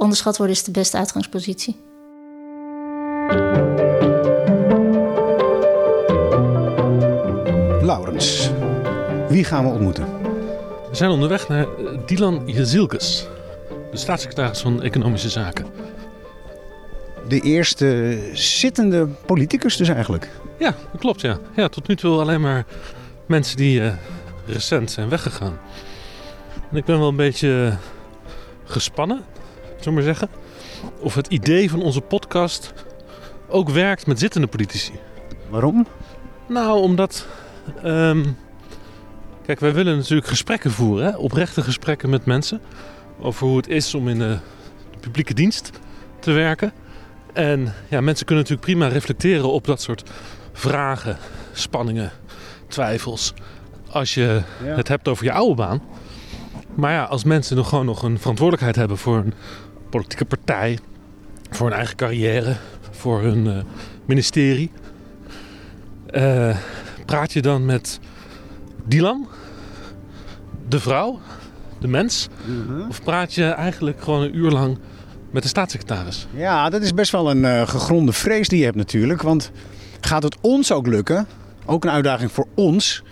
[0.00, 1.76] onderschat worden is de beste uitgangspositie.
[7.82, 8.50] Laurens,
[9.28, 10.04] wie gaan we ontmoeten?
[10.90, 13.26] We zijn onderweg naar eh, Dylan Jezielkes,
[13.90, 15.66] de staatssecretaris van Economische Zaken.
[17.28, 20.28] De eerste zittende politicus dus eigenlijk.
[20.58, 21.38] Ja, dat klopt ja.
[21.56, 22.66] ja tot nu toe alleen maar
[23.26, 23.92] mensen die eh,
[24.46, 25.58] recent zijn weggegaan.
[26.70, 27.76] En ik ben wel een beetje eh,
[28.64, 29.24] gespannen,
[29.82, 30.28] zullen maar zeggen.
[30.98, 32.72] Of het idee van onze podcast
[33.48, 34.92] ook werkt met zittende politici.
[35.48, 35.86] Waarom?
[36.48, 37.26] Nou, omdat.
[37.82, 38.24] ehm,
[39.46, 41.16] kijk, wij willen natuurlijk gesprekken voeren, hè?
[41.16, 42.60] oprechte gesprekken met mensen.
[43.20, 44.38] Over hoe het is om in de,
[44.90, 45.70] de publieke dienst
[46.18, 46.72] te werken.
[47.32, 50.10] En ja, mensen kunnen natuurlijk prima reflecteren op dat soort
[50.52, 51.16] vragen,
[51.52, 52.10] spanningen,
[52.68, 53.34] twijfels.
[53.90, 54.74] Als je Ja.
[54.76, 55.82] het hebt over je oude baan.
[56.74, 59.34] Maar ja, als mensen nog gewoon nog een verantwoordelijkheid hebben voor een
[59.90, 60.78] politieke partij,
[61.50, 62.56] voor hun eigen carrière,
[62.90, 63.56] voor hun eh,
[64.04, 64.70] ministerie.
[66.06, 66.56] eh,
[67.06, 68.00] praat je dan met
[68.84, 69.28] Dylan,
[70.68, 71.18] de vrouw,
[71.80, 72.28] de mens?
[72.88, 74.78] Of praat je eigenlijk gewoon een uur lang
[75.30, 76.26] met de staatssecretaris?
[76.34, 79.22] Ja, dat is best wel een eh, gegronde vrees die je hebt natuurlijk.
[79.22, 79.50] Want
[80.00, 81.26] gaat het ons ook lukken,
[81.66, 83.02] ook een uitdaging voor ons,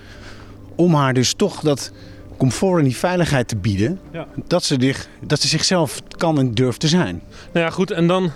[0.77, 1.93] om haar dus toch dat
[2.39, 4.27] comfort en die veiligheid te bieden, Ja.
[4.47, 7.23] dat, ze zich, dat ze zichzelf kan en durft te zijn.
[7.53, 7.91] Nou ja, goed.
[7.91, 8.31] En dan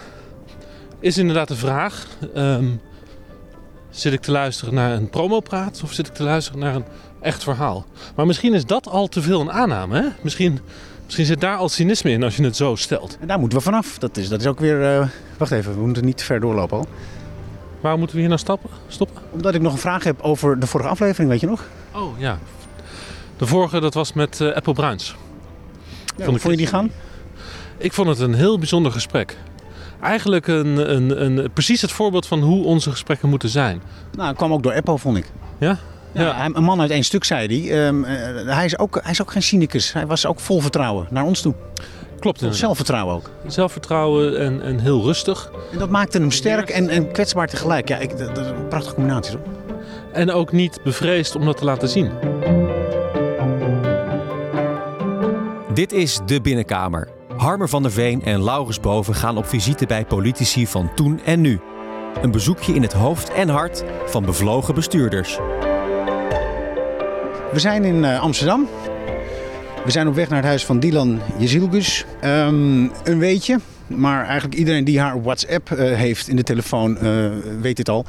[1.01, 2.67] is inderdaad de vraag: ehm,
[3.91, 6.85] zit ik te luisteren naar een promopraat of zit ik te luisteren naar een
[7.21, 7.85] echt verhaal?
[8.17, 10.01] Maar misschien is dat al te veel een aanname.
[10.01, 10.09] Hè?
[10.23, 10.59] Misschien,
[11.05, 13.17] misschien zit daar al cynisme in als je het zo stelt.
[13.21, 13.99] En daar moeten we vanaf.
[13.99, 14.99] Dat is, dat is ook weer.
[15.01, 15.07] eh,
[15.39, 16.87] wacht even, we moeten niet te ver doorlopen al.
[17.81, 19.23] Waarom moeten we hier nou stappen, stoppen?
[19.31, 21.65] Omdat ik nog een vraag heb over de vorige aflevering, weet je nog?
[21.95, 22.39] Oh ja.
[23.43, 25.07] De vorige, dat was met eh, Apple Bruins.
[25.07, 25.15] Ja,
[26.07, 26.91] Vond hoe ik- vond je die gaan?
[27.79, 29.37] Ik vond het een heel bijzonder gesprek.
[30.03, 33.83] Eigenlijk een, een, een, precies het voorbeeld van hoe onze gesprekken moeten zijn.
[34.17, 35.25] Nou, het kwam ook door Apple, vond ik.
[35.59, 35.79] Ja?
[36.13, 37.87] Ja, Een man uit één stuk, zei hij.
[37.87, 39.93] Ehm, eh, hij, is ook, hij is ook geen cynicus.
[39.93, 41.55] Hij was ook vol vertrouwen naar ons toe.
[42.19, 42.37] Klopt.
[42.37, 42.61] Inderdaad.
[42.61, 43.31] zelfvertrouwen ook.
[43.47, 45.51] Zelfvertrouwen en, en heel rustig.
[45.73, 47.89] En dat maakte hem sterk en, en kwetsbaar tegelijk.
[47.89, 49.43] Ja, ik, dat, dat is een prachtige combinatie, toch?
[50.13, 52.11] En ook niet bevreesd om dat te laten zien.
[55.75, 57.09] Dit is De Binnenkamer.
[57.37, 61.41] Harmer van der Veen en Laurens Boven gaan op visite bij politici van toen en
[61.41, 61.61] nu.
[62.23, 65.37] Een bezoekje in het hoofd en hart van bevlogen bestuurders.
[67.53, 68.69] We zijn in eh, Amsterdam.
[69.85, 72.05] We zijn op weg naar het huis van Dylan Jezilgus.
[72.21, 77.31] Ehm, een weetje, maar eigenlijk iedereen die haar WhatsApp eh, heeft in de telefoon eh,
[77.61, 78.05] weet dit al.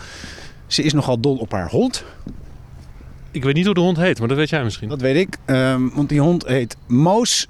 [0.67, 2.03] Ze is nogal dol op haar hond.
[3.31, 4.89] Ik weet niet hoe de hond heet, maar dat weet jij misschien.
[4.89, 5.37] Dat weet ik.
[5.45, 7.47] Ehm, want die hond heet Moos.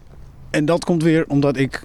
[0.54, 1.84] En dat komt weer omdat ik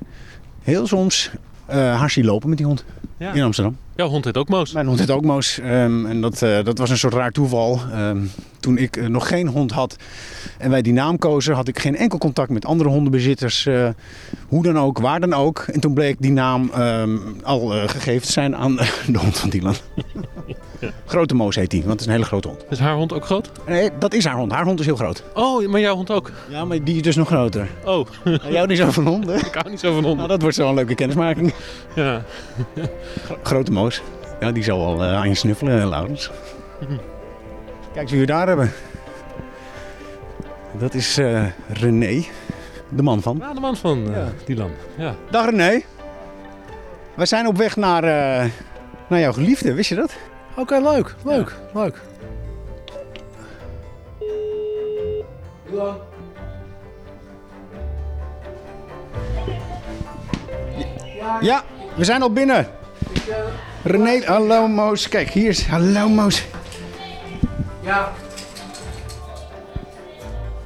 [0.62, 1.31] heel soms
[1.67, 2.84] eh haar zie lopen met die hond
[3.19, 3.33] Ja.
[3.33, 3.77] in Amsterdam.
[3.99, 4.73] Jouw hond heet ook Moos.
[4.73, 5.59] Mijn hond heet ook Moos.
[5.59, 7.81] Ehm, en dat, eh, dat was een soort raar toeval.
[7.93, 8.19] Ehm,
[8.61, 9.97] toen ik eh, nog geen hond had
[10.59, 13.67] en wij die naam kozen, had ik geen enkel contact met andere hondenbezitters.
[13.67, 13.89] eh,
[14.49, 15.59] hoe dan ook, waar dan ook.
[15.73, 18.75] En toen bleek die naam ehm, al gegeven te zijn aan
[19.13, 19.75] de hond van Dylan.
[21.07, 22.65] Grote Moos heet die, want het is een hele grote hond.
[22.71, 23.51] Is haar hond ook groot?
[23.67, 24.53] Nee, dat is haar hond.
[24.53, 25.23] Haar hond is heel groot.
[25.35, 26.31] Oh, maar jouw hond ook.
[26.49, 27.69] Ja, maar die is dus nog groter.
[27.85, 29.37] Oh, Nou, jou niet zo van honden?
[29.47, 30.17] ik hou niet zo van honden.
[30.17, 31.53] Nou, dat wordt zo een leuke kennismaking.
[31.95, 32.23] Ja.
[33.43, 33.88] Grote Moos.
[34.41, 36.31] Ja, die zal wel eh, aan je snuffelen, eh, Laurens.
[37.93, 38.72] Kijk eens wie we daar hebben.
[40.72, 42.25] Dat is eh, René,
[42.88, 43.37] de man van.
[43.41, 44.28] Ja, de man van Ja.
[44.44, 44.71] Dylan.
[44.97, 45.15] Ja.
[45.31, 45.81] Dag René.
[47.15, 48.03] We zijn op weg naar,
[49.09, 50.16] naar jouw geliefde, wist je dat?
[50.56, 52.00] Oké, leuk, leuk, leuk.
[61.41, 61.65] Ja,
[61.97, 62.66] we zijn al binnen.
[63.84, 65.09] René, hallo Moos.
[65.09, 65.66] Kijk, hier is.
[65.66, 66.44] Hallo Moos.
[67.81, 68.12] Ja.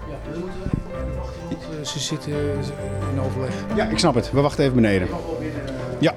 [0.08, 2.32] Ja, we moeten even wachten, want eh, ze zitten
[3.12, 3.54] in overleg.
[3.76, 4.30] Ja, ik snap het.
[4.32, 5.08] We wachten even beneden.
[5.98, 6.14] Ja.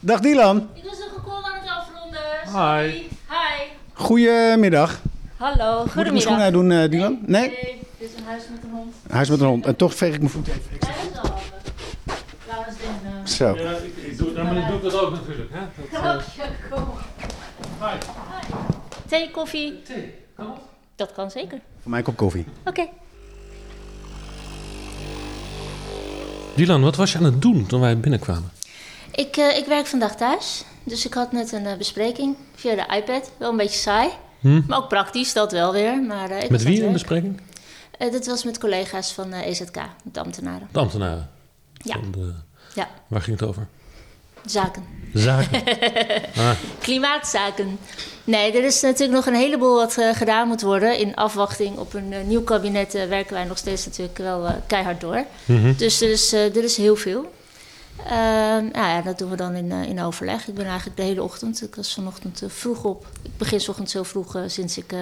[0.00, 0.68] Dag Dylan.
[0.74, 2.82] Ik was nog een call aan het afronden.
[2.88, 2.92] Hi.
[3.28, 3.66] Hi.
[3.92, 5.00] Goedemiddag.
[5.36, 7.18] Hallo, Moet ik mijn schoenen uitdoen, eh, Dylan?
[7.26, 7.40] Nee?
[7.40, 8.94] Nee, dit is een huis met een hond.
[9.08, 9.66] Hij is met een hond.
[9.66, 10.62] En toch veeg ik mijn voet even.
[13.26, 13.56] Zo.
[13.56, 15.50] Ja, ik, ik doe, ik doe dat ook natuurlijk.
[15.52, 15.60] Hè?
[16.02, 16.84] Dat, eh, kom
[17.80, 17.98] hi.
[19.06, 19.82] Thee, koffie.
[19.82, 20.58] Thee, kan dat?
[20.96, 21.60] Dat kan zeker.
[21.80, 22.44] Voor mij een kop koffie.
[22.64, 22.88] Oké.
[26.54, 28.50] Dylan, wat was je aan het doen toen wij binnenkwamen?
[29.12, 30.64] Ik, eh, ik werk vandaag thuis.
[30.84, 33.30] Dus ik had net een eh, bespreking via de iPad.
[33.38, 34.08] Wel een beetje saai.
[34.40, 34.60] Hm?
[34.66, 36.02] Maar ook praktisch, dat wel weer.
[36.02, 37.40] Maar, eh, Met wie een bespreking?
[37.98, 40.68] Eh, dit was met collega's van eh, EZK, met de ambtenaren.
[40.72, 41.30] De ambtenaren.
[41.72, 41.94] Ja.
[41.94, 42.34] Van de
[42.76, 42.88] Ja.
[43.06, 43.66] Waar ging het over?
[44.44, 44.84] Zaken.
[45.14, 45.62] Zaken.
[46.36, 47.78] ah, Klimaatzaken.
[48.24, 50.98] Nee, er is natuurlijk nog een heleboel wat eh, gedaan moet worden.
[50.98, 55.00] In afwachting op een eh, nieuw kabinet eh, werken wij nog steeds natuurlijk wel keihard
[55.00, 55.24] door.
[55.44, 55.76] mhm.
[55.76, 57.32] Dus er is, er is heel veel.
[58.04, 60.48] Ehm, nou ja, dat doen we dan in, in overleg.
[60.48, 63.06] Ik ben eigenlijk de hele ochtend, ik was vanochtend vroeg op.
[63.22, 64.92] Ik begin 's ochtends heel vroeg sinds ik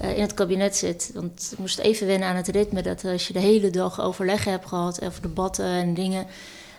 [0.00, 1.10] in het kabinet zit.
[1.14, 4.44] Want ik moest even wennen aan het ritme dat als je de hele dag overleg
[4.44, 6.26] hebt gehad over debatten en dingen.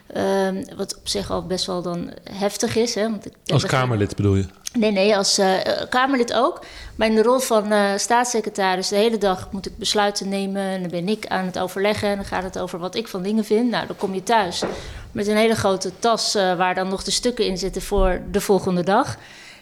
[0.08, 2.96] Ehm, wat op zich al best wel dan heftig is.
[2.96, 3.10] Hè?
[3.10, 4.46] Want ik Als Kamerlid bedoel je?
[4.78, 5.56] Nee, nee, als eh,
[5.90, 6.60] Kamerlid ook.
[6.96, 10.62] Maar in de rol van eh, staatssecretaris, de hele dag moet ik besluiten nemen.
[10.62, 12.10] En dan ben ik aan het overleggen.
[12.10, 13.70] En dan gaat het over wat ik van dingen vind.
[13.70, 14.64] Nou, dan kom je thuis
[15.12, 18.42] met een hele grote tas eh, waar dan nog de stukken in zitten voor de
[18.42, 19.18] volgende dag.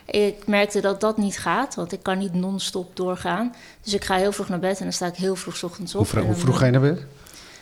[0.05, 3.55] Ik merkte dat dat niet gaat, want ik kan niet non-stop doorgaan.
[3.83, 5.91] Dus ik ga heel vroeg naar bed en dan sta ik heel vroeg 's ochtends
[5.95, 5.99] op.
[5.99, 6.99] Hoe, vro- En hoe vroeg ga je naar bed?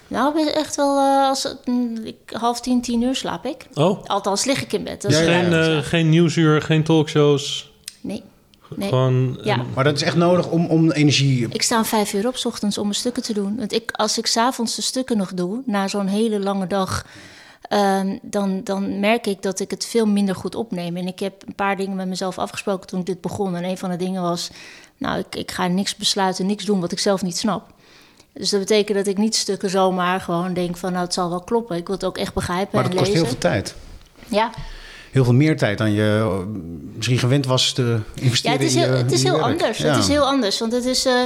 [0.09, 1.56] Nou, echt wel eh, als,
[2.03, 3.67] ik, half tien, tien uur slaap ik.
[3.73, 5.01] Oh, Althans, lig ik in bed.
[5.01, 7.71] Dat dus is Ja, geen, eh, geen nieuwsuur, geen talkshows.
[8.01, 8.23] Nee.
[8.75, 8.89] Nee.
[8.89, 9.39] Gewoon.
[9.44, 9.56] Ja.
[9.56, 11.47] eh, Maar dat is echt nodig om, om energie...
[11.51, 13.57] Ik sta om vijf uur op 's ochtends om mijn stukken te doen.
[13.57, 17.05] Want ik, als ik s'avonds de stukken nog doe, na zo'n hele lange dag,
[17.62, 20.97] ehm, dan, dan merk ik dat ik het veel minder goed opneem.
[20.97, 23.55] En ik heb een paar dingen met mezelf afgesproken toen ik dit begon.
[23.55, 24.50] En een van de dingen was,
[24.97, 27.73] nou, ik, ik ga niks besluiten, niks doen wat ik zelf niet snap.
[28.39, 31.41] Dus dat betekent dat ik niet stukken zomaar gewoon denk van, nou, het zal wel
[31.41, 31.75] kloppen.
[31.77, 33.25] Ik wil het ook echt begrijpen Maar en dat kost lezen.
[33.25, 33.75] heel veel tijd.
[34.27, 34.50] Ja,
[35.12, 36.38] Heel veel meer tijd dan je eh,
[36.95, 37.81] misschien gewend was te
[38.15, 39.45] Ja, investeren het is in heel, je- het is heel werk.
[39.45, 39.77] anders.
[39.77, 39.88] Ja.
[39.89, 40.59] Het is heel anders.
[40.59, 41.21] Want het is, eh,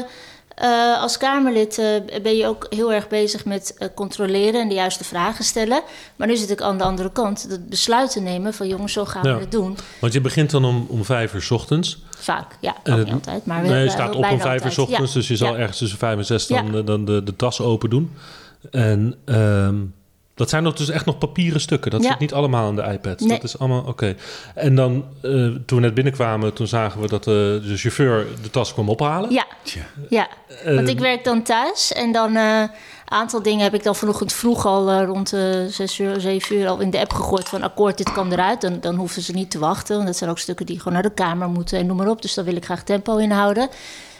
[0.56, 5.04] eh, als Kamerlid eh, ben je ook heel erg bezig met controleren en de juiste
[5.04, 5.82] vragen stellen.
[6.16, 7.46] Maar nu zit ik aan de andere kant.
[7.50, 9.34] Het besluiten nemen van jongens, zo gaan Ja.
[9.36, 9.78] we het doen.
[10.00, 12.04] Want je begint dan om, om vijf uur 's ochtends.
[12.24, 12.76] Vaak, ja.
[12.84, 13.46] Ook niet altijd.
[13.46, 15.20] Maar we nee, je staat op om vijf uur ochtends, Ja.
[15.20, 15.60] dus je zal Ja.
[15.60, 16.62] ergens tussen vijf en zes Ja.
[16.62, 18.12] dan, eh, dan de, de tas open doen.
[18.72, 19.76] En ehm,
[20.36, 21.92] dat zijn nog dus echt nog papieren stukken.
[21.92, 22.10] Dat Ja.
[22.10, 23.20] zit niet allemaal aan de iPad.
[23.20, 23.30] Nee.
[23.30, 24.16] Dat is allemaal oké.
[24.56, 28.50] En dan, eh, toen we net binnenkwamen, toen zagen we dat eh, de chauffeur de
[28.50, 29.32] tas kwam ophalen.
[29.32, 29.82] Ja, Tja.
[30.10, 30.28] ja.
[30.66, 32.38] Want ik werk dan thuis en dan
[33.06, 36.68] aantal dingen heb ik dan vanochtend vroeg al eh, rond eh zes uur, zeven uur
[36.68, 38.62] al in de app gegooid van akkoord, dit kan eruit.
[38.62, 41.02] Dan, dan hoeven ze niet te wachten, want dat zijn ook stukken die gewoon naar
[41.02, 42.22] de kamer moeten en noem maar op.
[42.22, 43.70] Dus daar wil ik graag tempo in houden.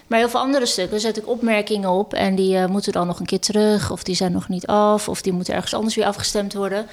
[0.08, 3.20] Maar heel veel andere stukken zet ik opmerkingen op en die eh, moeten dan nog
[3.20, 6.06] een keer terug of die zijn nog niet af of die moeten ergens anders weer
[6.06, 6.86] afgestemd worden.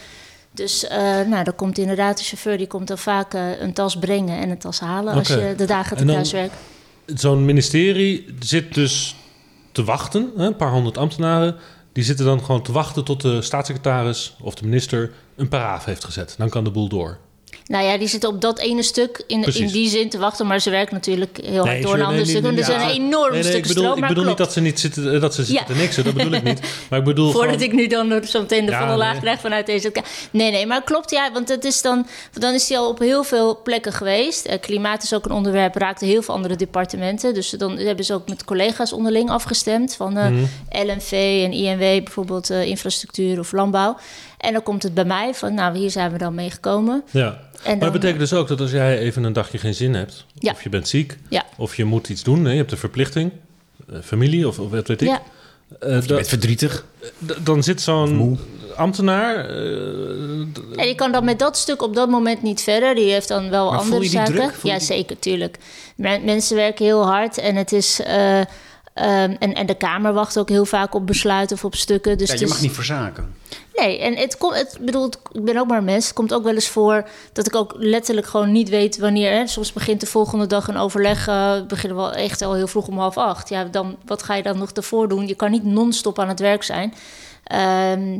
[0.52, 0.86] Dus
[1.26, 4.58] nou, dan komt inderdaad de chauffeur, die komt dan vaak een tas brengen en een
[4.58, 6.54] tas halen als je de dagen te thuis werkt.
[7.06, 9.16] Zo'n ministerie zit dus
[9.72, 11.56] te wachten, hè, een paar honderd ambtenaren.
[12.00, 16.04] Die zitten dan gewoon te wachten tot de staatssecretaris of de minister een paraaf heeft
[16.04, 16.34] gezet.
[16.38, 17.18] Dan kan de boel door.
[17.70, 20.60] Nou ja, die zitten op dat ene stuk in, in die zin te wachten, maar
[20.60, 22.44] ze werken natuurlijk heel hard door een ander stuk.
[22.44, 24.60] Er zijn een enorm Nee, nee, stuk ik bedoel, stroom, ik bedoel niet dat ze
[24.60, 25.74] niet zitten, eh, dat ze zitten Ja.
[25.74, 26.04] te niksen.
[26.04, 26.60] Dat bedoel ik niet.
[26.90, 27.68] Maar ik bedoel Voordat gewoon...
[27.68, 29.92] ik nu dan zo meteen de Ja, volle laag krijg vanuit deze...
[30.30, 31.32] Nee, nee, maar klopt, ja.
[31.32, 34.46] Want het is dan, dan is hij al op heel veel plekken geweest.
[34.46, 37.34] Eh, klimaat is ook een onderwerp, raakte heel veel andere departementen.
[37.34, 39.94] Dus dan hebben ze ook met collega's onderling afgestemd...
[39.94, 40.44] van eh, Mhm.
[40.86, 41.12] LNV
[41.44, 43.96] en INW, bijvoorbeeld infrastructuur of landbouw.
[44.40, 47.02] En dan komt het bij mij van, nou, hier zijn we dan mee gekomen.
[47.10, 47.38] Ja.
[47.62, 50.24] En Maar dat betekent dus ook dat als jij even een dagje geen zin hebt...
[50.34, 50.52] Ja.
[50.52, 51.44] of je bent ziek, Ja.
[51.56, 52.44] of je moet iets doen...
[52.44, 53.30] hè, je hebt een verplichting,
[53.92, 55.08] eh, familie of, of wat weet ik...
[55.08, 55.22] Ja,
[55.80, 56.84] eh, Je bent verdrietig.
[57.26, 58.38] d- dan zit zo'n
[58.76, 59.36] ambtenaar...
[59.48, 59.56] eh,
[60.76, 62.94] En je kan dan met dat stuk op dat moment niet verder.
[62.94, 64.34] Die heeft dan wel Maar voel andere je die zaken.
[64.34, 64.54] druk?
[64.54, 65.58] Voel ja, die- zeker, tuurlijk.
[65.96, 68.00] Men- mensen werken heel hard en het is.
[68.02, 68.40] eh,
[68.94, 72.18] ehm, en, en de Kamer wacht ook heel vaak op besluiten of op stukken.
[72.18, 73.34] Dus Ja, je is- mag niet verzaken.
[73.74, 76.04] Nee, en het komt, het bedoel, ik ben ook maar een mens.
[76.04, 79.30] Het komt ook wel eens voor dat ik ook letterlijk gewoon niet weet wanneer.
[79.32, 79.46] Hè.
[79.46, 81.26] Soms begint de volgende dag een overleg.
[81.28, 83.48] eh, we beginnen wel echt al heel vroeg om half acht.
[83.48, 85.26] Ja, dan wat ga je dan nog ervoor doen?
[85.26, 86.94] Je kan niet non-stop aan het werk zijn.
[87.44, 88.18] Ehm,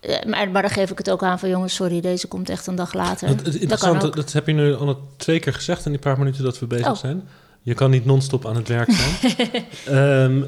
[0.00, 2.66] eh, maar, maar dan geef ik het ook aan van jongens, sorry, deze komt echt
[2.66, 3.28] een dag later.
[3.28, 6.44] Het, het dat dat heb je nu al twee keer gezegd in die paar minuten
[6.44, 6.96] dat we bezig Oh.
[6.96, 7.28] zijn.
[7.64, 9.14] Je kan niet non-stop aan het werk zijn.
[9.84, 10.42] Ehm,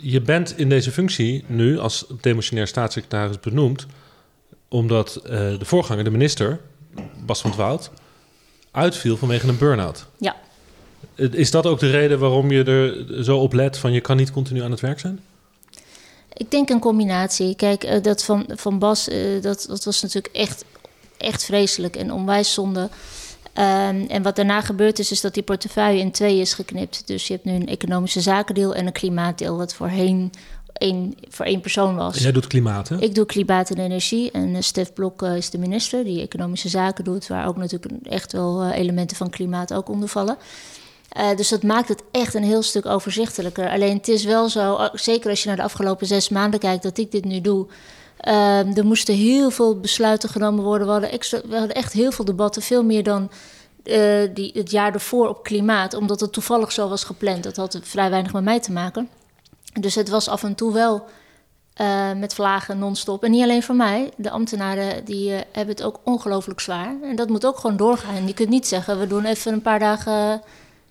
[0.00, 3.86] je bent in deze functie nu als demissionair staatssecretaris benoemd...
[4.68, 6.60] omdat eh, de voorganger, de minister,
[7.26, 7.90] Bas van het Woud...
[8.70, 10.06] uitviel vanwege een burn-out.
[10.18, 10.36] Ja.
[11.14, 13.92] Is dat ook de reden waarom je er zo op let van...
[13.92, 15.20] je kan niet continu aan het werk zijn?
[16.32, 17.56] Ik denk een combinatie.
[17.56, 20.64] Kijk, eh, dat van, van Bas, eh, dat, dat was natuurlijk echt,
[21.16, 22.88] echt vreselijk en onwijs zonde.
[23.52, 27.06] Ehm, en wat daarna gebeurd is, is dat die portefeuille in twee is geknipt.
[27.06, 30.32] Dus je hebt nu een economische zakendeel en een klimaatdeel, wat voorheen
[30.72, 32.18] één, voor één persoon was.
[32.18, 33.00] Jij doet klimaat, hè?
[33.00, 36.68] Ik doe klimaat en energie en eh, Stef Blok eh, is de minister die economische
[36.68, 40.36] zaken doet, waar ook natuurlijk echt wel eh, elementen van klimaat ook onder vallen.
[41.36, 43.70] Dus dat maakt het echt een heel stuk overzichtelijker.
[43.70, 46.82] Alleen het is wel zo, eh, zeker als je naar de afgelopen zes maanden kijkt,
[46.82, 47.66] dat ik dit nu doe.
[48.20, 50.86] Ehm, er moesten heel veel besluiten genomen worden.
[50.86, 53.30] We hadden, extra, we hadden echt heel veel debatten, veel meer dan
[53.84, 57.42] eh, die, het jaar ervoor op klimaat, omdat het toevallig zo was gepland.
[57.42, 59.08] Dat had vrij weinig met mij te maken.
[59.80, 61.04] Dus het was af en toe wel
[61.80, 63.24] uh, met vlagen non-stop.
[63.24, 64.10] En niet alleen voor mij.
[64.16, 66.96] De ambtenaren die, uh, hebben het ook ongelooflijk zwaar.
[67.02, 68.26] En dat moet ook gewoon doorgaan.
[68.26, 70.42] Je kunt niet zeggen, we doen even een paar dagen...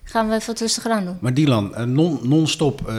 [0.03, 1.17] gaan we even wat aan doen.
[1.21, 2.91] Maar Dylan, non, non-stop...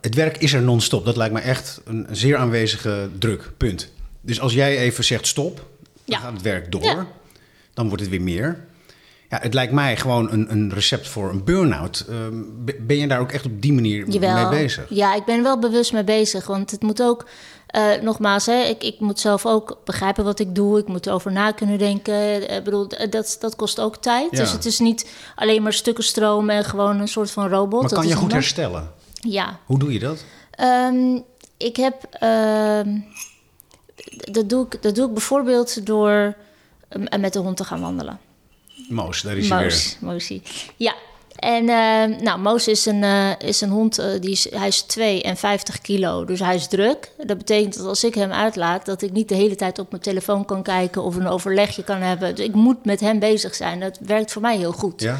[0.00, 1.04] het werk is er non-stop.
[1.04, 3.50] Dat lijkt me echt een, zeer aanwezige druk.
[3.56, 3.90] Punt.
[4.20, 5.64] Dus als jij even zegt stop, dan
[6.04, 6.18] ja.
[6.18, 6.84] gaat het werk door.
[6.84, 7.06] Ja.
[7.74, 8.66] Dan wordt het weer meer.
[9.30, 12.04] Ja, het lijkt mij gewoon een, een recept voor een burn-out.
[12.10, 12.16] Uh,
[12.80, 14.34] ben je daar ook echt op die manier Jawel.
[14.34, 14.86] mee bezig?
[14.88, 16.46] Ja, ik ben wel bewust mee bezig.
[16.46, 17.26] Want het moet ook,
[17.76, 20.78] uh, nogmaals, hè, ik, ik moet zelf ook begrijpen wat ik doe.
[20.78, 22.50] Ik moet erover na kunnen denken.
[22.56, 24.30] Ik bedoel, dat, dat kost ook tijd.
[24.30, 24.38] Ja.
[24.38, 27.80] Dus het is niet alleen maar stukken stroom en gewoon een soort van robot.
[27.80, 28.90] Maar kan dat je goed herstellen?
[29.20, 29.58] Ja.
[29.66, 30.24] Hoe doe je dat?
[30.60, 31.24] Um,
[31.56, 32.18] ik heb...
[32.22, 32.80] Uh,
[34.32, 36.36] dat, doe ik, dat doe ik bijvoorbeeld door
[37.18, 38.20] met de hond te gaan wandelen.
[38.88, 39.96] Moos, daar is Moos, hij weer.
[40.00, 40.42] Moosie.
[40.76, 40.94] Ja.
[41.38, 44.82] En uh, nou, Moos is een, uh, is een hond, uh, die is, hij is
[44.82, 47.10] 52 kilo, dus hij is druk.
[47.24, 50.02] Dat betekent dat als ik hem uitlaat, dat ik niet de hele tijd op mijn
[50.02, 52.34] telefoon kan kijken of een overlegje kan hebben.
[52.34, 53.80] Dus ik moet met hem bezig zijn.
[53.80, 55.00] Dat werkt voor mij heel goed.
[55.00, 55.18] Ja.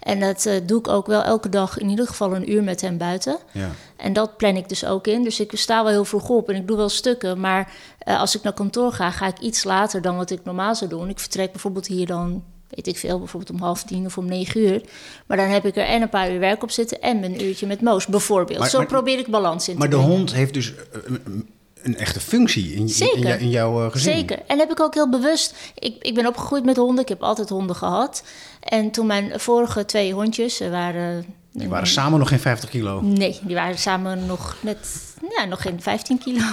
[0.00, 2.98] En dat doe ik ook wel elke dag, in ieder geval een uur met hem
[2.98, 3.38] buiten.
[3.52, 3.70] Ja.
[3.96, 5.22] En dat plan ik dus ook in.
[5.22, 7.40] Dus ik sta wel heel vroeg op en ik doe wel stukken.
[7.40, 7.72] Maar
[8.04, 11.08] als ik naar kantoor ga, ga ik iets later dan wat ik normaal zou doen.
[11.08, 14.60] Ik vertrek bijvoorbeeld hier dan weet ik veel, bijvoorbeeld om half tien of om negen
[14.60, 14.82] uur.
[15.26, 17.66] Maar dan heb ik er en een paar uur werk op zitten en een uurtje
[17.66, 18.58] met Moos, bijvoorbeeld.
[18.58, 20.16] Maar, Zo maar, probeer ik balans in maar te de brengen.
[20.16, 20.72] hond heeft dus
[21.04, 21.48] een,
[21.82, 24.12] een echte functie in, in, in, jouw gezin.
[24.14, 24.38] Zeker.
[24.46, 25.54] En heb ik ook heel bewust.
[25.74, 27.02] Ik, ik ben opgegroeid met honden.
[27.02, 28.22] Ik heb altijd honden gehad.
[28.60, 31.24] En toen mijn vorige twee hondjes waren.
[31.52, 33.00] Die waren samen nog geen 50 kilo.
[33.00, 35.08] Nee, die waren samen nog net.
[35.36, 36.44] Ja, nog geen 15 kilo.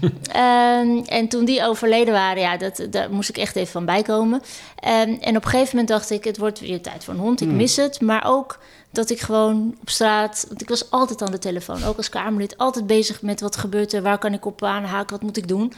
[0.00, 4.42] um, en toen die overleden waren, ja, dat, daar moest ik echt even van bijkomen.
[4.84, 7.40] Um, en op een gegeven moment dacht ik, het wordt weer tijd voor een hond.
[7.40, 7.56] Ik Hmm.
[7.56, 8.00] mis het.
[8.00, 8.58] Maar ook
[8.90, 10.44] dat ik gewoon op straat...
[10.48, 12.58] Want ik was altijd aan de telefoon, ook als Kamerlid.
[12.58, 15.72] Altijd bezig met wat gebeurt er, waar kan ik op aanhaken, wat moet ik doen.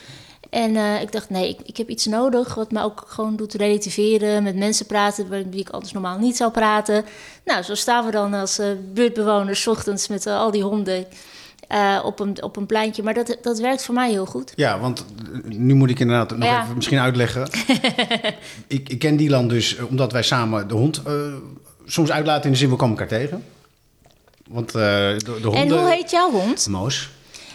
[0.50, 3.54] En uh, ik dacht, nee, ik, ik, heb iets nodig wat me ook gewoon doet
[3.54, 7.04] relativeren, met mensen praten met wie ik anders normaal niet zou praten.
[7.44, 11.06] Nou, zo staan we dan als uh, buurtbewoners ochtends met uh, al die honden
[12.04, 13.02] op, een, op een pleintje.
[13.02, 14.52] Maar dat, dat werkt voor mij heel goed.
[14.56, 15.04] Ja, want
[15.44, 16.62] nu moet ik inderdaad nog Ja.
[16.62, 17.48] even misschien uitleggen.
[18.66, 21.14] ik, ik ken Dylan dus eh, omdat wij samen de hond eh,
[21.86, 23.44] soms uitlaten in de zin we komen elkaar tegen.
[24.48, 25.52] Want eh, de, de honden...
[25.52, 26.66] En hoe heet jouw hond?
[26.68, 27.10] Moos.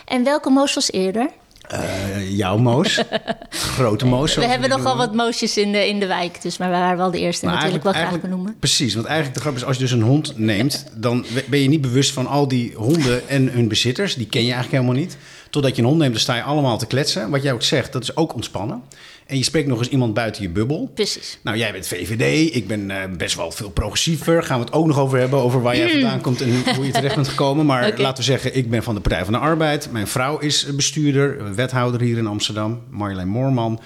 [0.06, 1.30] En welke Moos was eerder?
[1.72, 3.02] Eh, jouw Moos.
[3.50, 4.36] Grote Moos.
[4.36, 6.42] We hebben nogal wat moosjes in de, in de wijk.
[6.42, 7.46] Dus, maar we waren wel de eerste.
[7.46, 8.56] Maar ik wel graag benoemen.
[8.60, 11.68] Precies, want eigenlijk de grap is, als je dus een hond neemt, dan ben je
[11.68, 14.16] niet bewust van al die honden en hun bezitters.
[14.16, 15.18] Die ken je eigenlijk helemaal niet.
[15.50, 17.30] Totdat je een hond neemt, dan sta je allemaal te kletsen.
[17.30, 18.84] Wat jij ook zegt, dat is ook ontspannen.
[19.32, 20.92] En je spreekt nog eens iemand buiten je bubbel.
[20.94, 21.40] Precies.
[21.42, 24.44] Nou, jij bent VVD, ik ben eh, best wel veel progressiever.
[24.44, 26.92] Gaan we het ook nog over hebben, over waar jij vandaan komt en hoe je
[26.92, 27.66] terecht bent gekomen.
[27.66, 28.02] Maar Hmm.
[28.02, 29.92] Laten we zeggen, ik ben van de Partij van de Arbeid.
[29.92, 33.82] Mijn vrouw is bestuurder, wethouder hier in Amsterdam, Marjolein Moorman.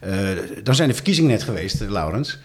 [0.00, 0.12] Eh,
[0.62, 2.38] dan zijn de verkiezingen net geweest, eh, Laurens.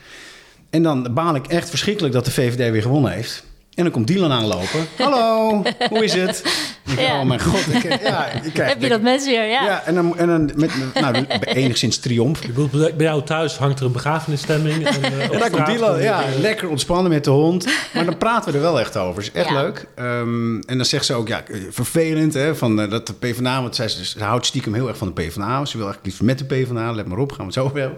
[0.69, 3.43] En dan baal ik echt verschrikkelijk dat de VVD weer gewonnen heeft.
[3.75, 4.87] En dan komt Dylan aanlopen.
[4.97, 6.37] Hallo, hoe is het?
[6.85, 7.19] Ik denk, Ja.
[7.19, 7.73] Oh mijn god.
[7.73, 9.47] Ik, ja, ik krijg, Heb je dat mensen weer?
[9.47, 9.63] Ja.
[9.63, 12.41] Ja, en dan, en dan met nou, enigszins triomf.
[12.41, 14.87] Ik bedoel, bij jou thuis hangt er een begrafenisstemming.
[14.87, 17.65] En, eh, daar komt Dylan, je, ja, eh, lekker ontspannen met de hond.
[17.93, 19.21] Maar dan praten we er wel echt over.
[19.21, 19.61] is echt Ja.
[19.61, 19.87] leuk.
[19.95, 23.61] Ehm, en dan zegt ze ook, ja, vervelend hè, van eh, dat de PvdA...
[23.61, 25.65] Want zij, ze houdt stiekem heel erg van de PvdA.
[25.65, 26.91] Ze wil eigenlijk liever met de PvdA.
[26.91, 27.97] Let maar op, gaan we het zo over hebben.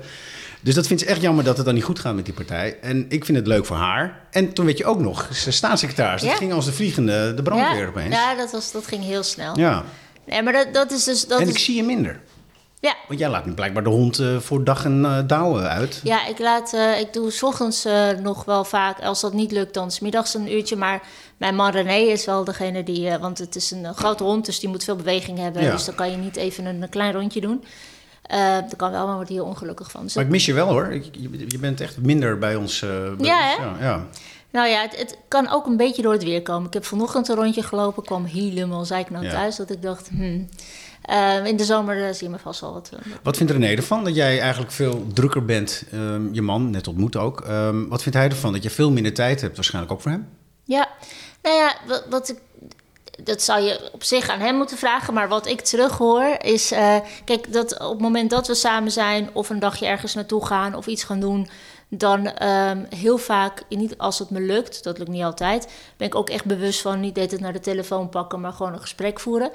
[0.68, 2.78] Dus dat vindt ze echt jammer dat het dan niet goed gaat met die partij.
[2.82, 4.22] En ik vind het leuk voor haar.
[4.32, 6.22] En toen weet je ook nog, ze is staatssecretaris.
[6.22, 6.36] Dat Ja.
[6.36, 8.14] ging als de vliegende de brandweer ja, opeens.
[8.16, 9.58] ja dat, was, dat ging heel snel.
[9.60, 9.84] Ja.
[10.26, 11.28] Nee, maar dat, dat is dus...
[11.28, 12.20] Dat En is, ik zie je minder.
[12.80, 12.96] ja.
[13.08, 16.00] Want jij laat nu blijkbaar de hond eh, voor dag en dauw uit.
[16.04, 17.86] Ja, ik, laat, ik doe s ochtends
[18.22, 20.76] nog wel vaak, als dat niet lukt, dan 's middags een uurtje.
[20.76, 21.02] Maar
[21.38, 24.70] mijn man René is wel degene die, want het is een grote hond, dus die
[24.70, 25.62] moet veel beweging hebben.
[25.64, 25.72] Ja.
[25.72, 27.64] Dus dan kan je niet even een, een klein rondje doen.
[28.28, 30.04] Dat kan wel, maar wordt heel ongelukkig van.
[30.04, 30.86] Dus Maar ik mis je wel hoor.
[30.92, 32.82] Ik- Je, je bent echt minder bij ons.
[32.82, 33.58] eh, bij Ja, ons.
[33.58, 34.06] Ja, ja.
[34.52, 36.68] Nou ja, het, het kan ook een beetje door het weer komen.
[36.68, 39.30] Ik heb vanochtend een rondje gelopen, kwam helemaal zeiknat Ja.
[39.30, 39.56] thuis.
[39.56, 40.50] Dat ik dacht, hmm.
[41.02, 42.90] Eh, in de zomer zie je me vast wel wat.
[42.94, 45.84] eh, Wat vindt René ervan dat jij eigenlijk veel drukker bent?
[45.92, 47.42] Ehm, je man, net ontmoet ook.
[47.42, 49.56] Ehm, wat vindt hij ervan dat je veel minder tijd hebt?
[49.56, 50.28] Waarschijnlijk ook voor hem.
[50.64, 50.88] Ja,
[51.42, 52.38] nou ja, wat, wat ik.
[53.24, 55.14] Dat zou je op zich aan hem moeten vragen.
[55.14, 56.72] Maar wat ik terughoor is.
[56.72, 56.96] eh,
[57.26, 59.30] kijk, dat op het moment dat we samen zijn.
[59.34, 60.76] of een dagje ergens naartoe gaan.
[60.76, 61.50] of iets gaan doen.
[61.90, 66.16] dan ehm, heel vaak, niet als het me lukt, dat lukt niet altijd, ben ik
[66.16, 69.52] ook echt bewust van niet het naar de telefoon pakken, maar gewoon een gesprek voeren.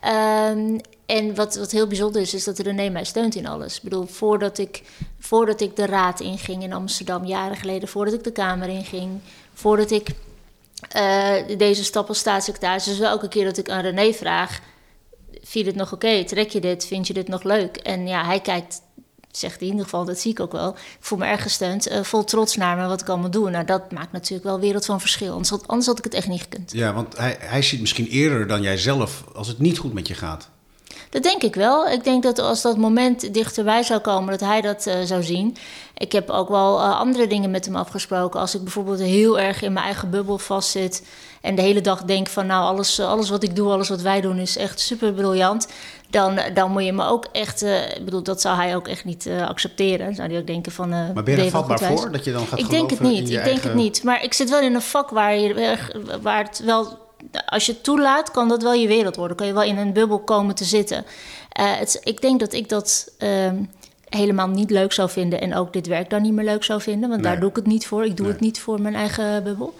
[0.00, 3.76] Ehm, en wat, wat heel bijzonder is, is dat René mij steunt in alles.
[3.76, 4.82] Ik bedoel, voordat ik,
[5.18, 9.20] voordat ik de raad inging in Amsterdam, jaren geleden, voordat ik de Kamer inging,
[9.54, 10.08] voordat ik
[10.96, 14.60] uh, deze stap als staatssecretaris, dus elke keer dat ik aan René vraag,
[15.52, 16.24] je dit nog oké?
[16.24, 16.86] Trek je dit?
[16.86, 17.76] Vind je dit nog leuk?
[17.76, 18.80] En ja, hij kijkt
[19.30, 20.70] zegt hij in ieder geval, dat zie ik ook wel.
[20.70, 23.50] Ik voel me erg gesteund, uh, vol trots naar me wat ik allemaal doe.
[23.50, 25.32] Nou, dat maakt natuurlijk wel wereld van verschil.
[25.32, 26.72] Anders had, anders had ik het echt niet gekund.
[26.72, 30.08] Ja, want hij, hij ziet misschien eerder dan jij zelf als het niet goed met
[30.08, 30.50] je gaat.
[31.16, 31.88] Dat denk ik wel.
[31.88, 35.56] Ik denk dat als dat moment dichterbij zou komen, dat hij dat uh, zou zien.
[35.96, 38.40] Ik heb ook wel uh, andere dingen met hem afgesproken.
[38.40, 41.06] Als ik bijvoorbeeld heel erg in mijn eigen bubbel vastzit
[41.40, 44.20] en de hele dag denk van nou, alles, alles wat ik doe, alles wat wij
[44.20, 45.68] doen is echt super briljant
[46.10, 47.62] dan, dan moet je me ook echt...
[47.62, 50.14] Uh, ik bedoel, dat zou hij ook echt niet accepteren.
[50.14, 50.88] Zou hij ook denken van...
[50.88, 53.44] Maar ben je er vatbaar voor, dat je dan gaat Ik denk het niet, ik
[53.44, 54.02] denk het niet.
[54.02, 55.78] Maar ik zit wel in een vak waar, je,
[56.22, 57.05] waar het wel...
[57.46, 59.36] Als je het toelaat, kan dat wel je wereld worden.
[59.36, 61.04] Kan je wel in een bubbel komen te zitten.
[61.48, 63.12] het, ik denk dat ik dat...
[63.18, 63.56] Ehm,
[64.08, 67.08] helemaal niet leuk zou vinden en ook dit werk dan niet meer leuk zou vinden,
[67.08, 67.30] want nee.
[67.30, 68.04] daar doe ik het niet voor.
[68.04, 68.34] Ik doe nee.
[68.34, 69.74] het niet voor mijn eigen bubbel.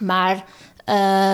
[0.00, 0.44] Maar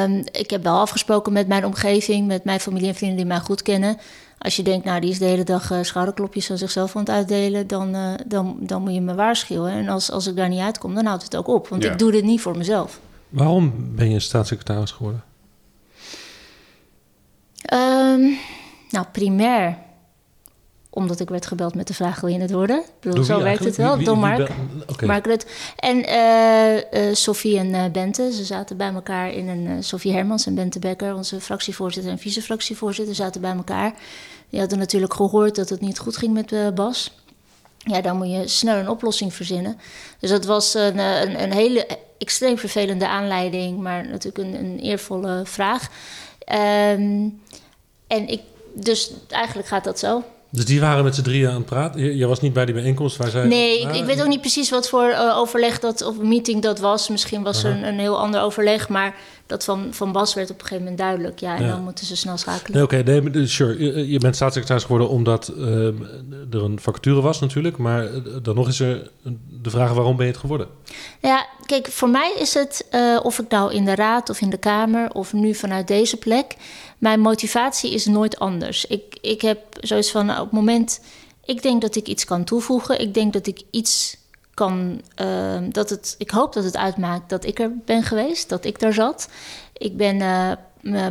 [0.05, 3.41] Um, ik heb wel afgesproken met mijn omgeving, met mijn familie en vrienden die mij
[3.41, 3.99] goed kennen.
[4.39, 7.11] Als je denkt, nou, die is de hele dag uh, schouderklopjes aan zichzelf aan het
[7.11, 9.73] uitdelen, dan, uh, dan, dan moet je me waarschuwen.
[9.73, 11.69] En als, als ik daar niet uitkom, dan houdt het ook op.
[11.69, 11.93] Want ja.
[11.93, 13.01] ik doe dit niet voor mezelf.
[13.35, 15.25] Waarom ben je staatssecretaris geworden?
[17.73, 18.39] Um,
[18.91, 19.79] nou, primair
[20.91, 22.79] omdat ik werd gebeld met de vraag: wil je het worden?
[22.79, 24.05] Ik bedoel, zo werkt het wel.
[24.05, 24.51] Door Mark.
[24.87, 25.09] Okay.
[25.09, 25.47] Mark Rutte.
[25.77, 29.85] En uh, uh, Sophie en uh, Bente, ze zaten bij elkaar in een.
[29.85, 33.95] Sophie Hermans en Bente Becker, onze fractievoorzitter en vice-fractievoorzitter, zaten bij elkaar.
[34.51, 37.24] Die hadden natuurlijk gehoord dat het niet goed ging met Bas.
[37.85, 39.79] Ja, dan moet je snel een oplossing verzinnen.
[40.19, 41.87] Dus dat was een, een, een hele
[42.19, 45.89] extreem vervelende aanleiding, maar natuurlijk een, een eervolle vraag.
[46.99, 47.41] Um,
[48.07, 48.41] en ik,
[48.75, 50.23] dus eigenlijk gaat dat zo.
[50.51, 52.01] Dus die waren met z'n drieën aan het praten?
[52.01, 53.47] Je, je, was niet bij die bijeenkomst waar zij...
[53.47, 56.79] Nee, ik, ik weet ook niet precies wat voor uh, overleg dat, of meeting dat
[56.79, 57.09] was.
[57.09, 59.15] Misschien was er een, een, heel ander overleg, maar
[59.47, 61.39] dat van, van Bas werd op een gegeven moment duidelijk.
[61.39, 61.69] Ja, en ja.
[61.69, 62.73] dan moeten ze snel schakelen.
[62.73, 63.79] Nee, Oké, okay, nee, sure.
[63.79, 65.87] Je, je, bent staatssecretaris geworden omdat uh,
[66.51, 67.77] er een vacature was natuurlijk.
[67.77, 68.09] Maar
[68.43, 69.11] dan nog is er
[69.63, 70.69] de vraag waarom ben je het geworden?
[71.21, 74.51] Ja, kijk, voor mij is het, uh, of ik nou in de raad of in
[74.51, 76.57] de Kamer of nu vanuit deze plek...
[76.99, 78.87] mijn motivatie is nooit anders.
[78.87, 81.01] Ik, ik heb zoiets van, op het moment...
[81.47, 83.01] Ik denk dat ik iets kan toevoegen.
[83.01, 84.17] Ik denk dat ik iets
[84.55, 85.01] kan.
[85.21, 88.79] Uh, dat het, ik hoop dat het uitmaakt dat ik er ben geweest, dat ik
[88.79, 89.29] daar zat.
[89.73, 90.17] Ik ben.
[90.17, 90.53] Uh,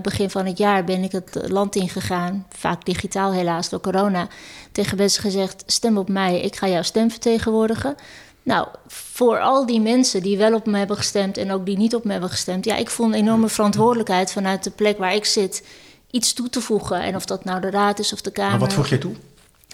[0.01, 4.27] begin van het jaar ben ik het land ingegaan, vaak digitaal helaas door corona.
[4.71, 7.95] Tegen mensen gezegd: stem op mij, ik ga jouw stem vertegenwoordigen.
[8.43, 11.95] Nou, voor al die mensen die wel op me hebben gestemd en ook die niet
[11.95, 15.25] op me hebben gestemd, ja, ik voel een enorme verantwoordelijkheid vanuit de plek waar ik
[15.25, 15.65] zit
[16.11, 17.01] iets toe te voegen.
[17.01, 18.51] En of dat nou de raad is of de Kamer.
[18.51, 19.15] Maar wat voeg je toe?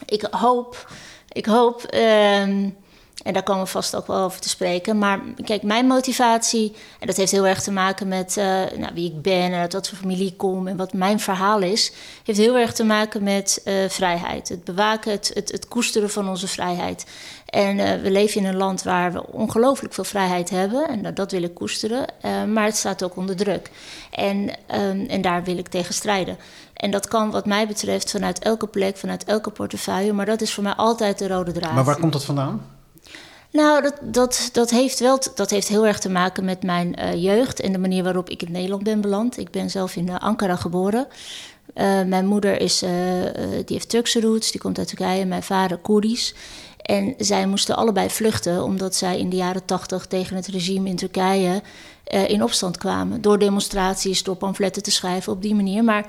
[0.06, 0.92] Ik hoop,
[1.30, 1.96] ik hoop.
[1.96, 2.68] Uh,
[3.24, 4.98] en daar komen we vast ook wel over te spreken.
[4.98, 8.44] Maar kijk, mijn motivatie, en dat heeft heel erg te maken met uh,
[8.78, 11.62] nou, wie ik ben en uit wat voor familie ik kom en wat mijn verhaal
[11.62, 11.92] is,
[12.24, 14.50] heeft heel erg te maken met uh, vrijheid.
[14.50, 17.06] Het bewaken, het, het, het, koesteren van onze vrijheid.
[17.46, 20.88] En uh, we leven in een land waar we ongelooflijk veel vrijheid hebben.
[20.88, 22.06] En dat, dat wil ik koesteren.
[22.54, 23.72] maar het staat ook onder druk.
[24.12, 24.38] En,
[24.76, 26.38] um, en daar wil ik tegen strijden.
[26.74, 30.14] En dat kan, wat mij betreft, vanuit elke plek, vanuit elke portefeuille.
[30.14, 31.74] Maar dat is voor mij altijd de rode draad.
[31.74, 32.78] Maar waar komt dat vandaan?
[33.52, 37.24] Nou, dat, dat, dat, heeft wel, dat heeft heel erg te maken met mijn uh,
[37.24, 39.38] jeugd en de manier waarop ik in Nederland ben beland.
[39.38, 41.08] Ik ben zelf in uh, Ankara geboren.
[41.76, 45.26] Uh, mijn moeder is, die heeft Turkse roots, die komt uit Turkije.
[45.26, 46.34] Mijn vader Koerdisch.
[46.82, 50.96] En zij moesten allebei vluchten omdat zij in de jaren tachtig tegen het regime in
[50.96, 51.62] Turkije
[52.04, 53.22] in opstand kwamen.
[53.22, 55.84] Door demonstraties, door pamfletten te schrijven op die manier.
[55.84, 56.06] Maar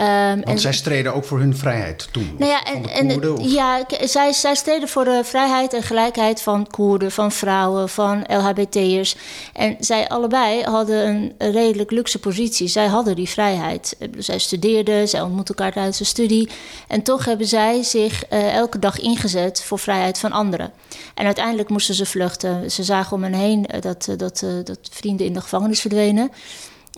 [0.00, 2.34] Um, Want en, zij streden ook voor hun vrijheid toen?
[2.38, 7.10] Nou ja, en, en, ja zij, zij streden voor de vrijheid en gelijkheid van Koerden,
[7.12, 9.16] van vrouwen, van LHBT'ers.
[9.52, 12.68] En zij allebei hadden een redelijk luxe positie.
[12.68, 13.96] Zij hadden die vrijheid.
[14.18, 16.48] Zij studeerden, zij ontmoetten elkaar tijdens de studie.
[16.88, 20.72] En toch hebben zij zich uh, elke dag ingezet voor vrijheid van anderen.
[21.14, 22.70] En uiteindelijk moesten ze vluchten.
[22.70, 26.30] Ze zagen om hen heen dat, dat, dat vrienden in de gevangenis verdwenen.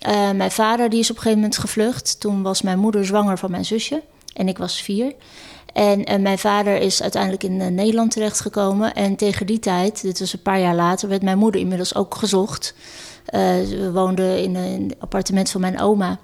[0.09, 2.21] Uh, mijn vader die is op een gegeven moment gevlucht.
[2.21, 5.15] Toen was mijn moeder zwanger van mijn zusje en ik was vier.
[5.73, 8.95] En uh, mijn vader is uiteindelijk in uh, Nederland terechtgekomen.
[8.95, 12.15] En tegen die tijd, dit was een paar jaar later, werd mijn moeder inmiddels ook
[12.15, 12.75] gezocht.
[13.31, 16.19] we woonden in een appartement van mijn oma.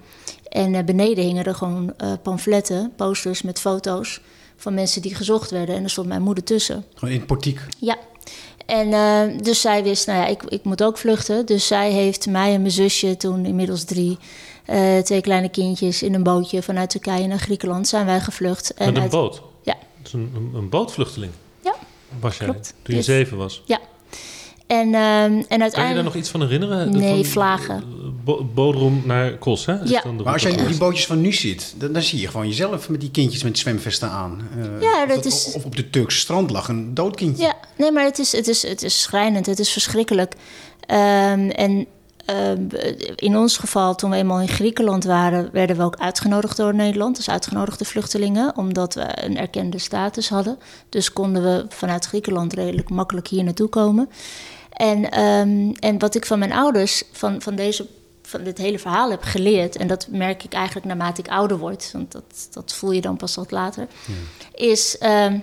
[0.49, 4.21] En beneden hingen er gewoon pamfletten, posters met foto's
[4.57, 5.77] van mensen die gezocht werden.
[5.77, 6.85] En er stond mijn moeder tussen.
[6.95, 7.61] Gewoon in portiek?
[7.79, 7.97] Ja,
[8.67, 11.47] En eh, dus zij wist, nou ja, ik, ik moet ook vluchten.
[11.47, 14.19] Dus zij heeft mij en mijn zusje, toen inmiddels drie,
[14.65, 18.75] eh, twee kleine kindjes, in een bootje vanuit Turkije naar Griekenland zijn wij gevlucht.
[18.75, 19.43] En Met een uit- boot?
[19.63, 19.77] Ja.
[20.03, 21.33] Dus een, een, een bootvluchteling?
[21.65, 21.75] Ja,
[22.21, 22.69] Was jij klopt.
[22.83, 23.05] toen je Yes.
[23.05, 23.63] zeven was?
[23.65, 23.81] Ja.
[24.73, 25.73] En, ehm, en uiteindelijk...
[25.75, 26.91] Kan je daar nog iets van herinneren?
[26.91, 27.77] Nee, Van, vlagen.
[27.77, 27.83] eh,
[28.25, 29.83] Bo Bodrum naar Kos, hè?
[29.83, 30.01] Is Ja.
[30.03, 32.89] dan Maar als jij die bootjes van nu ziet, dan, dan zie je gewoon jezelf
[32.89, 34.49] met die kindjes met zwemvesten aan.
[34.59, 37.43] Eh, Ja, of dat is- Of op de Turkse strand lag een dood kindje.
[37.45, 40.35] Ja, nee, maar het is, het is, het is schrijnend, het is verschrikkelijk.
[40.87, 41.87] Ehm, en
[42.25, 42.61] ehm,
[43.17, 47.17] in ons geval, toen we eenmaal in Griekenland waren, werden we ook uitgenodigd door Nederland.
[47.17, 50.59] Dus uitgenodigde vluchtelingen, omdat we een erkende status hadden.
[50.89, 54.09] Dus konden we vanuit Griekenland redelijk makkelijk hier naartoe komen.
[54.83, 57.87] En, ehm, en wat ik van mijn ouders, van, van, deze,
[58.23, 61.91] van dit hele verhaal heb geleerd, en dat merk ik eigenlijk naarmate ik ouder word,
[61.93, 63.87] want dat, dat voel je dan pas wat later,
[64.55, 65.39] is ehm,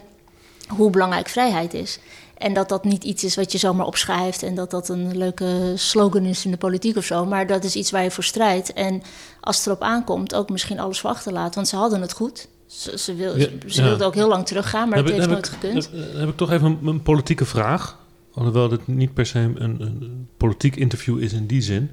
[0.67, 1.99] hoe belangrijk vrijheid is.
[2.37, 5.73] En dat dat niet iets is wat je zomaar opschrijft en dat dat een leuke
[5.75, 7.25] slogan is in de politiek of zo.
[7.25, 8.73] Maar dat is iets waar je voor strijdt.
[8.73, 9.01] En
[9.41, 11.53] als het erop aankomt, ook misschien alles voor achterlaten.
[11.55, 12.47] Want ze hadden het goed.
[12.67, 13.87] Ze, ze, wil, Ja, ze ja.
[13.87, 15.89] wilden ook heel lang teruggaan, maar ik- heeft nooit ik- gekund.
[15.91, 17.97] Heb, heb ik toch even een, een politieke vraag.
[18.33, 21.89] Alhoewel dit niet per se een, een politiek interview is in die zin.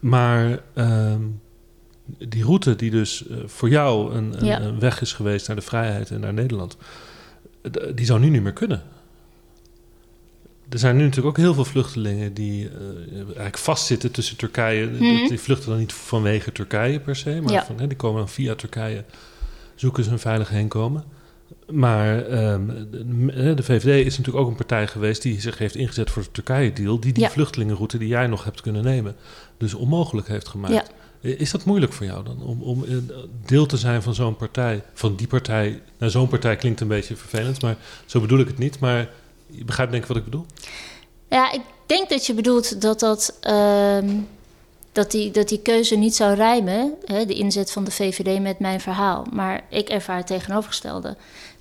[0.00, 1.22] Maar ehm,
[2.28, 4.60] die route die dus eh, voor jou een, een, Ja.
[4.60, 6.76] een weg is geweest naar de vrijheid en naar Nederland...
[7.94, 8.82] die zou nu niet meer kunnen.
[10.68, 14.86] Er zijn nu natuurlijk ook heel veel vluchtelingen die eh, eigenlijk vastzitten tussen Turkije.
[14.86, 14.98] Mhm.
[15.28, 17.64] Die vluchten dan niet vanwege Turkije per se, maar Ja.
[17.64, 19.04] van, hè, die komen dan via Turkije,
[19.74, 21.04] zoeken ze een veilig heenkomen.
[21.70, 22.66] Maar ehm,
[23.56, 27.00] de, VVD is natuurlijk ook een partij geweest die zich heeft ingezet voor de Turkije-deal,
[27.00, 27.30] die die Ja.
[27.30, 29.16] vluchtelingenroute die jij nog hebt kunnen nemen,
[29.58, 30.74] dus onmogelijk heeft gemaakt.
[30.74, 30.84] Ja.
[31.20, 32.96] Is dat moeilijk voor jou dan, om, om eh,
[33.46, 35.82] deel te zijn van zo'n partij, van die partij?
[35.98, 38.78] Nou, zo'n partij klinkt een beetje vervelend, maar zo bedoel ik het niet.
[38.78, 39.08] Maar
[39.46, 40.46] je begrijpt denk ik wat ik bedoel?
[41.30, 44.08] Ja, ik denk dat je bedoelt dat, dat, ehm,
[44.92, 48.58] dat, die, dat die keuze niet zou rijmen, hè, de inzet van de VVD met
[48.58, 49.26] mijn verhaal.
[49.32, 51.16] Maar ik ervaar het tegenovergestelde.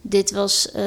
[0.05, 0.85] Dit was, eh,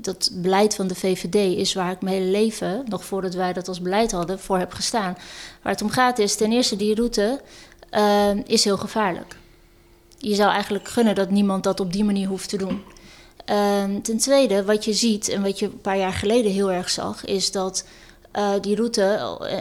[0.00, 3.68] dat beleid van de VVD is waar ik mijn hele leven, nog voordat wij dat
[3.68, 5.16] als beleid hadden, voor heb gestaan.
[5.62, 7.40] Waar het om gaat is, ten eerste die route
[7.90, 9.36] ehm, is heel gevaarlijk.
[10.18, 12.82] Je zou eigenlijk gunnen dat niemand dat op die manier hoeft te doen.
[13.44, 16.90] Ehm, ten tweede, wat je ziet en wat je een paar jaar geleden heel erg
[16.90, 17.84] zag, is dat
[18.32, 19.02] eh, die route,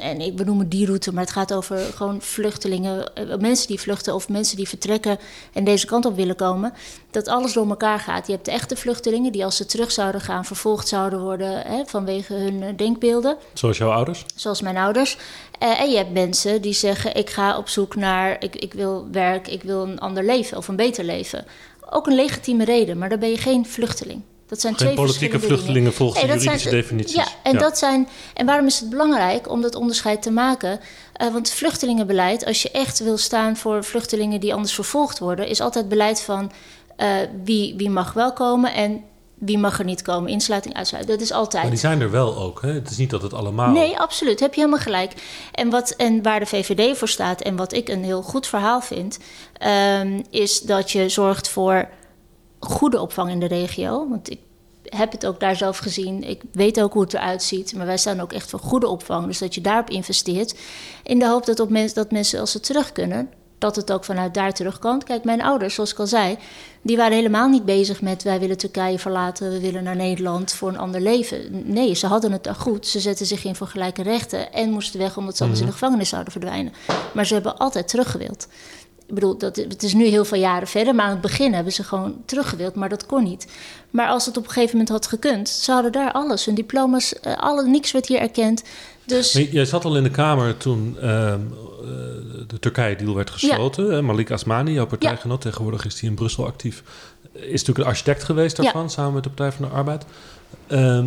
[0.01, 3.79] en ik benoem het die route, maar het gaat over gewoon vluchtelingen, eh, mensen die
[3.79, 5.17] vluchten of mensen die vertrekken
[5.53, 6.73] en deze kant op willen komen,
[7.11, 8.27] dat alles door elkaar gaat.
[8.27, 11.83] Je hebt de echte vluchtelingen die als ze terug zouden gaan vervolgd zouden worden hè,
[11.85, 14.25] vanwege hun eh, denkbeelden Zoals jouw ouders?
[14.35, 15.17] zoals mijn ouders.
[15.59, 19.47] En je hebt mensen die zeggen: Ik ga op zoek naar, ik, ik wil werk,
[19.47, 21.45] ik wil een ander leven of een beter leven.
[21.89, 24.21] Ook een legitieme reden, maar dan ben je geen vluchteling.
[24.51, 25.93] Dat zijn Geen twee politieke vluchtelingen dingen.
[25.93, 27.15] volgens de juridische zijn- definities.
[27.15, 27.59] Ja, en, Ja.
[27.59, 30.79] Dat zijn, en waarom is het belangrijk om dat onderscheid te maken?
[31.13, 35.61] Eh, want vluchtelingenbeleid, als je echt wil staan voor vluchtelingen die anders vervolgd worden, is
[35.61, 36.51] altijd beleid van
[36.95, 37.07] eh,
[37.43, 40.31] wie, wie mag wel komen en wie mag er niet komen.
[40.31, 41.17] Insluiting, uitsluiting.
[41.17, 41.61] Dat is altijd.
[41.61, 42.61] Maar die zijn er wel ook.
[42.61, 42.71] Hè?
[42.73, 43.69] Het is niet dat het allemaal...
[43.71, 44.39] Nee, absoluut.
[44.39, 45.11] Heb je helemaal gelijk.
[45.51, 48.81] En, wat, en waar de VVD voor staat en wat ik een heel goed verhaal
[48.81, 49.19] vind,
[49.57, 51.89] ehm, is dat je zorgt voor
[52.61, 54.09] goede opvang in de regio.
[54.09, 54.39] Want ik
[54.83, 56.23] heb het ook daar zelf gezien.
[56.23, 57.75] Ik weet ook hoe het eruit ziet.
[57.75, 59.25] Maar wij staan ook echt voor goede opvang.
[59.25, 60.55] Dus dat je daarop investeert.
[61.03, 63.29] In de hoop dat, op mens, dat mensen, als ze terug kunnen,
[63.61, 65.03] dat het ook vanuit daar terugkomt.
[65.03, 66.37] Kijk, mijn ouders, zoals ik al zei,
[66.81, 70.69] die waren helemaal niet bezig met wij willen Turkije verlaten, we willen naar Nederland voor
[70.69, 71.71] een ander leven.
[71.73, 72.87] Nee, ze hadden het daar goed.
[72.87, 75.71] Ze zetten zich in voor gelijke rechten en moesten weg omdat ze anders in de
[75.71, 76.73] gevangenis zouden verdwijnen.
[77.13, 78.47] Maar ze hebben altijd teruggewild.
[79.11, 81.73] Ik bedoel, dat, het is nu heel veel jaren verder, maar aan het begin hebben
[81.73, 83.47] ze gewoon teruggewild, maar dat kon niet.
[83.89, 87.19] Maar als het op een gegeven moment had gekund, ze hadden daar alles, hun diploma's,
[87.19, 88.63] eh, alle, niks werd hier erkend.
[89.05, 91.87] Dus Maar jij zat al in de Kamer toen ehm, eh,
[92.47, 94.05] de Turkije-deal werd gesloten.
[94.05, 96.83] Malik Asmani, jouw partijgenoot, tegenwoordig is hij in Brussel actief.
[97.31, 100.05] Is natuurlijk de architect geweest daarvan, samen met de Partij van de Arbeid.
[100.67, 101.05] Ehm,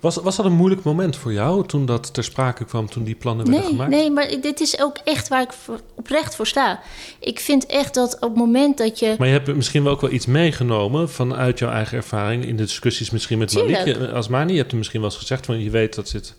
[0.00, 3.14] was, was dat een moeilijk moment voor jou toen dat ter sprake kwam, toen die
[3.14, 3.90] plannen werden gemaakt?
[3.90, 6.80] nee, maar dit is ook echt waar ik voor, oprecht voor sta.
[7.18, 9.14] Ik vind echt dat op het moment dat je...
[9.18, 12.62] Maar je hebt misschien wel ook wel iets meegenomen vanuit jouw eigen ervaring in de
[12.62, 13.98] discussies misschien met Malik Tuurlijk.
[14.10, 14.50] Je- Asmani.
[14.52, 16.34] Je hebt hem misschien wel eens gezegd van je weet dat dit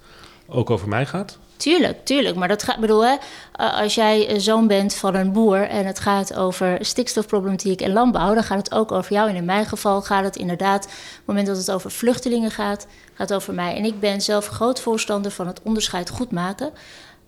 [0.47, 1.37] ook over mij gaat.
[1.61, 2.35] Tuurlijk, tuurlijk.
[2.35, 3.15] Maar dat gaat, bedoel, hè,
[3.55, 8.43] als jij zoon bent van een boer en het gaat over stikstofproblematiek en landbouw, dan
[8.43, 9.29] gaat het ook over jou.
[9.29, 12.87] En in mijn geval gaat het inderdaad, op het moment dat het over vluchtelingen gaat,
[13.13, 13.75] gaat het over mij.
[13.75, 16.71] En ik ben zelf groot voorstander van het onderscheid goed maken.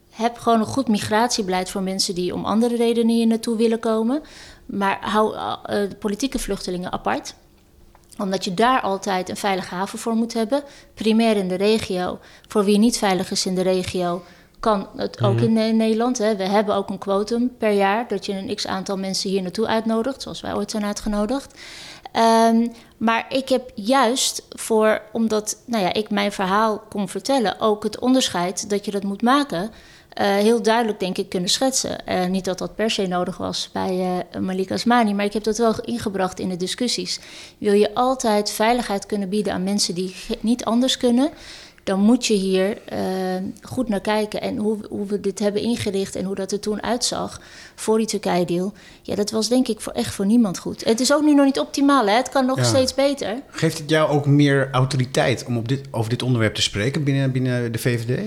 [0.09, 4.21] Heb gewoon een goed migratiebeleid voor mensen die om andere redenen hier naartoe willen komen.
[4.65, 7.35] Maar hou eh, politieke vluchtelingen apart.
[8.17, 10.63] Omdat je daar altijd een veilige haven voor moet hebben.
[10.93, 12.19] Primair in de regio.
[12.47, 14.23] Voor wie niet veilig is in de regio,
[14.59, 16.17] kan het ook in, in Nederland.
[16.17, 16.35] Hè.
[16.35, 19.67] We hebben ook een quotum per jaar dat je een x aantal mensen hier naartoe
[19.67, 21.59] uitnodigt, zoals wij ooit zijn uitgenodigd.
[22.11, 27.83] Ehm, maar ik heb juist voor, omdat nou ja, ik mijn verhaal kon vertellen, ook
[27.83, 29.71] het onderscheid dat je dat moet maken.
[30.13, 32.05] Eh, heel duidelijk, denk ik, kunnen schetsen.
[32.05, 35.43] Eh, niet dat dat per se nodig was bij eh Malika Asmani, maar ik heb
[35.43, 37.19] dat wel ingebracht in de discussies.
[37.57, 41.29] Wil je altijd veiligheid kunnen bieden aan mensen die niet anders kunnen,
[41.83, 42.77] dan moet je hier
[43.61, 44.41] goed naar kijken.
[44.41, 47.41] En hoe, hoe we dit hebben ingericht en hoe dat er toen uitzag
[47.75, 48.73] voor die Turkije-deal.
[49.01, 50.83] Ja, dat was denk ik voor, echt voor niemand goed.
[50.83, 52.15] Het is ook nu nog niet optimaal, hè?
[52.15, 52.63] het kan nog Ja.
[52.63, 53.35] steeds beter.
[53.49, 57.31] Geeft het jou ook meer autoriteit om op dit, over dit onderwerp te spreken binnen,
[57.31, 58.19] binnen de VVD?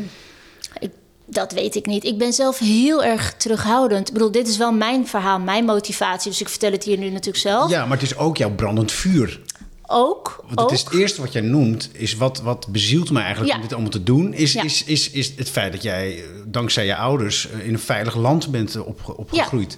[1.29, 2.05] Dat weet ik niet.
[2.05, 4.07] Ik ben zelf heel erg terughoudend.
[4.09, 6.31] Ik bedoel, dit is wel mijn verhaal, mijn motivatie.
[6.31, 7.71] Dus ik vertel het hier nu natuurlijk zelf.
[7.71, 9.41] Ja, maar het is ook jouw brandend vuur.
[9.89, 10.45] Ook.
[10.47, 10.71] Want ook.
[10.71, 13.57] het is het eerste wat jij noemt, is wat, wat bezielt me eigenlijk Ja.
[13.57, 14.63] om dit allemaal te doen, is, Ja.
[14.63, 18.15] is, is, is het feit dat jij eh, dankzij je ouders eh, in een veilig
[18.17, 19.77] land bent eh, opge- opgegroeid.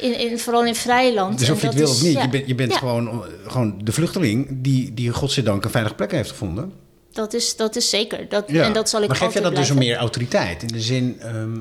[0.00, 1.38] in, in, vooral in Vrijland.
[1.38, 2.22] Dus of je het wil of niet, ja.
[2.22, 6.10] je bent, je bent Ja, gewoon, gewoon de vluchteling die, die godzijdank een veilige plek
[6.10, 6.72] heeft gevonden.
[7.14, 8.28] Dat is, dat is zeker.
[8.28, 8.64] Dat, Ja.
[8.64, 9.92] En dat zal ik maar geef jij altijd dat dus blijven.
[9.92, 10.62] meer autoriteit?
[10.62, 11.60] In de zin ehm,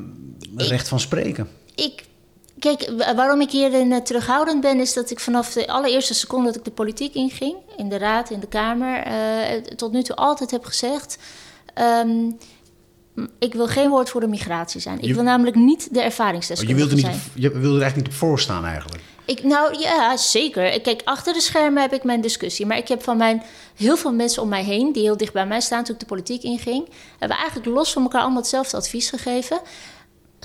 [0.55, 1.49] recht van spreken?
[1.75, 2.03] Ik,
[2.59, 6.45] kijk, wa- waarom ik hierin eh, terughoudend ben, is dat ik vanaf de allereerste seconde
[6.45, 10.15] dat ik de politiek inging, in de raad, in de Kamer, eh, tot nu toe
[10.15, 11.17] altijd heb gezegd.
[11.73, 12.09] ehm,
[13.39, 14.97] ik wil geen woord voor de migratie zijn.
[14.97, 17.31] Ik Je- wil namelijk niet de Oh, ervaringsdeskundige je, wilde niet, zijn.
[17.35, 19.01] je wilde er eigenlijk niet op voorstaan eigenlijk.
[19.25, 20.81] Ik, nou ja, zeker.
[20.81, 22.65] Kijk, achter de schermen heb ik mijn discussie.
[22.65, 23.43] Maar ik heb van mijn
[23.75, 26.05] heel veel mensen om mij heen, die heel dicht bij mij staan toen ik de
[26.05, 29.59] politiek inging, hebben eigenlijk los van elkaar allemaal hetzelfde advies gegeven.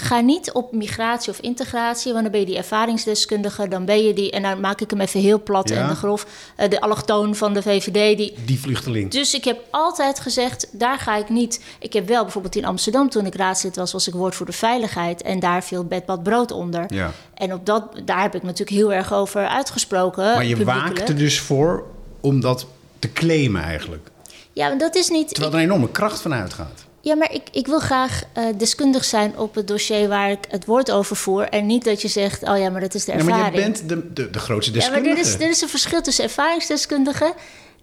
[0.01, 4.13] Ga niet op migratie of integratie, want dan ben je die ervaringsdeskundige, dan ben je
[4.15, 5.77] die, en dan maak ik hem even heel plat Ja.
[5.83, 9.11] en de grof, eh, de allochtoon van de VVD, die, Die vluchteling.
[9.11, 11.65] dus ik heb altijd gezegd, daar ga ik niet.
[11.79, 14.53] Ik heb wel bijvoorbeeld in Amsterdam, toen ik raadslid was, was ik woord voor de
[14.53, 15.23] veiligheid.
[15.23, 16.85] En daar viel bed, bad, brood onder.
[16.95, 17.13] Ja.
[17.35, 20.25] En op dat, daar heb ik natuurlijk heel erg over uitgesproken.
[20.25, 21.85] Maar je waakt er dus voor
[22.21, 22.67] om dat
[22.99, 24.11] te claimen eigenlijk.
[24.53, 25.29] Ja, maar dat is niet.
[25.29, 26.87] Terwijl er een enorme kracht van uitgaat.
[27.09, 30.65] Ja, maar ik, ik wil graag eh, deskundig zijn op het dossier waar ik het
[30.65, 31.43] woord over voer.
[31.49, 33.43] En niet dat je zegt, oh ja, maar dat is de Ja, ervaring.
[33.43, 35.17] maar je bent de, de, de grootste ja, maar deskundige.
[35.23, 37.35] dit is, dit is een verschil tussen ervaringsdeskundige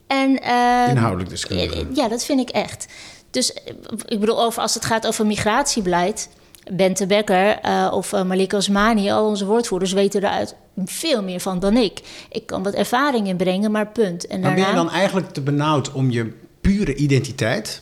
[0.08, 0.42] en...
[0.42, 1.86] eh, Inhoudelijk deskundige.
[1.94, 2.86] Ja, dat vind ik echt.
[3.32, 3.74] Dus eh,
[4.06, 6.30] ik bedoel, over, als het gaat over migratiebeleid...
[6.72, 11.60] Bente Becker eh, of uh, Malika Osmani, al onze woordvoerders weten eruit veel meer van
[11.60, 12.00] dan ik.
[12.30, 14.28] Ik kan wat ervaring inbrengen, maar punt.
[14.28, 17.82] En Maar ben je daarna- dan eigenlijk te benauwd om je pure identiteit...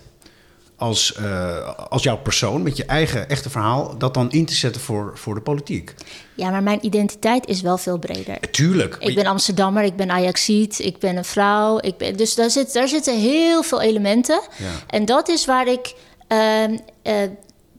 [0.83, 3.97] Als, eh, als jouw persoon, met je eigen echte verhaal...
[3.97, 5.93] dat dan in te zetten voor, voor de politiek?
[6.35, 8.39] Ja, maar mijn identiteit is wel veel breder.
[8.51, 8.95] Tuurlijk.
[8.99, 11.79] Ik ben Amsterdammer, ik ben Ajaxiet, ik ben een vrouw.
[11.79, 14.41] Ik ben, dus daar, zit, daar zitten heel veel elementen.
[14.57, 14.69] Ja.
[14.87, 15.93] En dat is waar ik
[16.27, 17.15] ehm, eh,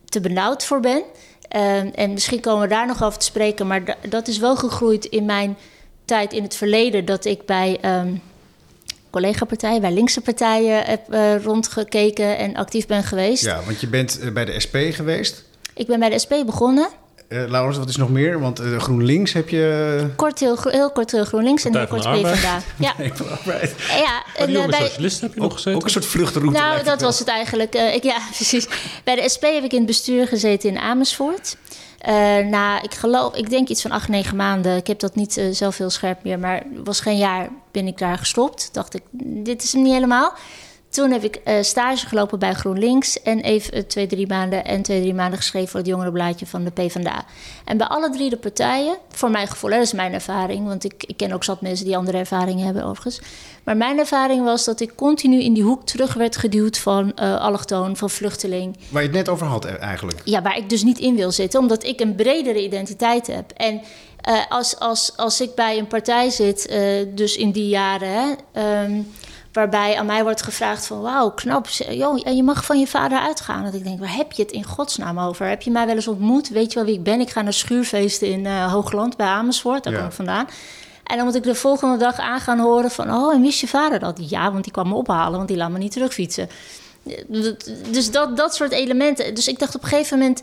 [0.05, 1.03] te benauwd voor ben.
[1.49, 4.57] Ehm, en misschien komen we daar nog over te spreken, maar da- dat is wel
[4.57, 5.57] gegroeid in mijn
[6.05, 8.14] tijd in het verleden dat ik bij ehm
[9.20, 13.44] collega-partijen, bij linkse partijen heb eh, rondgekeken en actief ben geweest.
[13.44, 15.44] Ja, want je bent eh, bij de SP geweest.
[15.74, 16.88] Ik ben bij de SP begonnen.
[17.29, 18.40] Eh Laurens, wat is nog meer?
[18.40, 20.07] Want eh, GroenLinks heb je...
[20.16, 22.59] Kort, heel, gro- heel kort heel GroenLinks en heel Partij kort PvdA.
[22.79, 25.55] Ja, Nee, van ja Bij en, de eh, jonge bij, socialisten heb je nog Ook,
[25.57, 25.74] gezeten.
[25.79, 26.59] ook een soort vluchtroute.
[26.59, 27.09] Nou, lijkt dat wel.
[27.09, 27.74] was het eigenlijk.
[27.74, 28.66] Eh, ik, ja, precies.
[29.05, 31.57] Bij de SP heb ik in het bestuur gezeten in Amersfoort.
[32.05, 34.77] Eh na, ik geloof, ik denk iets van acht, negen maanden.
[34.77, 38.19] Ik heb dat niet eh, zelf scherp meer, maar was geen jaar ben ik daar
[38.19, 38.69] gestopt.
[38.73, 39.03] Dacht ik,
[39.45, 40.33] dit is hem niet helemaal.
[40.95, 44.83] Toen heb ik eh, stage gelopen bij GroenLinks en even eh, twee, drie maanden en
[44.83, 47.25] twee, drie maanden geschreven voor het jongerenblaadje van de PvdA.
[47.65, 50.85] En bij alle drie de partijen, voor mijn gevoel, hè, dat is mijn ervaring, want
[50.85, 53.21] ik, ik ken ook zat mensen die andere ervaringen hebben overigens.
[53.65, 57.41] Maar mijn ervaring was dat ik continu in die hoek terug werd geduwd van eh
[57.41, 58.77] allochtoon, van vluchteling.
[58.89, 60.21] Waar je het net over had eigenlijk.
[60.25, 63.51] Ja, waar ik dus niet in wil zitten, omdat ik een bredere identiteit heb.
[63.51, 63.81] En
[64.49, 66.77] als, als, als ik bij een partij zit,
[67.15, 69.01] dus in die jaren, hè, ehm,
[69.55, 71.01] waarbij aan mij wordt gevraagd van...
[71.01, 73.64] wauw, knap, joh, en je mag van je vader uitgaan.
[73.64, 75.47] Dat ik denk, waar heb je het in godsnaam over?
[75.47, 76.49] Heb je mij wel eens ontmoet?
[76.49, 77.21] Weet je wel wie ik ben?
[77.21, 79.99] Ik ga naar schuurfeesten in eh, Hoogland bij Amersfoort, daar Ja.
[79.99, 80.47] kom ik vandaan.
[81.05, 83.14] En dan moet ik de volgende dag aan gaan horen van...
[83.14, 84.31] oh, en wist je vader dat?
[84.31, 86.49] Ja, want die kwam me ophalen, want die laat me niet terugfietsen.
[87.90, 89.35] Dus dat, dat soort elementen.
[89.35, 90.43] Dus ik dacht op een gegeven moment...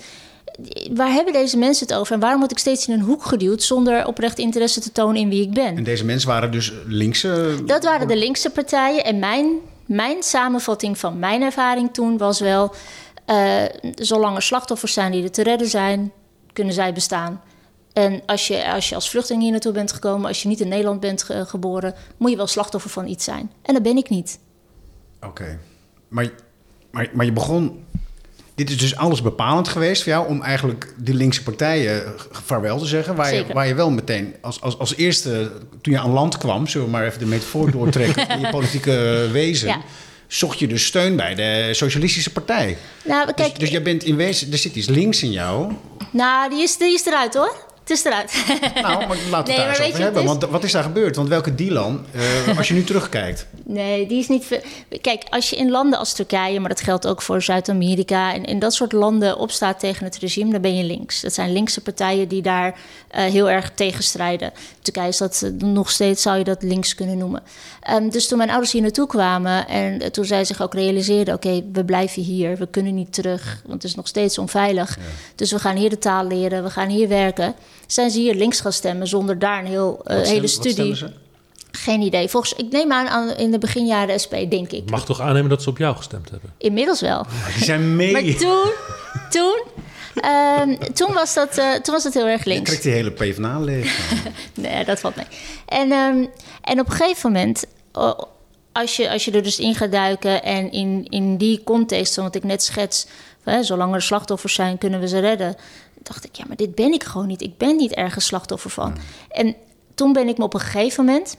[0.92, 2.14] waar hebben deze mensen het over?
[2.14, 3.64] En waarom word ik steeds in een hoek geduwd...
[3.64, 5.78] zonder oprecht interesse te tonen in wie ik ben?
[5.78, 7.58] En deze mensen waren dus linkse...
[7.66, 9.04] Dat waren de linkse partijen.
[9.06, 9.52] En mijn,
[9.86, 12.74] mijn samenvatting van mijn ervaring toen was wel...
[13.26, 13.64] eh,
[13.96, 16.12] zolang er slachtoffers zijn die er te redden zijn,
[16.54, 17.42] kunnen zij bestaan.
[17.94, 20.68] En als je, als je als vluchteling hier naartoe bent gekomen, als je niet in
[20.68, 23.52] Nederland bent ge- geboren, moet je wel slachtoffer van iets zijn.
[23.62, 24.40] En dat ben ik niet.
[25.22, 25.60] Oké.
[26.08, 26.30] Maar,
[26.92, 27.86] maar, maar je begon...
[28.62, 30.28] Dit is dus alles bepalend geweest voor jou...
[30.28, 33.16] om eigenlijk die linkse partijen vaarwel te zeggen...
[33.16, 35.52] waar, je, waar je wel meteen als, als, als eerste...
[35.82, 38.28] toen je aan land kwam, zullen we maar even de metafoor doortrekken...
[38.36, 39.68] in je politieke wezen...
[39.68, 39.82] Ja.
[40.28, 42.78] zocht je dus steun bij de Socialistische Partij.
[43.04, 44.52] Nou, kijk, dus, dus jij bent in wezen...
[44.52, 45.74] er zit iets links in jou...
[46.12, 47.56] nou, die is, die is eruit hoor.
[47.92, 48.46] Is eruit.
[48.82, 50.22] Nou, maar laten we Nee, het daar maar eens weet over je, hebben.
[50.22, 51.16] is- Want wat is daar gebeurd?
[51.16, 52.06] Want welke Dylan,
[52.48, 53.48] eh, als je nu terugkijkt...
[53.64, 54.62] Nee, die is niet.
[55.02, 58.60] Kijk, als je in landen als Turkije, maar dat geldt ook voor Zuid-Amerika en in
[58.60, 61.22] dat soort landen opstaat tegen het regime, dan ben je links.
[61.22, 64.52] Dat zijn linkse partijen die daar eh, heel erg tegen strijden.
[64.82, 67.44] Turkije is dat eh, nog steeds, zou je dat links kunnen noemen.
[67.82, 71.64] Ehm, dus toen mijn ouders hier naartoe kwamen en toen zij zich ook realiseerden: oké,
[71.72, 74.98] we blijven hier, we kunnen niet terug, want het is nog steeds onveilig.
[75.36, 77.56] Dus we gaan hier de taal leren, we gaan hier werken.
[77.92, 80.72] Zijn ze hier links gaan stemmen zonder daar een heel, eh, Wat hele studie.
[80.74, 81.12] stemmen ze?
[81.72, 82.28] Geen idee.
[82.30, 84.90] Volgens, ik neem aan, aan in de beginjaren SP, denk ik.
[84.90, 86.54] Mag toch aannemen dat ze op jou gestemd hebben?
[86.58, 87.26] Inmiddels wel.
[87.42, 88.12] Maar die zijn mee...
[88.12, 88.72] Maar toen,
[89.30, 89.62] toen,
[90.16, 92.70] ehm, toen, was dat, eh, toen was het heel erg Je links.
[92.70, 94.00] trekt die hele PvdA leeg.
[94.54, 95.26] Nee, dat valt mee.
[95.66, 96.26] En, ehm,
[96.62, 98.20] en op een gegeven moment, oh,
[98.72, 102.24] als je, als je er dus in gaat duiken en in, in die context, van
[102.24, 103.08] wat ik net schets,
[103.44, 105.56] hè, zolang er slachtoffers zijn, kunnen we ze redden.
[106.04, 107.42] Dacht ik, ja, maar dit ben ik gewoon niet.
[107.42, 108.98] Ik ben niet ergens slachtoffer van.
[109.30, 109.56] En
[109.96, 111.38] toen ben ik me op een gegeven moment.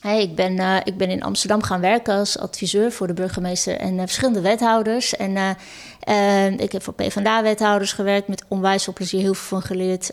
[0.00, 3.76] Hey, ik, ben, eh, ik ben in Amsterdam gaan werken als adviseur voor de burgemeester
[3.76, 5.16] en eh, verschillende wethouders.
[5.16, 5.56] En
[6.00, 10.12] eh, ik heb voor PvdA-wethouders gewerkt, met onwijs veel plezier heel veel van geleerd.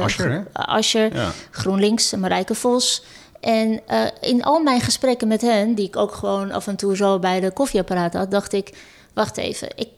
[0.00, 0.40] Asscher, hè?
[0.52, 1.30] Asscher, Ja.
[1.50, 3.04] GroenLinks, en Marijke Vos.
[3.40, 3.80] En
[4.20, 7.40] in al mijn gesprekken met hen, die ik ook gewoon af en toe zo bij
[7.40, 8.72] de koffieapparaat had, dacht ik:
[9.14, 9.88] wacht even, ik,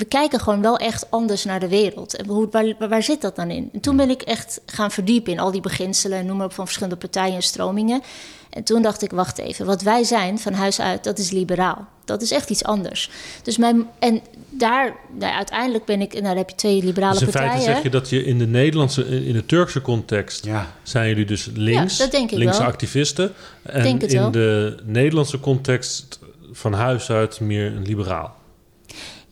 [0.00, 2.16] we kijken gewoon wel echt anders naar de wereld.
[2.16, 3.70] En hoe, waar, waar zit dat dan in?
[3.72, 6.52] En toen ben ik echt gaan verdiepen in al die beginselen en noem maar op
[6.52, 8.02] van verschillende partijen en stromingen.
[8.50, 11.86] En toen dacht ik, wacht even, wat wij zijn van huis uit, dat is liberaal.
[12.04, 13.10] Dat is echt iets anders.
[13.42, 17.22] Dus mijn, en daar, nou, uiteindelijk ben ik, nou, daar heb je twee liberale Dus
[17.22, 17.52] in partijen.
[17.52, 20.72] feite zeg je dat je in de Nederlandse, in de Turkse context Ja.
[20.82, 22.68] zijn jullie dus links, Ja, dat denk ik linkse wel.
[22.68, 23.32] activisten.
[23.62, 24.30] En Denk het in wel.
[24.30, 26.18] de Nederlandse context
[26.52, 28.36] van huis uit meer een liberaal.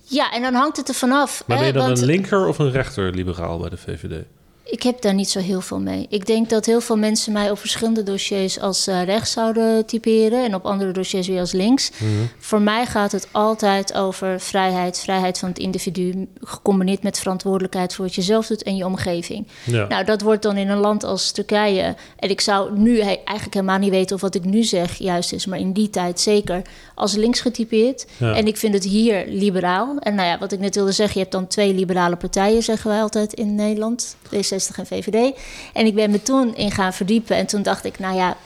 [0.08, 1.38] Ja, en dan hangt het er vanaf.
[1.46, 4.24] Maar ben hè, je dan want- een linker of een rechter liberaal bij de VVD?
[4.70, 6.06] Ik heb daar niet zo heel veel mee.
[6.08, 10.44] Ik denk dat heel veel mensen mij op verschillende dossiers als eh, rechts zouden typeren
[10.44, 11.90] en op andere dossiers weer als links.
[11.90, 12.10] Mhm.
[12.38, 18.04] Voor mij gaat het altijd over vrijheid, vrijheid van het individu, gecombineerd met verantwoordelijkheid voor
[18.04, 19.46] wat je zelf doet en je omgeving.
[19.64, 19.86] Ja.
[19.86, 21.94] Nou, dat wordt dan in een land als Turkije.
[22.16, 25.46] En ik zou nu eigenlijk helemaal niet weten of wat ik nu zeg juist is,
[25.46, 26.62] maar in die tijd zeker
[26.94, 28.06] als links getypeerd.
[28.16, 28.34] Ja.
[28.34, 29.96] En ik vind het hier liberaal.
[29.98, 32.90] En nou ja, wat ik net wilde zeggen, je hebt dan twee liberale partijen, zeggen
[32.90, 34.16] wij altijd in Nederland,
[34.58, 35.36] D60 en VVD.
[35.72, 38.36] En ik ben me toen in gaan verdiepen en toen dacht ik, nou ja.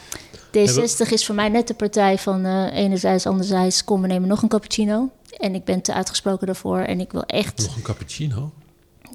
[0.58, 4.42] D60 is voor mij net de partij van eh, enerzijds, anderzijds, kom we nemen nog
[4.42, 5.10] een cappuccino.
[5.38, 8.50] En ik ben te uitgesproken daarvoor en ik wil echt, Nog een cappuccino?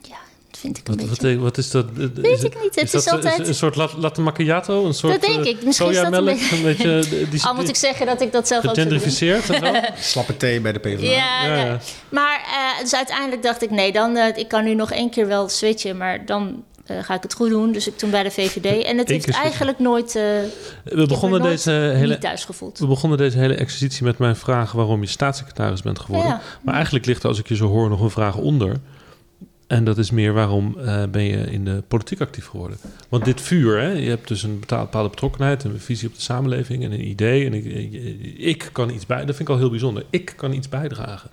[0.01, 0.17] ja,
[0.49, 1.33] dat vind ik een Wat, beetje...
[1.33, 1.85] wat, wat is dat?
[1.93, 4.85] Weet ik niet, het dat is altijd- een soort latte, macchiato?
[4.85, 5.63] Een soort, Dat denk eh, ik.
[5.63, 6.99] Misschien is dat een sojamelk, een beetje...
[7.23, 8.99] eh, die, Al moet ik zeggen dat ik dat zelf ook doe.
[9.99, 11.05] Slappe thee bij de PvdA.
[11.05, 11.65] Ja, Ja, nee.
[11.65, 11.79] ja.
[12.09, 12.39] maar
[12.75, 15.97] eh, dus uiteindelijk dacht ik, nee, dan, ik kan nu nog één keer wel switchen,
[15.97, 17.71] maar dan eh, ga ik het goed doen.
[17.71, 18.83] Dus ik toen bij de VVD.
[18.83, 19.43] En het heeft switchen.
[19.43, 20.23] eigenlijk nooit, eh
[20.83, 22.79] We begonnen, nooit deze hele, niet thuis gevoeld.
[22.79, 26.29] we begonnen deze hele exercitie met mijn vraag waarom je staatssecretaris bent geworden.
[26.29, 26.41] Ja.
[26.61, 28.75] Maar eigenlijk ligt er, als ik je zo hoor, nog een vraag onder.
[29.67, 32.77] En dat is meer waarom eh, ben je in de politiek actief geworden?
[33.09, 36.21] Want dit vuur, hè, je hebt dus een bepaal- bepaalde betrokkenheid, een visie op de
[36.21, 37.45] samenleving en een idee.
[37.45, 37.65] En ik,
[38.37, 40.05] ik kan iets bij, dat vind ik al heel bijzonder.
[40.09, 41.29] Ik kan iets bijdragen.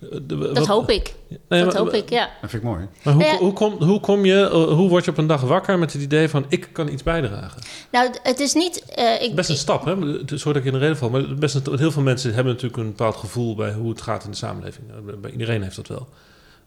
[0.00, 1.14] De- Dat wat- hoop ik.
[1.28, 2.30] Nee, dat maar- hoop ik, ja.
[2.40, 2.86] Dat vind ik mooi.
[3.02, 3.36] Maar hoe, ja.
[3.36, 6.02] hoe, kom, hoe kom je, eh, hoe word je op een dag wakker met het
[6.02, 7.62] idee van ik kan iets bijdragen?
[7.90, 8.84] Nou, het is niet...
[8.84, 9.96] eh, ik, Best een stap, hè?
[9.96, 12.34] Het is- Sorry dat ik in de reden val, maar best een, heel veel mensen
[12.34, 14.86] hebben natuurlijk een bepaald gevoel bij hoe het gaat in de samenleving.
[14.90, 16.08] Eh, Bij iedereen heeft dat wel.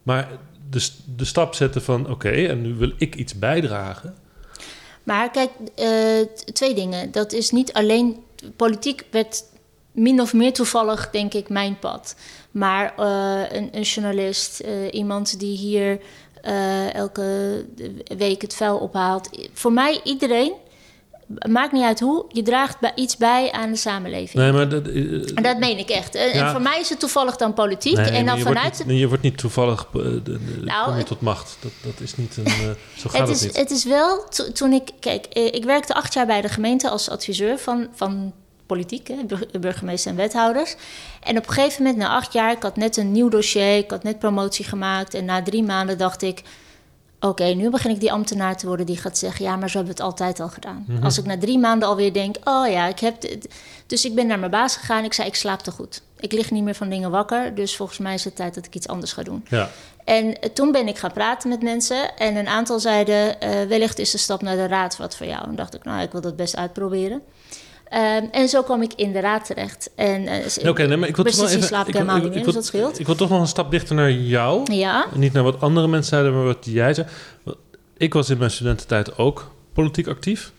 [0.03, 0.29] Maar
[0.69, 4.15] de, de stap zetten van oké, en nu wil ik iets bijdragen.
[5.03, 5.89] Maar kijk, eh,
[6.53, 7.11] twee dingen.
[7.11, 8.15] Dat is niet alleen...
[8.55, 9.43] Politiek werd
[9.91, 12.15] min of meer toevallig, denk ik, mijn pad.
[12.53, 15.99] Maar eh, een, een journalist, eh, iemand die hier
[16.41, 17.65] eh, elke
[18.17, 19.29] week het vuil ophaalt.
[19.53, 20.53] Voor mij, iedereen,
[21.49, 24.33] maakt niet uit hoe, je draagt iets bij aan de samenleving.
[24.43, 24.87] Nee, maar dat,
[25.35, 26.15] En dat meen ik echt.
[26.15, 26.51] En, Ja.
[26.51, 27.95] voor mij is het toevallig dan politiek.
[27.95, 30.93] nee, en dan je, wordt vanuit niet, nee, je wordt niet toevallig de, Nou, kom
[30.93, 31.57] je het- tot macht.
[31.59, 32.47] Dat, dat is niet een.
[32.97, 33.57] zo gaat het het, is, niet.
[33.57, 37.09] het is wel, to- toen ik, kijk, ik werkte acht jaar bij de gemeente als
[37.09, 38.33] adviseur van, van
[38.65, 40.75] politiek, hè, bur- burgemeester en wethouders.
[41.21, 43.91] En op een gegeven moment, na acht jaar, ik had net een nieuw dossier, ik
[43.91, 45.13] had net promotie gemaakt.
[45.13, 46.41] En na drie maanden dacht ik,
[47.19, 49.95] oké, nu begin ik die ambtenaar te worden die gaat zeggen: ja, maar zo hebben
[49.95, 50.85] we het altijd al gedaan.
[50.87, 51.03] Mhm.
[51.03, 53.21] Als ik na drie maanden alweer denk: oh ja, ik heb.
[53.21, 53.53] dit-
[53.87, 55.03] Dus ik ben naar mijn baas gegaan.
[55.03, 56.01] Ik zei: ik slaap te goed.
[56.19, 57.55] Ik lig niet meer van dingen wakker.
[57.55, 59.45] Dus volgens mij is het tijd dat ik iets anders ga doen.
[59.49, 59.69] Ja.
[60.05, 62.17] En eh, toen ben ik gaan praten met mensen.
[62.17, 65.43] En een aantal zeiden: eh, wellicht is de stap naar de raad wat voor jou.
[65.47, 67.21] En dacht ik: nou, ik wil dat best uitproberen.
[67.93, 69.89] Ehm, en zo kwam ik in de raad terecht.
[69.95, 71.67] En, eh, Oké, nee, maar ik wil toch Precies, even...
[71.67, 72.99] slaap ik ik wil- helemaal ik- niet ik meer, wil- dus dat scheelt.
[72.99, 74.73] Ik wil toch nog een stap dichter naar jou.
[74.73, 77.07] Ja, Niet naar wat andere mensen zeiden, maar wat jij zei.
[77.97, 80.51] Ik was in mijn studententijd ook politiek actief.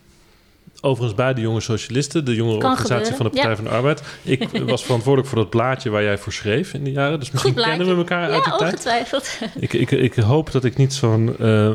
[0.81, 4.01] Overigens bij de jonge socialisten, de jongere Kan organisatie van de Partij van de Arbeid.
[4.23, 7.19] Ik was verantwoordelijk voor dat blaadje waar jij voor schreef in die jaren.
[7.19, 8.71] Dus misschien kennen we elkaar uit die ja tijd.
[8.73, 9.39] ongetwijfeld.
[9.59, 11.71] Ik, ik, ik hoop dat ik niet zo'n eh,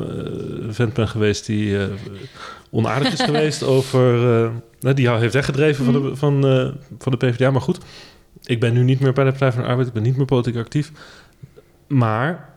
[0.68, 1.84] vent ben geweest die eh,
[2.70, 4.14] onaardig is geweest over...
[4.44, 4.50] eh,
[4.80, 7.50] nou, die jou heeft weggedreven van, de, van, eh, van de PvdA.
[7.50, 7.78] Maar goed,
[8.42, 9.86] ik ben nu niet meer bij de Partij van de Arbeid.
[9.86, 10.92] Ik ben niet meer politiek actief.
[11.86, 12.48] Maar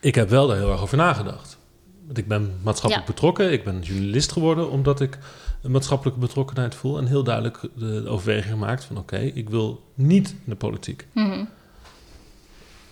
[0.00, 1.58] ik heb wel daar heel erg over nagedacht.
[2.06, 3.12] Want ik ben maatschappelijk Ja.
[3.14, 3.52] betrokken.
[3.52, 5.18] Ik ben journalist geworden omdat ik
[5.62, 6.98] een maatschappelijke betrokkenheid voel.
[6.98, 8.98] En heel duidelijk de overweging gemaakt van...
[8.98, 11.44] oké, ik wil niet in de politiek Mhm.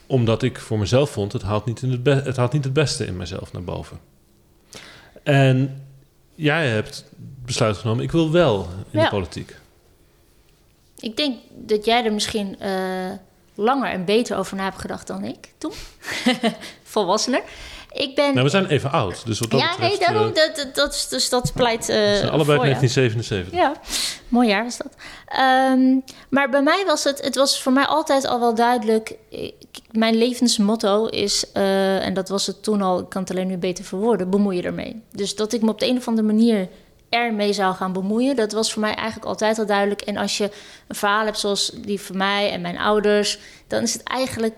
[0.07, 3.07] omdat ik voor mezelf vond, het haalt niet, in het, het haalt niet het beste
[3.07, 3.99] in mezelf naar boven.
[5.23, 5.83] En
[6.37, 7.05] jij hebt
[7.45, 9.05] besluit genomen, ik wil wel in Ja.
[9.05, 9.57] de politiek.
[10.99, 13.11] Ik denk dat jij er misschien eh,
[13.55, 15.72] langer en beter over na hebt gedacht dan ik toen.
[16.82, 17.43] Volwassener.
[17.93, 18.30] Ik ben.
[18.32, 19.91] Nou, we zijn even oud, dus wat dat ja, betreft...
[19.99, 20.28] nee, daarom.
[20.28, 21.87] eh, Dat, dat, dat, dus dat pleit.
[21.87, 22.78] we zijn allebei voor jou.
[22.80, 23.53] 1977.
[23.61, 23.72] Ja,
[24.28, 24.93] mooi jaar was dat.
[25.26, 29.14] Ehm, maar bij mij was het, het was voor mij altijd al wel duidelijk.
[29.91, 33.57] Mijn levensmotto is, eh, en dat was het toen al, ik kan het alleen nu
[33.57, 35.03] beter verwoorden, bemoei je ermee.
[35.12, 36.68] Dus dat ik me op de een of andere manier
[37.09, 40.01] ermee zou gaan bemoeien, dat was voor mij eigenlijk altijd al duidelijk.
[40.01, 40.45] En als je
[40.89, 44.55] een verhaal hebt zoals die van mij en mijn ouders, dan is het eigenlijk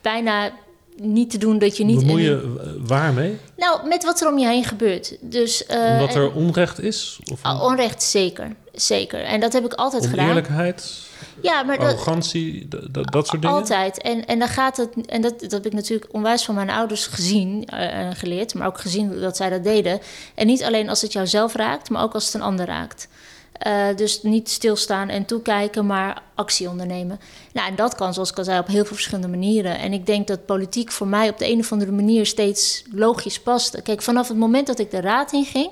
[0.00, 0.50] bijna
[0.96, 1.98] niet te doen dat je niet.
[1.98, 3.36] Bemoei in- eh, waarmee?
[3.56, 5.16] nou, met wat er om je heen gebeurt.
[5.20, 7.18] Dus, eh, Omdat en- er onrecht is?
[7.32, 8.52] Of Ah, onrecht, zeker.
[8.72, 9.20] Zeker.
[9.24, 10.20] En dat heb ik altijd gedaan.
[10.24, 11.08] oneerlijkheid?
[11.42, 12.68] Ja, maar dat, Arrogantie?
[12.68, 13.56] d- d- dat soort dingen?
[13.56, 14.02] altijd.
[14.02, 15.06] En, en dan gaat het.
[15.06, 18.54] En dat, dat heb ik natuurlijk onwijs van mijn ouders gezien eh, en geleerd.
[18.54, 20.00] Maar ook gezien dat zij dat deden.
[20.34, 23.08] En niet alleen als het jou zelf raakt, maar ook als het een ander raakt.
[23.52, 27.20] Eh, dus niet stilstaan en toekijken, maar actie ondernemen.
[27.52, 29.78] Nou, en dat kan, zoals ik al zei, op heel veel verschillende manieren.
[29.78, 33.40] En ik denk dat politiek voor mij op de een of andere manier steeds logisch
[33.40, 33.82] paste.
[33.82, 35.70] Kijk, vanaf het moment dat ik de raad in ging,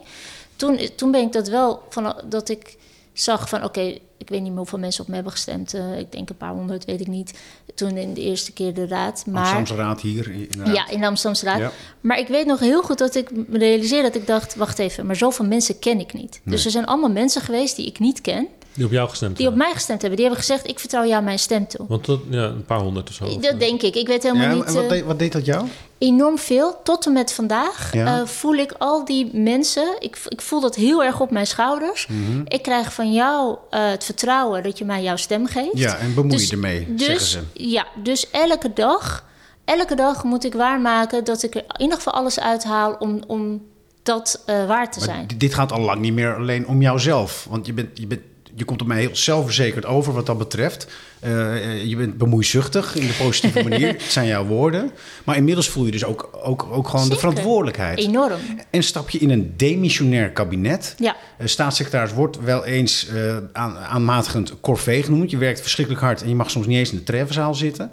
[0.56, 2.76] toen, toen ben ik dat wel van dat ik
[3.12, 5.74] zag van oké, ik weet niet meer hoeveel mensen op me hebben gestemd.
[5.74, 7.38] Eh, ik denk een paar honderd, weet ik niet.
[7.74, 9.24] Toen in de eerste keer de raad.
[9.26, 10.30] Maar Amsterdamse Raad hier.
[10.30, 10.74] inderdaad.
[10.74, 11.58] ja, in de Amsterdamse Raad.
[11.58, 11.72] Ja.
[12.00, 14.54] Maar ik weet nog heel goed dat ik me realiseerde dat ik dacht...
[14.54, 16.40] wacht even, maar zoveel mensen ken ik niet.
[16.44, 18.48] Dus er zijn allemaal mensen geweest die ik niet ken...
[18.78, 19.68] Die op jou gestemd die op hebben.
[19.68, 20.18] mij gestemd hebben.
[20.20, 21.86] Die hebben gezegd, ik vertrouw jou mijn stem toe.
[21.88, 23.38] Want dat, ja, een paar honderd of zo.
[23.40, 23.94] Dat denk ik.
[23.94, 24.64] Ik weet helemaal Ja, niet...
[24.64, 25.66] en wat, eh, deed, wat deed dat jou?
[25.98, 26.80] enorm veel.
[26.84, 28.18] Tot en met vandaag Ja.
[28.20, 29.96] eh, voel ik al die mensen.
[29.98, 32.06] Ik, ik voel dat heel erg op mijn schouders.
[32.06, 32.40] Mhm.
[32.44, 35.70] Ik krijg van jou eh, het vertrouwen dat je mij jouw stem geeft.
[35.78, 37.40] Ja, en bemoei Dus- je ermee, dus, zeggen ze.
[37.52, 39.24] Ja, dus elke dag,
[39.64, 43.62] elke dag moet ik waarmaken dat ik er in ieder geval alles uithaal om, om
[44.02, 45.26] dat eh, waar te Maar zijn.
[45.36, 47.46] dit gaat al lang niet meer alleen om jouzelf.
[47.50, 48.20] Want je, bent, je, bent,
[48.58, 50.86] je komt op mij heel zelfverzekerd over wat dat betreft.
[51.20, 53.88] Eh, je bent bemoeizuchtig in de positieve manier.
[53.88, 54.90] Het zijn jouw woorden.
[55.24, 57.98] Maar inmiddels voel je dus ook, ook, ook gewoon de verantwoordelijkheid.
[57.98, 58.40] Enorm.
[58.70, 60.94] En stap je in een demissionair kabinet.
[60.98, 61.16] Ja.
[61.36, 65.30] Eh, staatssecretaris wordt wel eens eh, aan, aanmatigend corvée genoemd.
[65.30, 67.92] Je werkt verschrikkelijk hard en je mag soms niet eens in de treffenzaal zitten.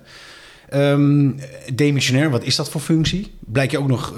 [0.69, 1.31] Ehm
[1.73, 3.33] demissionair, wat is dat voor functie?
[3.39, 4.13] Blijk je ook nog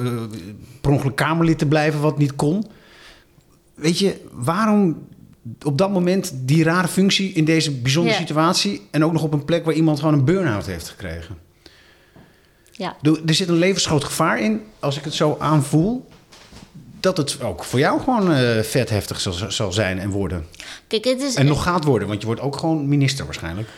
[0.82, 2.66] per ongeluk Kamerlid te blijven, wat niet kon?
[3.76, 5.08] Weet je, waarom
[5.66, 8.88] op dat moment die rare functie in deze bijzondere situatie...
[8.92, 11.38] en ook nog op een plek waar iemand gewoon een burn-out heeft gekregen?
[12.72, 12.96] Ja.
[13.02, 16.08] Er zit een levensgroot gevaar in, als ik het zo aanvoel...
[17.00, 20.46] dat het ook voor jou gewoon eh, vet heftig zal, zal zijn en worden.
[20.88, 23.70] Kijk, het is, En nog gaat worden, want je wordt ook gewoon minister waarschijnlijk.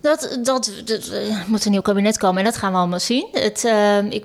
[0.00, 3.28] Dat, dat, dat eh, moet een nieuw kabinet komen en dat gaan we allemaal zien.
[3.32, 4.24] Het, ehm, ik,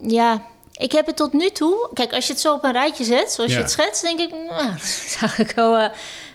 [0.00, 0.42] ja,
[0.80, 1.88] ik heb het tot nu toe.
[1.94, 3.56] Kijk, als je het zo op een rijtje zet, zoals Ja.
[3.56, 4.70] je het schetst, denk ik, nou,
[5.36, 5.88] dat wel, eh,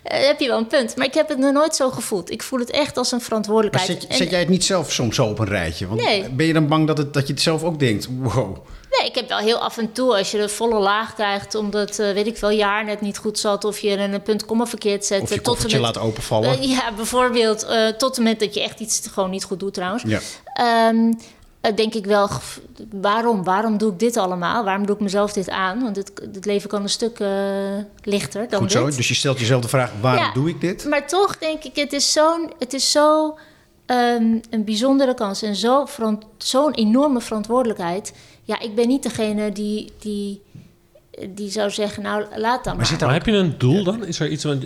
[0.03, 0.95] heb je wel een punt.
[0.95, 2.31] Maar ik heb het nog nooit zo gevoeld.
[2.31, 4.01] Ik voel het echt als een Maar verantwoordelijkheid.
[4.01, 5.87] zet, En- zet jij het niet zelf soms zo op een rijtje?
[5.87, 6.29] Want Nee.
[6.29, 8.07] Ben je dan bang dat, het, dat je het zelf ook denkt?
[8.19, 8.57] Wow.
[8.99, 11.99] Nee, ik heb wel heel af en toe, als je de volle laag krijgt, omdat,
[11.99, 15.05] eh, weet ik veel, jaar net niet goed zat, of je een punt komma verkeerd
[15.05, 15.21] zet.
[15.21, 16.49] Of je tot en met- laat openvallen.
[16.59, 17.67] Eh, ja, bijvoorbeeld,
[17.97, 20.03] tot en met dat je echt iets gewoon niet goed doet trouwens.
[20.07, 20.19] ja.
[20.53, 21.13] Ehm, eh,
[21.75, 22.29] denk ik wel,
[22.91, 23.43] waarom?
[23.43, 24.63] Waarom doe ik dit allemaal?
[24.63, 25.81] Waarom doe ik mezelf dit aan?
[25.81, 27.29] Want het, het leven kan een stuk eh,
[28.03, 28.77] lichter dan Goed dit.
[28.77, 28.85] zo.
[28.97, 30.33] Dus je stelt jezelf de vraag, waarom Ja.
[30.33, 30.85] doe ik dit?
[30.85, 33.37] Maar toch denk ik, het is, zo'n, het is zo
[33.85, 35.87] ehm, een bijzondere kans en zo
[36.37, 38.13] zo'n enorme verantwoordelijkheid.
[38.43, 40.41] Ja, ik ben niet degene die, die,
[41.29, 42.85] die zou zeggen, nou laat dan maar.
[42.85, 44.05] zit Maar heb je een doel dan?
[44.05, 44.43] Is er iets...
[44.43, 44.65] Want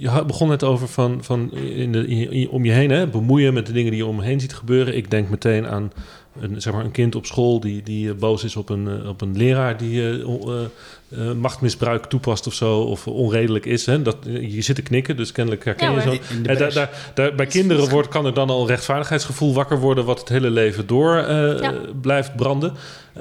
[0.00, 3.06] je begon net over van, van in de, in om je heen, hè?
[3.06, 4.96] bemoeien met de dingen die je om je heen ziet gebeuren.
[4.96, 5.92] Ik denk meteen aan
[6.40, 9.08] een, zeg maar een kind op school die, die eh, boos is op een, eh,
[9.08, 13.86] op een leraar die eh, machtmisbruik toepast of zo, of onredelijk is.
[13.86, 14.02] Hè?
[14.02, 16.42] Dat, je zit te knikken, dus kennelijk herken Ja, je zo.
[16.42, 20.18] daar, daar, daar, bij kinderen wordt, kan er dan al een rechtvaardigheidsgevoel wakker worden, wat
[20.18, 21.74] het hele leven door Ja.
[22.00, 22.72] blijft branden.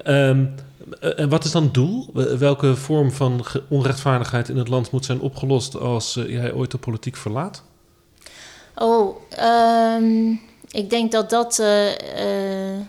[0.03, 0.37] Eh,
[0.99, 2.09] en wat is dan het doel?
[2.13, 6.71] Wel- Welke vorm van onrechtvaardigheid in het land moet zijn opgelost als eh, jij ooit
[6.71, 7.63] de politiek verlaat?
[8.75, 10.29] Oh, ehm,
[10.69, 11.59] ik denk dat dat.
[11.59, 12.81] eh, eh,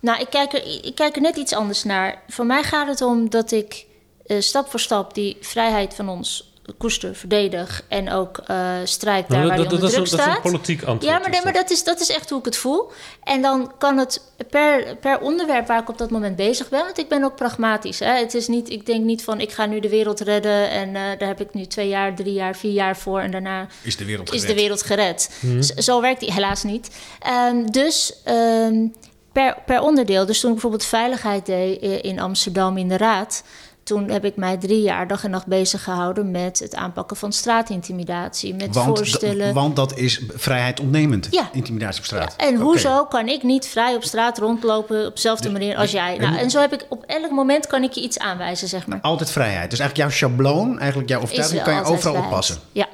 [0.00, 2.22] nou, ik kijk, er, ik kijk er net iets anders naar.
[2.28, 3.86] Voor mij gaat het om dat ik
[4.26, 6.47] eh, stap voor stap die vrijheid van ons
[6.78, 10.20] koester, verdedig en ook eh strijd daar Nou, waar die onder is druk een, dat
[10.20, 10.42] is een staat.
[10.42, 11.02] politiek antwoord.
[11.14, 11.62] Ja, maar, nee, is maar dat.
[11.62, 12.90] dat is, dat is echt hoe ik het voel.
[13.24, 16.98] En dan kan het per, per onderwerp waar ik op dat moment bezig ben, want
[16.98, 17.98] ik ben ook pragmatisch.
[17.98, 18.12] Hè?
[18.18, 21.02] Het is niet, ik denk niet van ik ga nu de wereld redden en eh,
[21.18, 24.04] daar heb ik nu twee jaar, drie jaar, vier jaar voor en daarna Is de
[24.04, 24.56] wereld is gered.
[24.56, 25.30] de wereld gered.
[25.60, 26.90] Z- Zo werkt die helaas niet.
[27.20, 28.86] Ehm, dus ehm,
[29.32, 33.42] per, per onderdeel, dus toen ik bijvoorbeeld veiligheid deed eh, in Amsterdam in de Raad.
[33.88, 37.32] Toen heb ik mij drie jaar dag en nacht bezig gehouden met het aanpakken van
[37.32, 38.54] straatintimidatie.
[38.54, 39.54] Met Want, voorstellen.
[39.54, 41.26] want dat is vrijheid ontnemend.
[41.30, 41.48] Ja.
[41.52, 42.34] Intimidatie op straat.
[42.36, 46.16] En hoezo kan ik niet vrij op straat rondlopen op dezelfde manier als jij?
[46.18, 48.98] Nou, en zo heb ik op elk moment kan ik je iets aanwijzen, zeg maar.
[49.00, 49.70] Altijd vrijheid.
[49.70, 52.24] Dus eigenlijk jouw schabloon, eigenlijk jouw overtuiging, kan je overal vrijheid.
[52.24, 52.56] oppassen.
[52.72, 52.86] Ja,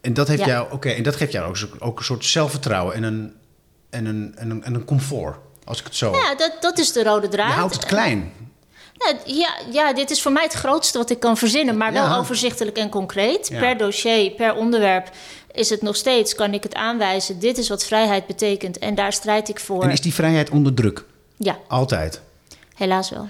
[0.00, 0.46] En dat, heeft Ja.
[0.46, 3.32] jou, oké, en dat geeft jou ook, ook een soort zelfvertrouwen en een,
[3.90, 5.36] en een, en een, en een comfort.
[5.64, 6.10] Als ik het zo.
[6.12, 7.48] ja dat, dat is de rode draad.
[7.48, 8.32] je houdt het klein.
[9.06, 12.04] Ja, ja, ja, dit is voor mij het grootste wat ik kan verzinnen, maar wel
[12.04, 12.16] Ja.
[12.16, 13.48] overzichtelijk en concreet.
[13.48, 13.58] Ja.
[13.58, 15.10] Per dossier, per onderwerp
[15.52, 17.38] is het nog steeds, kan ik het aanwijzen.
[17.38, 19.82] Dit is wat vrijheid betekent en daar strijd ik voor.
[19.82, 21.04] En is die vrijheid onder druk?
[21.36, 22.20] Ja, Altijd.
[22.74, 23.28] helaas wel.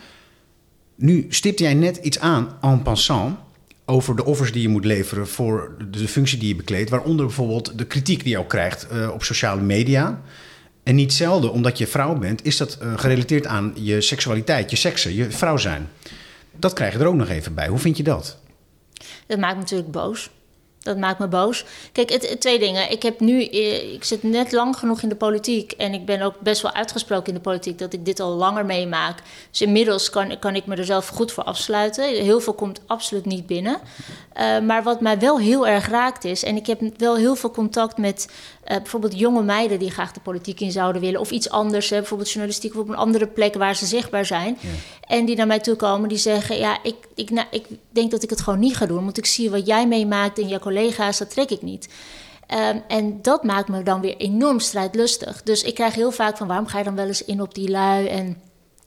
[0.94, 3.38] Nu stipte jij net iets aan, en passant,
[3.84, 6.90] over de offers die je moet leveren voor de, functie die je bekleedt.
[6.90, 10.20] Waaronder bijvoorbeeld de kritiek die je ook krijgt eh, op sociale media.
[10.83, 14.76] En niet zelden, omdat je vrouw bent, is dat eh, gerelateerd aan je seksualiteit, je
[14.76, 15.89] seksen, je vrouw zijn.
[16.57, 17.68] Dat krijg je er ook nog even bij.
[17.68, 18.39] Hoe vind je dat?
[19.26, 20.30] Dat maakt me natuurlijk boos.
[20.83, 21.64] Dat maakt me boos.
[21.93, 22.91] Kijk, het, twee dingen.
[22.91, 26.22] Ik heb nu, eh, ik zit net lang genoeg in de politiek en ik ben
[26.22, 29.18] ook best wel uitgesproken in de politiek dat ik dit al langer meemaak.
[29.51, 32.05] Dus inmiddels kan, kan ik me er zelf goed voor afsluiten.
[32.05, 33.80] Heel veel komt absoluut niet binnen.
[34.33, 37.51] Eh, maar wat mij wel heel erg raakt is, en ik heb wel heel veel
[37.51, 38.28] contact met
[38.64, 41.96] eh, bijvoorbeeld jonge meiden die graag de politiek in zouden willen, of iets anders, hè,
[41.96, 44.58] bijvoorbeeld journalistiek of op een andere plek waar ze zichtbaar zijn.
[45.06, 48.22] En die naar mij toe komen, die zeggen: Ja, ik, ik, nou, ik denk dat
[48.22, 51.18] ik het gewoon niet ga doen, want ik zie wat jij meemaakt en jouw collega's,
[51.18, 51.88] dat trek ik niet.
[52.46, 55.42] Ehm, en dat maakt me dan weer enorm strijdlustig.
[55.42, 57.70] Dus ik krijg heel vaak van: waarom ga je dan wel eens in op die
[57.70, 58.40] lui en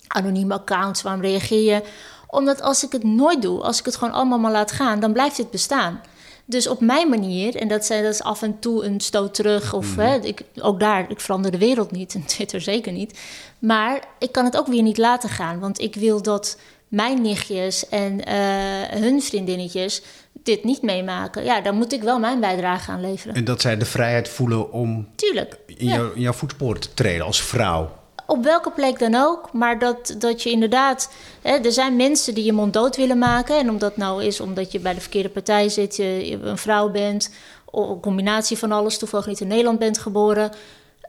[0.08, 1.84] anonieme accounts, waarom reageer je?
[2.28, 5.14] Omdat als ik het nooit doe, als ik het gewoon allemaal maar laat gaan, dan
[5.14, 6.02] blijft het bestaan.
[6.46, 9.74] Dus op mijn manier, en dat, zijn, dat is af en toe een stoot terug,
[9.74, 13.20] of hè, ik, ook daar, ik verander de wereld niet en Twitter zeker niet.
[13.60, 17.90] Maar ik kan het ook weer niet laten gaan, want ik wil dat mijn nichtjes
[17.90, 20.02] en eh, hun vriendinnetjes
[20.44, 21.44] dit niet meemaken.
[21.44, 23.36] Ja, dan moet ik wel mijn bijdrage aan leveren.
[23.36, 25.58] En dat zij de vrijheid voelen om Tuurlijk.
[25.68, 25.96] in, Ja.
[25.96, 27.92] jouw, in jouw voetsporen te treden als vrouw.
[28.26, 31.12] Op welke plek dan ook, maar dat, dat je inderdaad...
[31.42, 33.58] Hè, er zijn mensen die je monddood willen maken.
[33.58, 37.34] En omdat nou is omdat je bij de verkeerde partij zit, je, een vrouw bent...
[37.72, 40.52] een combinatie van alles, toevallig niet in Nederland bent geboren...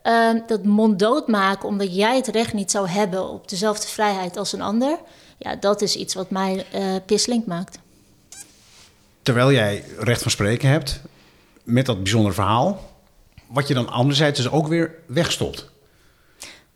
[0.02, 4.52] Ehm, dat monddood maken omdat jij het recht niet zou hebben op dezelfde vrijheid als
[4.52, 4.98] een ander...
[5.38, 6.64] ja, dat is iets wat mij
[7.06, 7.78] pisslink maakt.
[9.22, 11.00] Terwijl jij recht van spreken hebt
[11.62, 12.80] met dat bijzondere verhaal.
[13.46, 15.70] Wat je dan anderzijds dus ook weer wegstopt.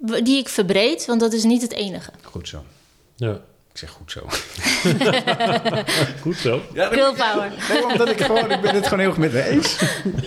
[0.00, 2.10] Die ik verbreed, want dat is niet het enige.
[2.22, 2.64] Goed zo.
[3.16, 3.40] Ja,
[3.80, 4.20] zeg goed zo.
[6.22, 6.60] goed zo.
[6.74, 7.52] Girl power.
[7.72, 9.76] Nee, omdat ik gewoon, ik ben het gewoon heel erg met me eens.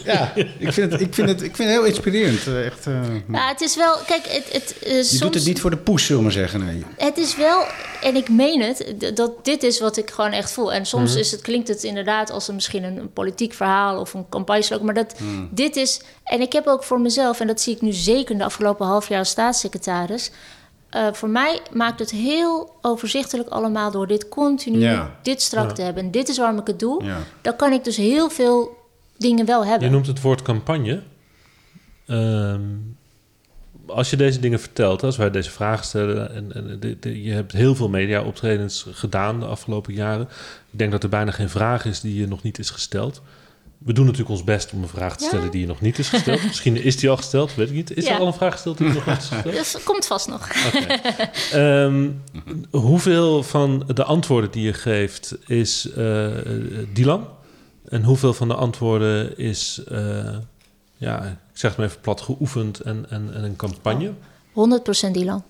[0.04, 2.48] Ja, ik vind het, ik vind het, ik vind het heel inspirerend.
[2.48, 2.94] eh, Echt, eh,
[3.32, 3.98] Ja, het is wel...
[4.08, 5.20] Kijk, het, het, eh, je soms...
[5.20, 6.66] doet het niet voor de push, zullen we maar zeggen.
[6.66, 6.86] Nee.
[6.98, 7.64] Het is wel,
[8.02, 10.74] en ik meen het, dat dit is wat ik gewoon echt voel.
[10.74, 14.14] En soms is het, klinkt het inderdaad als een, misschien een, een politiek verhaal of
[14.14, 15.16] een campagne, maar dat
[15.52, 16.02] dit is.
[16.24, 18.86] En ik heb ook voor mezelf, en dat zie ik nu zeker in de afgelopen
[18.86, 20.32] half jaar als staatssecretaris.
[20.94, 25.16] Eh, voor mij maakt het heel overzichtelijk allemaal door dit continu, Ja.
[25.24, 25.74] dit strak Ja.
[25.74, 26.04] te hebben.
[26.04, 27.04] En dit is waarom ik het doe.
[27.04, 27.18] Ja.
[27.42, 28.78] Dan kan ik dus heel veel
[29.18, 29.88] dingen wel hebben.
[29.88, 31.02] Je noemt het woord campagne.
[32.08, 32.62] Ehm,
[33.88, 36.34] als je deze dingen vertelt, als wij deze vragen stellen...
[36.36, 40.28] en, en de- de- je hebt heel veel media-optredens gedaan de afgelopen jaren.
[40.72, 43.22] Ik denk dat er bijna geen vraag is die je nog niet is gesteld.
[43.86, 45.30] We doen natuurlijk ons best om een vraag te Ja.
[45.30, 46.44] stellen die je nog niet is gesteld.
[46.54, 47.96] Misschien is die al gesteld, weet ik niet.
[47.98, 48.14] Is Ja.
[48.14, 49.56] er al een vraag gesteld die nog niet is gesteld?
[49.74, 50.50] Dat komt vast nog.
[51.52, 52.10] Ehm,
[52.72, 56.28] hoeveel van de antwoorden die je geeft is eh
[56.94, 57.28] Dylan?
[57.90, 60.36] En hoeveel van de antwoorden is, eh,
[60.98, 64.12] ja, ik zeg het maar even plat, geoefend en, en, en een campagne?
[65.08, 65.44] 100% Dylan.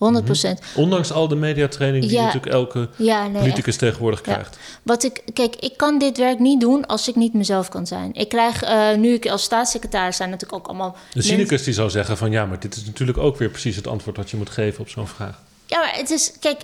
[0.00, 0.58] 100%.
[0.74, 2.24] Ondanks al de mediatraining die Ja.
[2.24, 3.30] natuurlijk elke Ja, nee.
[3.32, 3.40] echt.
[3.40, 4.32] politicus tegenwoordig Ja.
[4.32, 4.58] krijgt.
[4.82, 8.10] Wat ik, kijk, ik kan dit werk niet doen als ik niet mezelf kan zijn.
[8.14, 10.96] Ik krijg, eh, nu ik als staatssecretaris zijn natuurlijk ook allemaal...
[11.12, 13.86] De cynicus die zou zeggen van ja, maar dit is natuurlijk ook weer precies het
[13.86, 15.42] antwoord dat je moet geven op zo'n vraag.
[15.66, 16.60] Ja, maar het is, kijk,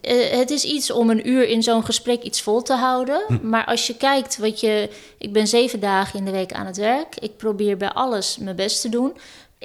[0.00, 3.22] eh, eh, het is iets om een uur in zo'n gesprek iets vol te houden.
[3.26, 3.48] Hm.
[3.48, 4.90] Maar als je kijkt wat je...
[5.18, 7.16] Ik ben zeven dagen in de week aan het werk.
[7.20, 9.12] Ik probeer bij alles mijn best te doen.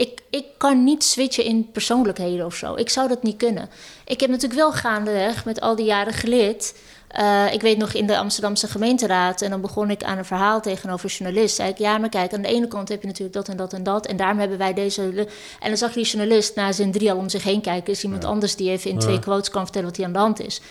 [0.02, 2.76] Ik, ik kan niet switchen in persoonlijkheden of zo.
[2.76, 3.70] Ik zou dat niet kunnen.
[4.06, 6.74] Ik heb natuurlijk wel gaandeweg met al die jaren geleerd...
[7.08, 9.42] Eh, ik weet nog in de Amsterdamse gemeenteraad...
[9.42, 11.56] en dan begon ik aan een verhaal tegenover journalist.
[11.56, 13.74] Zei ik, ja, maar kijk, aan de ene kant heb je natuurlijk dat en dat
[13.74, 14.06] en dat...
[14.06, 15.28] en daarom hebben wij deze...
[15.60, 17.94] En dan zag die journalist na zijn drie al om zich heen kijken...
[17.94, 20.40] is iemand anders die even in twee quotes kan vertellen wat hier aan de hand
[20.40, 20.62] is.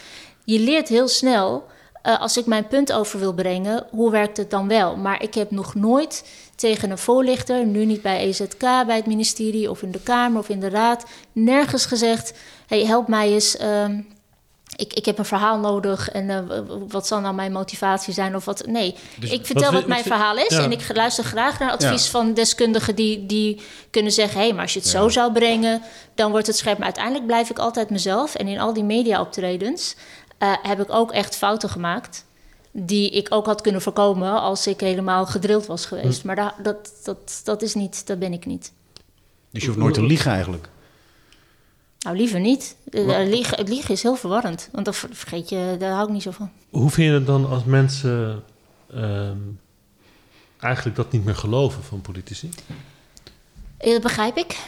[0.44, 1.64] Je leert heel snel,
[2.02, 3.86] eh, als ik mijn punt over wil brengen...
[3.90, 4.96] hoe werkt het dan wel?
[4.96, 6.24] Maar ik heb nog nooit
[6.61, 7.66] tegen een voorlichter...
[7.66, 11.04] nu niet bij EZK, bij het ministerie of in de Kamer of in de Raad...
[11.32, 12.32] nergens gezegd,
[12.66, 13.56] hey, help mij eens...
[13.56, 14.00] ehm,
[14.76, 18.44] ik, ik heb een verhaal nodig en eh, wat zal nou mijn motivatie zijn of
[18.44, 18.66] wat?
[18.66, 20.62] Nee, Dus ik vertel wat mijn wat verhaal is ja.
[20.62, 22.11] en ik luister graag naar advies Ja.
[22.11, 25.82] van deskundigen die, die kunnen zeggen: hé, hey, maar als je het zo zou brengen,
[26.14, 26.76] dan wordt het scherp.
[26.76, 29.96] Maar uiteindelijk blijf ik altijd mezelf en in al die media-optredens
[30.38, 32.24] eh, heb ik ook echt fouten gemaakt.
[32.72, 36.24] Die ik ook had kunnen voorkomen als ik helemaal gedrild was geweest.
[36.24, 38.72] Maar da- dat, dat, dat is niet, dat ben ik niet.
[39.50, 40.68] Dus je hoeft nooit te liegen eigenlijk.
[41.98, 42.76] Nou, liever niet.
[42.90, 44.68] Eh, liegen, het liegen is heel verwarrend.
[44.72, 46.50] Want dan ver- vergeet je, daar hou ik niet zo van.
[46.70, 48.44] Hoe vind je het dan als mensen
[48.94, 49.36] ehm,
[50.60, 52.50] eigenlijk dat niet meer geloven van politici?
[53.76, 54.58] Eh, Dat begrijp ik.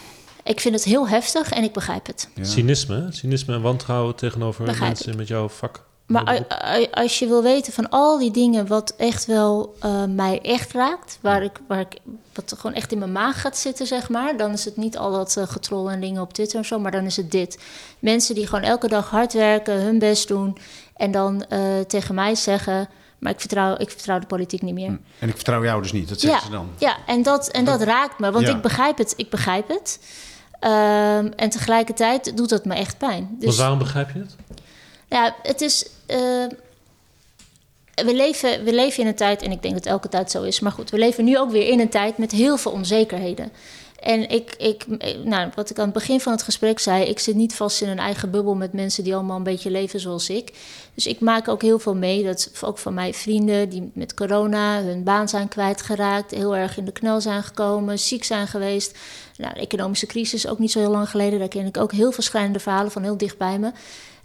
[0.44, 2.28] Ik vind het heel heftig en ik begrijp het.
[2.34, 2.44] Ja.
[2.44, 3.12] Cynisme, hè?
[3.12, 5.84] cynisme en wantrouwen tegenover Begrijp mensen met jouw vak.
[6.12, 6.44] Maar
[6.90, 11.18] als je wil weten van al die dingen wat echt wel eh, mij echt raakt,
[11.20, 11.98] waar ik, waar ik,
[12.32, 15.12] wat gewoon echt in mijn maag gaat zitten, zeg maar, dan is het niet al
[15.12, 17.58] dat getrol en dingen op Twitter en zo, maar dan is het dit.
[17.98, 20.56] Mensen die gewoon elke dag hard werken, hun best doen
[20.96, 22.88] en dan eh, tegen mij zeggen,
[23.18, 24.98] maar ik vertrouw, ik vertrouw de politiek niet meer.
[25.18, 26.68] En ik vertrouw jou dus niet, dat zeggen ze dan.
[26.78, 28.54] Ja, en dat, en dat raakt me, want Ja.
[28.56, 29.14] ik begrijp het.
[29.16, 29.98] Ik begrijp het.
[30.60, 33.36] Ehm, en tegelijkertijd doet dat me echt pijn.
[33.38, 34.36] Dus waarom begrijp je het?
[35.12, 35.86] Ja, het is.
[36.06, 36.46] eh,
[37.94, 40.60] we, leven, we leven in een tijd, en ik denk dat elke tijd zo is,
[40.60, 43.52] maar goed, we leven nu ook weer in een tijd met heel veel onzekerheden.
[44.00, 44.84] En ik, ik,
[45.24, 47.88] nou, wat ik aan het begin van het gesprek zei, ik zit niet vast in
[47.88, 50.52] een eigen bubbel met mensen die allemaal een beetje leven zoals ik.
[50.94, 54.82] Dus ik maak ook heel veel mee, dat ook van mijn vrienden die met corona
[54.82, 58.98] hun baan zijn kwijtgeraakt, heel erg in de knel zijn gekomen, ziek zijn geweest.
[59.36, 62.12] Nou, de economische crisis ook niet zo heel lang geleden, daar ken ik ook heel
[62.12, 63.70] veel schrijnende verhalen van heel dicht bij me.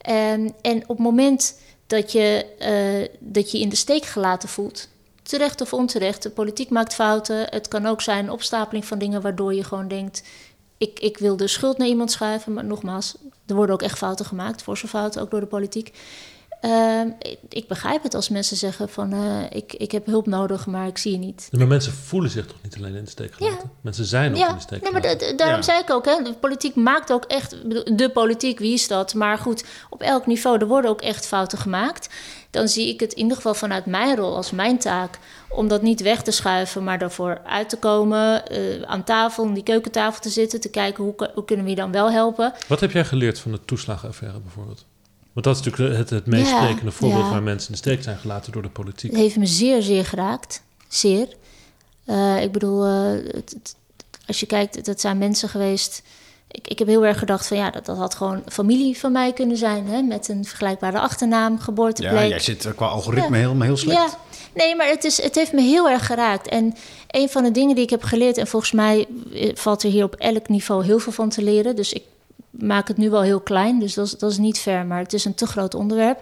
[0.07, 4.87] Ehm, en op het moment dat je, eh, dat je in de steek gelaten voelt,
[5.23, 7.47] terecht of onterecht, de politiek maakt fouten.
[7.49, 10.23] Het kan ook zijn een opstapeling van dingen waardoor je gewoon denkt:
[10.77, 12.53] ik, ik wil de schuld naar iemand schuiven.
[12.53, 15.93] Maar nogmaals, er worden ook echt fouten gemaakt, forse fouten, ook door de politiek.
[16.61, 20.65] Ehm, ik, ik begrijp het als mensen zeggen van eh, ik, ik heb hulp nodig,
[20.65, 21.49] maar ik zie je niet.
[21.51, 23.71] Maar mensen voelen zich toch niet alleen in de steek gelaten?
[23.81, 25.19] Mensen zijn ook in Ja, de steek maar gelaten.
[25.19, 25.61] da- da- daarom Ja.
[25.63, 27.51] zei ik ook, hè, de politiek maakt ook echt,
[27.97, 29.13] de politiek, wie is dat?
[29.13, 32.09] Maar goed, op elk niveau, er worden ook echt fouten gemaakt.
[32.51, 35.81] Dan zie ik het in ieder geval vanuit mijn rol als mijn taak, om dat
[35.81, 40.21] niet weg te schuiven, maar daarvoor uit te komen, eh, aan tafel, om die keukentafel
[40.21, 42.53] te zitten, te kijken hoe, hoe kunnen we je dan wel helpen.
[42.67, 44.85] Wat heb jij geleerd van de toeslagenaffaire bijvoorbeeld?
[45.37, 47.29] Want dat is natuurlijk het, het meest Ja, sprekende voorbeeld ja.
[47.29, 49.11] waar mensen in de steek zijn gelaten door de politiek.
[49.11, 50.61] Het heeft me zeer, zeer geraakt.
[50.87, 51.27] Zeer.
[52.05, 53.75] Eh, ik bedoel, eh, het- het-
[54.27, 56.01] als je kijkt, dat zijn mensen geweest.
[56.51, 59.33] Ik, ik heb heel erg gedacht van ja, dat, dat had gewoon familie van mij
[59.33, 59.87] kunnen zijn.
[59.87, 62.29] Hè, met een vergelijkbare achternaam, Ja, geboorteplek.
[62.29, 63.41] jij zit qua algoritme Ja.
[63.43, 63.97] helemaal heel slecht.
[64.11, 64.17] Ja,
[64.53, 66.47] nee, maar het, is, het heeft me heel erg geraakt.
[66.47, 66.75] En
[67.07, 70.03] een van de dingen die ik heb geleerd, en volgens mij eh, valt er hier
[70.03, 71.75] op elk niveau heel veel van te leren.
[71.75, 72.03] Dus ik
[72.49, 75.13] maak het nu wel heel klein, dus dat is, dat is niet ver, maar het
[75.13, 76.21] is een te groot onderwerp.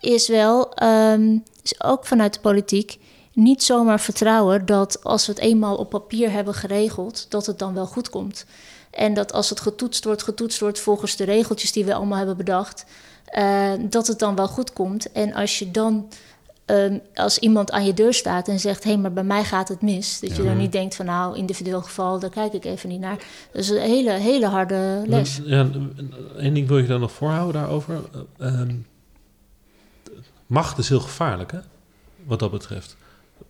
[0.00, 2.98] Is wel, ehm, is ook vanuit de politiek,
[3.32, 7.74] niet zomaar vertrouwen dat als we het eenmaal op papier hebben geregeld, dat het dan
[7.74, 8.44] wel goed komt.
[8.90, 12.36] En dat als het getoetst wordt, getoetst wordt volgens de regeltjes die we allemaal hebben
[12.36, 12.84] bedacht,
[13.24, 15.12] eh, dat het dan wel goed komt.
[15.12, 16.08] En als je dan
[17.14, 19.82] Als iemand aan je deur staat en zegt: hé, hey, maar bij mij gaat het
[19.82, 20.20] mis.
[20.20, 23.16] Dat je dan niet denkt van nou, individueel geval, daar kijk ik even niet naar.
[23.52, 25.40] Dat is een hele, hele harde les.
[25.44, 25.68] Ja,
[26.36, 28.00] Eén ding wil je dan nog voorhouden daarover.
[28.38, 28.74] Eh, ehm,
[30.46, 31.58] macht is heel gevaarlijk, hè?
[32.24, 32.96] Wat dat betreft.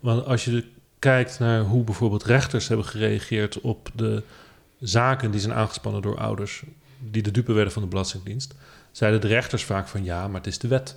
[0.00, 0.64] Want als je
[0.98, 4.22] kijkt naar hoe bijvoorbeeld rechters hebben gereageerd op de
[4.80, 6.62] zaken die zijn aangespannen door ouders
[6.98, 8.54] die de dupe werden van de Belastingdienst,
[8.92, 10.96] zeiden de rechters vaak van ja, maar het is de wet.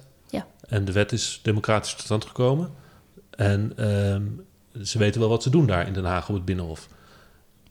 [0.71, 2.69] En de wet is democratisch tot stand gekomen.
[3.29, 4.23] En ehm,
[4.83, 6.87] ze weten wel wat ze doen daar in Den Haag op het Binnenhof.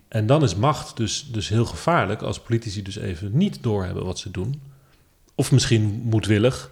[0.09, 4.19] En dan is macht dus, dus heel gevaarlijk als politici dus even niet doorhebben wat
[4.19, 4.63] ze doen.
[5.35, 6.71] Of misschien moedwillig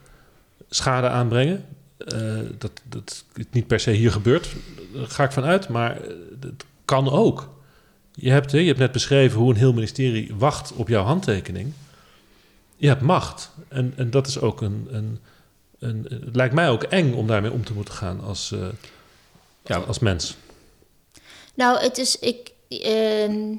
[0.68, 1.64] schade aanbrengen.
[1.99, 4.49] Uh, dat, dat is niet per se hier gebeurt,
[4.95, 5.99] daar ga ik vanuit, maar
[6.41, 7.51] het kan ook.
[8.14, 11.72] Je hebt, je hebt net beschreven hoe een heel ministerie wacht op jouw handtekening.
[12.76, 13.51] Je hebt macht.
[13.68, 15.18] En, en dat is ook een, een,
[15.79, 16.07] een.
[16.09, 18.68] Het lijkt mij ook eng om daarmee om te moeten gaan als, uh,
[19.64, 19.76] ja.
[19.76, 20.37] als mens.
[21.55, 22.18] Nou, het is.
[22.18, 23.57] Ik, uh,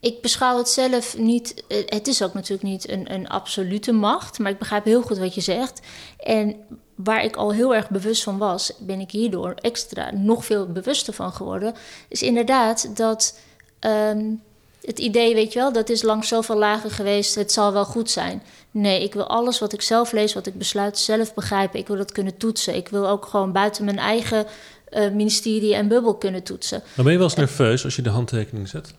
[0.00, 1.64] ik beschouw het zelf niet.
[1.68, 4.38] Uh, het is ook natuurlijk niet een, een absolute macht.
[4.38, 5.80] Maar ik begrijp heel goed wat je zegt.
[6.18, 6.56] En
[6.94, 11.12] waar ik al heel erg bewust van was, ben ik hierdoor extra nog veel bewuster
[11.14, 11.74] van geworden.
[12.08, 13.38] Is inderdaad dat
[13.80, 14.42] um,
[14.82, 18.10] het idee, weet je wel, dat is langs zoveel lagen geweest, het zal wel goed
[18.10, 18.42] zijn.
[18.70, 21.78] Nee, ik wil alles wat ik zelf lees, wat ik besluit, zelf begrijpen.
[21.78, 22.74] Ik wil dat kunnen toetsen.
[22.74, 24.46] Ik wil ook gewoon buiten mijn eigen
[24.90, 26.82] uh, ministerie en bubbel kunnen toetsen.
[26.94, 28.94] Maar ben je wel eens nerveus als je de handtekening zet?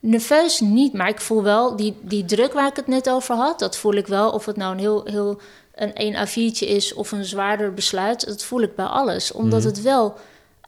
[0.00, 3.58] Nerveus niet, maar ik voel wel die, die druk waar ik het net over had.
[3.58, 4.30] Dat voel ik wel.
[4.30, 5.40] Of het nou een heel, heel
[5.74, 8.26] een, een A4'tje is of een zwaarder besluit.
[8.26, 9.32] Dat voel ik bij alles.
[9.32, 9.74] Omdat mm -hmm.
[9.74, 10.16] het wel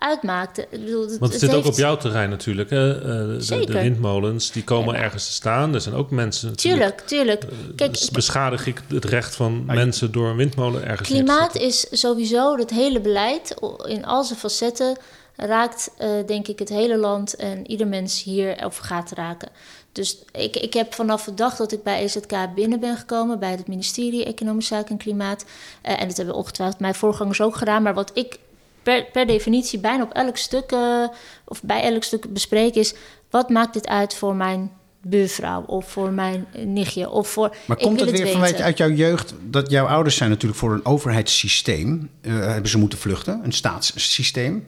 [0.05, 0.59] uitmaakt.
[0.59, 1.66] Ik bedoel, het, Want het, het zit heeft...
[1.66, 2.70] ook op jouw terrein natuurlijk.
[2.70, 2.96] Hè?
[2.96, 5.00] Uh, de, de, windmolens die komen ja.
[5.00, 5.74] ergens te staan.
[5.74, 6.57] Er zijn ook mensen.
[6.57, 7.44] Tuurlijk, tuurlijk.
[7.76, 12.57] Kijk, dus beschadig ik het recht van mensen door een windmolen ergens Klimaat is sowieso
[12.57, 13.55] het hele beleid
[13.86, 14.96] in al zijn facetten
[15.36, 19.48] raakt, uh, denk ik, het hele land en ieder mens hier over gaat raken.
[19.92, 23.50] Dus ik, ik heb vanaf de dag dat ik bij EZK binnen ben gekomen, bij
[23.50, 27.82] het ministerie Economische Zaken en Klimaat, uh, en dat hebben ongetwijfeld mijn voorgangers ook gedaan,
[27.82, 28.38] maar wat ik
[28.85, 31.09] per, per definitie bijna op elk stuk uh,
[31.45, 32.95] of bij elk stuk bespreek is:
[33.30, 34.70] wat maakt dit uit voor mijn
[35.05, 37.57] buurvrouw of voor mijn nichtje of voor.
[37.66, 40.85] Maar komt het weer vanuit uit jouw jeugd dat jouw ouders zijn natuurlijk voor een
[40.85, 44.66] overheidssysteem uh, hebben ze moeten vluchten, een staatssysteem.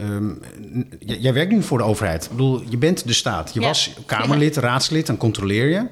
[0.00, 0.40] Um,
[0.98, 2.24] jij werkt nu voor de overheid.
[2.24, 3.54] Ik bedoel, je bent de staat.
[3.54, 3.66] Je ja.
[3.66, 5.86] was Kamerlid, raadslid, dan controleer je.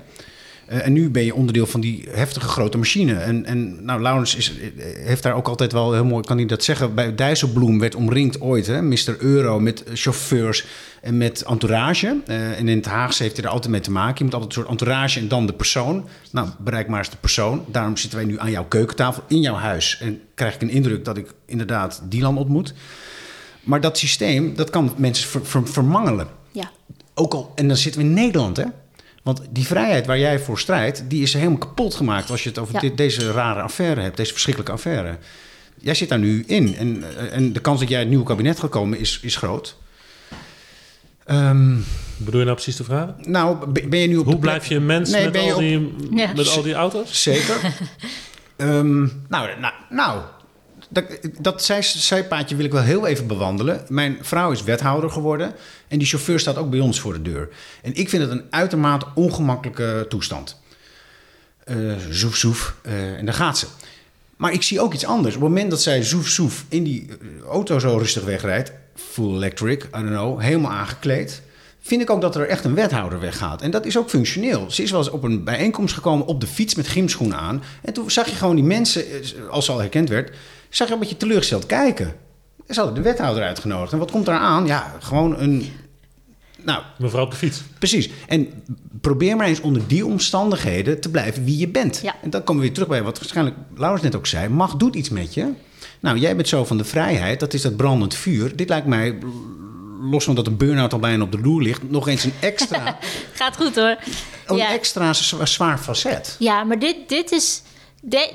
[0.68, 3.14] Uh, en nu ben je onderdeel van die heftige grote machine.
[3.14, 4.52] En, en nou, Laurens is,
[4.96, 6.94] heeft daar ook altijd wel heel mooi, kan hij dat zeggen.
[6.94, 9.16] Bij Dijsselbloem werd omringd ooit, hè, Mr.
[9.18, 10.66] Euro, met chauffeurs
[11.00, 12.16] en met entourage.
[12.26, 14.14] Uh, en in het Haagse heeft hij er altijd mee te maken.
[14.18, 16.08] Je moet altijd een soort entourage en dan de persoon.
[16.30, 17.64] Nou, bereik maar eens de persoon.
[17.66, 19.98] Daarom zitten wij nu aan jouw keukentafel in jouw huis.
[20.00, 22.74] En krijg ik een indruk dat ik inderdaad Dylan ontmoet.
[23.62, 26.26] Maar dat systeem, dat kan mensen ver, ver, vermangelen.
[26.52, 26.70] Ja.
[27.14, 28.64] Ook al, en dan zitten we in Nederland, hè?
[29.24, 32.58] Want die vrijheid waar jij voor strijdt, die is helemaal kapot gemaakt als je het
[32.58, 32.80] over ja.
[32.80, 35.18] dit, deze rare affaire hebt, deze verschrikkelijke affaire.
[35.80, 38.70] Jij zit daar nu in en, en de kans dat jij het nieuwe kabinet gaat
[38.70, 39.76] komen is, is groot.
[41.26, 41.84] Um,
[42.16, 43.08] Bedoel je nou precies de vraag?
[43.18, 45.58] Nou, ben je nu op Hoe blijf je een mens nee, met, al op...
[45.58, 46.32] die, ja.
[46.36, 47.22] met al die auto's?
[47.22, 47.56] Zeker.
[48.56, 50.20] um, nou, nou, nou,
[50.94, 51.04] dat,
[51.40, 53.84] dat zij, zijpaadje wil ik wel heel even bewandelen.
[53.88, 55.54] Mijn vrouw is wethouder geworden
[55.88, 57.48] en die chauffeur staat ook bij ons voor de deur.
[57.82, 60.62] En ik vind het een uitermate ongemakkelijke toestand.
[61.66, 63.66] Uh, zoef, zoef, uh, en daar gaat ze.
[64.36, 65.34] Maar ik zie ook iets anders.
[65.34, 67.08] Op het moment dat zij zoef, zoef in die
[67.48, 71.42] auto zo rustig wegrijdt, full electric, I don't know, helemaal aangekleed
[71.86, 73.62] vind ik ook dat er echt een wethouder weggaat.
[73.62, 74.70] En dat is ook functioneel.
[74.70, 77.62] Ze is wel eens op een bijeenkomst gekomen op de fiets met gymschoenen aan.
[77.82, 79.04] En toen zag je gewoon die mensen,
[79.50, 80.36] als ze al herkend werd,
[80.76, 82.14] zag je een beetje teleurgesteld kijken.
[82.68, 83.92] Ze hadden de wethouder uitgenodigd.
[83.92, 84.66] En wat komt daar aan?
[84.66, 85.72] Ja, gewoon een...
[86.62, 87.62] Nou, Mevrouw op de fiets.
[87.78, 88.10] Precies.
[88.26, 88.64] En
[89.00, 92.00] probeer maar eens onder die omstandigheden te blijven wie je bent.
[92.02, 92.14] Ja.
[92.22, 94.48] En dan komen we weer terug bij wat waarschijnlijk Laurens net ook zei.
[94.48, 95.52] Macht doet iets met je.
[96.00, 97.40] Nou, jij bent zo van de vrijheid.
[97.40, 98.56] Dat is dat brandend vuur.
[98.56, 99.18] Dit lijkt mij
[100.00, 102.98] los van dat een burn-out al bijna op de loer ligt, nog eens een extra.
[103.32, 103.96] Gaat goed hoor.
[104.46, 104.72] Een ja.
[104.72, 105.12] extra
[105.44, 106.36] zwaar facet.
[106.38, 107.62] Ja, maar dit, dit is.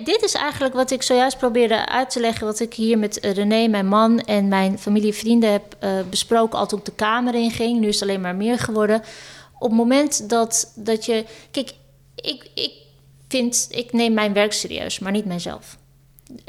[0.03, 2.45] Dit is eigenlijk wat ik zojuist probeerde uit te leggen.
[2.45, 6.59] Wat ik hier met René, mijn man en mijn familie en vrienden heb uh, besproken.
[6.59, 7.79] Al toen ik de kamer in ging.
[7.79, 9.01] Nu is het alleen maar meer geworden.
[9.59, 11.25] Op het moment dat, dat je.
[11.51, 11.73] Kijk,
[12.15, 12.71] ik, ik
[13.27, 13.67] vind.
[13.69, 15.77] Ik neem mijn werk serieus, maar niet mijzelf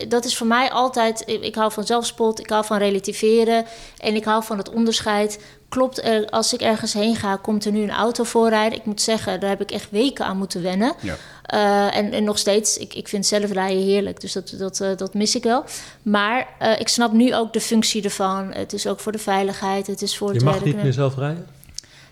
[0.08, 1.22] dat is voor mij altijd.
[1.26, 3.64] Ik hou van zelfspot, ik hou van relativeren
[3.96, 5.40] en ik hou van het onderscheid.
[5.68, 8.78] Klopt er, als ik ergens heen ga, komt er nu een auto voorrijden?
[8.78, 10.94] Ik moet zeggen, daar heb ik echt weken aan moeten wennen.
[11.00, 11.16] Ja.
[11.54, 14.96] Uh, en, en, nog steeds, ik, ik vind zelf rijden heerlijk, dus dat, dat, uh,
[14.96, 15.64] dat mis ik wel.
[16.02, 18.52] Maar uh, ik snap nu ook de functie ervan.
[18.52, 20.72] Het is ook voor de veiligheid, het is voor Je het mag werken.
[20.74, 21.46] niet meer zelf rijden?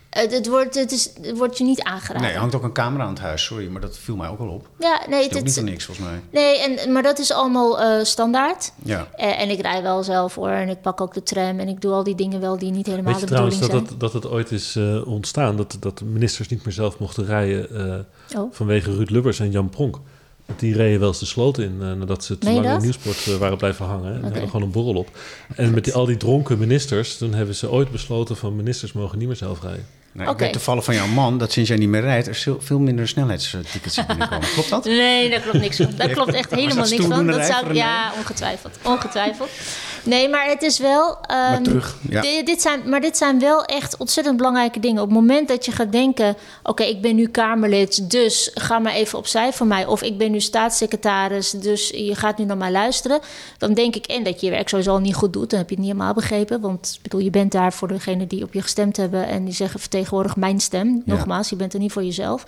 [0.09, 2.21] Het, het, wordt, het, is, het wordt je niet aangeraden.
[2.21, 4.39] Nee, er hangt ook een camera aan het huis, sorry, maar dat viel mij ook
[4.39, 4.67] al op.
[4.79, 6.21] ja, nee, Dat is het, niet voor niks, volgens mij.
[6.31, 8.71] nee en, maar dat is allemaal eh, standaard.
[8.83, 9.07] Ja.
[9.15, 10.49] Eh, en ik rij wel zelf hoor.
[10.49, 11.59] En ik pak ook de tram.
[11.59, 13.87] En ik doe al die dingen wel die niet helemaal Weet je de trouwens bedoeling
[13.87, 13.99] dat zijn.
[13.99, 15.57] het, dat het ooit is eh, ontstaan?
[15.57, 18.53] Dat, dat ministers niet meer zelf mochten rijden eh, Oh.
[18.53, 19.99] vanwege Ruud Lubbers en Jan Pronk.
[20.45, 22.81] Want die reden wel eens de sloot in eh, nadat ze te lang in?
[22.81, 24.13] Nieuwsport waren blijven hangen.
[24.13, 25.09] En hadden gewoon een borrel op.
[25.55, 29.17] En met die, al die dronken ministers, toen hebben ze ooit besloten van ministers mogen
[29.17, 29.85] niet meer zelf rijden.
[30.13, 30.43] Ik Oké.
[30.43, 32.27] weet toevallig van jouw man dat sinds jij niet meer rijdt...
[32.27, 34.47] er veel- minder snelheidstickets binnenkomen.
[34.53, 34.85] Klopt dat?
[34.85, 35.93] Nee, daar klopt niks van.
[35.97, 37.27] Daar klopt echt helemaal niks van.
[37.27, 38.77] Dat zou ja, ongetwijfeld.
[38.83, 39.49] Ongetwijfeld.
[40.03, 41.17] Nee, maar het is wel.
[41.27, 42.21] Maar ehm, terug, ja.
[42.21, 45.01] Dit, dit zijn, maar dit zijn wel echt ontzettend belangrijke dingen.
[45.01, 48.93] Op het moment dat je gaat denken: oké, ik ben nu Kamerlid, dus ga maar
[48.93, 49.85] even opzij voor mij.
[49.85, 53.19] Of ik ben nu staatssecretaris, dus je gaat nu naar mij luisteren.
[53.57, 55.49] Dan denk ik en dat je je werk sowieso al niet goed doet.
[55.49, 56.61] Dan heb je het niet helemaal begrepen.
[56.61, 59.53] Want ik bedoel, je bent daar voor degene die op je gestemd hebben en die
[59.53, 61.03] zeggen: vertegenwoordig mijn stem.
[61.05, 61.13] Ja.
[61.13, 62.45] Nogmaals, je bent er niet voor jezelf.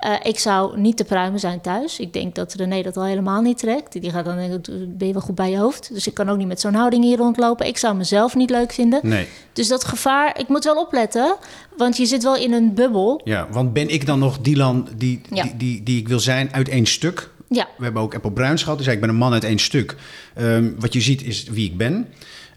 [0.00, 1.98] Eh, ik zou niet te pruimen zijn thuis.
[1.98, 4.00] Ik denk dat René dat al helemaal niet trekt.
[4.00, 4.62] Die gaat dan denken,
[4.96, 5.90] ben je wel goed bij je hoofd?
[5.92, 7.66] Dus ik kan ook niet met zo'n houding hier rondlopen.
[7.66, 9.00] Ik zou mezelf niet leuk vinden.
[9.02, 9.26] Nee.
[9.52, 11.36] Dus dat gevaar, ik moet wel opletten.
[11.76, 13.20] Want je zit wel in een bubbel.
[13.24, 15.42] Ja, want ben ik dan nog Dylan die, Ja.
[15.42, 17.30] die, die, die ik wil zijn uit één stuk?
[17.48, 18.76] Ja, We hebben ook Apple Bruins gehad.
[18.76, 19.96] Die zei, ik ben een man uit één stuk.
[20.34, 22.08] Ehm, wat je ziet is wie ik ben.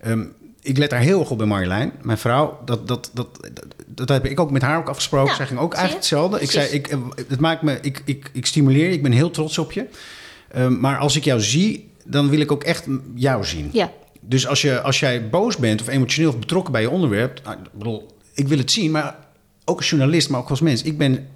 [0.01, 0.25] Ehm,
[0.61, 1.91] ik let daar heel erg op bij Marjolein.
[2.01, 3.65] Mijn vrouw, dat, dat, dat, dat,
[3.95, 5.29] dat heb ik ook met haar ook afgesproken.
[5.29, 6.39] Ja, Zij ging ook eigenlijk hetzelfde.
[6.39, 8.89] Ik zei, ik, eh, het maakt me, ik, ik, ik stimuleer.
[8.91, 9.85] Ik ben heel trots op je.
[10.51, 12.85] Ehm, maar als ik jou zie, dan wil ik ook echt
[13.15, 13.69] jou zien.
[13.73, 13.91] ja,
[14.21, 17.41] Dus als, je, als jij boos bent of emotioneel of betrokken bij je onderwerp...
[17.43, 19.15] nou, ik bedoel, ik wil het zien, maar
[19.65, 20.81] ook als journalist, maar ook als mens.
[20.81, 21.27] Ik, ben,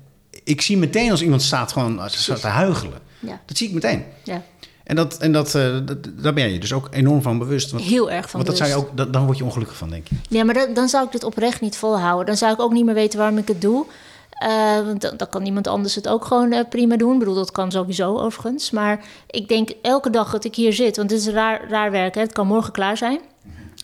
[0.44, 3.00] ik zie meteen als iemand staat gewoon staat te huigelen.
[3.20, 4.04] ja, Dat zie ik meteen.
[4.24, 4.44] ja.
[4.88, 7.72] En, dat, en dat, eh, dat, daar ben je dus ook enorm van bewust.
[7.72, 8.92] Want, Heel erg van want dat zou je bewust.
[8.92, 10.18] ook, dat- dan word je ongelukkig van, denk ik.
[10.30, 12.26] Ja, maar dan, dan zou ik dit oprecht niet volhouden.
[12.26, 13.86] Dan zou ik ook niet meer weten waarom ik het doe.
[14.30, 17.14] Eh, want dan, dan kan iemand anders het ook gewoon eh, prima doen.
[17.14, 18.72] Ik bedoel, dat kan sowieso overigens.
[18.72, 20.98] Maar ik denk elke dag dat ik hier zit...
[20.98, 22.22] want dit is raar, raar werk, hè?
[22.22, 23.20] het kan morgen klaar zijn...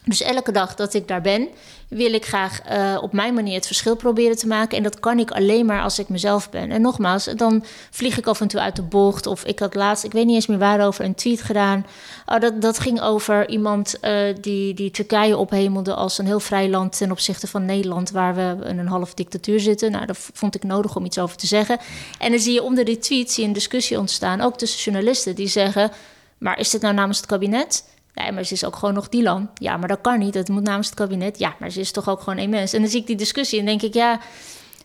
[0.06, 1.48] Dus elke dag dat ik daar ben,
[1.88, 4.78] wil ik graag eh, op mijn manier het verschil proberen te maken.
[4.78, 6.72] En dat kan ik alleen maar als ik mezelf ben.
[6.72, 9.28] En nogmaals, dan vlieg ik af en toe uit de bocht.
[9.28, 11.86] Of ik had laatst, ik weet niet eens meer waarover, een tweet gedaan.
[12.26, 16.70] Oh, dat, dat ging over iemand eh, die, die Turkije ophemelde als een heel vrij
[16.70, 19.92] land ten opzichte van Nederland, waar we in een half dictatuur zitten.
[19.92, 21.78] Nou, daar vond ik nodig om iets over te zeggen.
[22.20, 25.48] En dan zie je onder die tweet zie een discussie ontstaan, ook tussen journalisten die
[25.48, 25.92] zeggen:
[26.38, 27.84] Maar is dit nou namens het kabinet?
[28.14, 29.50] Nee, maar ze is ook gewoon nog Dylan.
[29.54, 30.34] Ja, maar dat kan niet.
[30.34, 31.40] Dat moet namens het kabinet.
[31.40, 32.74] Ja, maar ze is toch ook gewoon één mens.
[32.74, 34.20] En dan zie ik die discussie en denk ik, ja,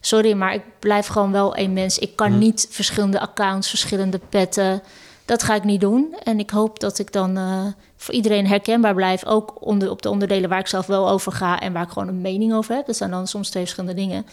[0.00, 1.98] sorry, maar ik blijf gewoon wel één mens.
[1.98, 4.82] Ik kan niet verschillende accounts, verschillende petten.
[5.24, 6.16] Dat ga ik niet doen.
[6.22, 7.66] En ik hoop dat ik dan eh,
[7.96, 9.24] voor iedereen herkenbaar blijf.
[9.24, 12.08] Ook onder, op de onderdelen waar ik zelf wel over ga en waar ik gewoon
[12.08, 12.86] een mening over heb.
[12.86, 14.26] Dat zijn dan soms twee verschillende dingen.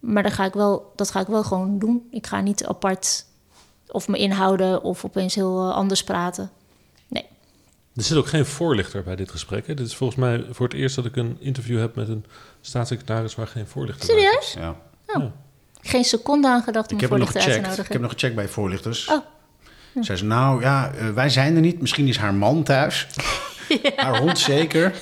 [0.00, 2.06] Maar dan ga ik wel, dat ga ik wel gewoon doen.
[2.10, 3.24] Ik ga niet apart
[3.88, 6.50] of me inhouden of opeens heel eh, anders praten.
[7.96, 9.66] Er zit ook geen voorlichter bij dit gesprek.
[9.66, 9.74] Hè?
[9.74, 12.24] Dit is volgens mij voor het eerst dat ik een interview heb met een
[12.60, 14.50] staatssecretaris waar geen voorlichter bij Serieus?
[14.50, 14.60] zit.
[14.62, 15.32] Ja.
[15.82, 17.84] Geen seconde aan gedacht om Ik heb nog uit te nodigen.
[17.84, 19.08] Ik heb nog gecheckt bij voorlichters.
[19.08, 19.18] Oh.
[20.00, 21.80] Zei ze, nou ja, eh, wij zijn er niet.
[21.80, 23.06] Misschien is haar man thuis.
[23.96, 24.92] Haar hond zeker.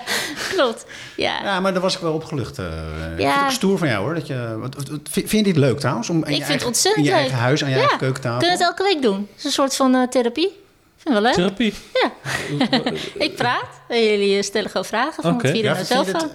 [0.54, 0.86] Klopt.
[1.16, 1.42] Ja.
[1.42, 2.58] Ja, maar daar was ik wel opgelucht.
[2.58, 2.64] eh.
[2.66, 3.16] Ik Ja.
[3.16, 4.14] vind het ook stoer van jou hoor.
[4.14, 6.10] Dat je, wat, wat- wat- vind je dit leuk trouwens?
[6.10, 7.20] Om in Ik je vind het eigen, ontzettend in je leuk.
[7.28, 7.80] eigen huis, aan je Ja.
[7.80, 8.38] eigen keukentafel.
[8.38, 9.20] Kunnen we het elke week doen?
[9.30, 10.60] Het is een soort van eh, therapie.
[11.04, 11.32] Wel leuk?
[11.32, 11.74] Therapie.
[11.92, 12.12] Ja.
[13.26, 15.42] Ik praat en jullie eh, stellen gewoon vragen van Oké.
[15.42, 16.30] wat vier Ja, zelf van.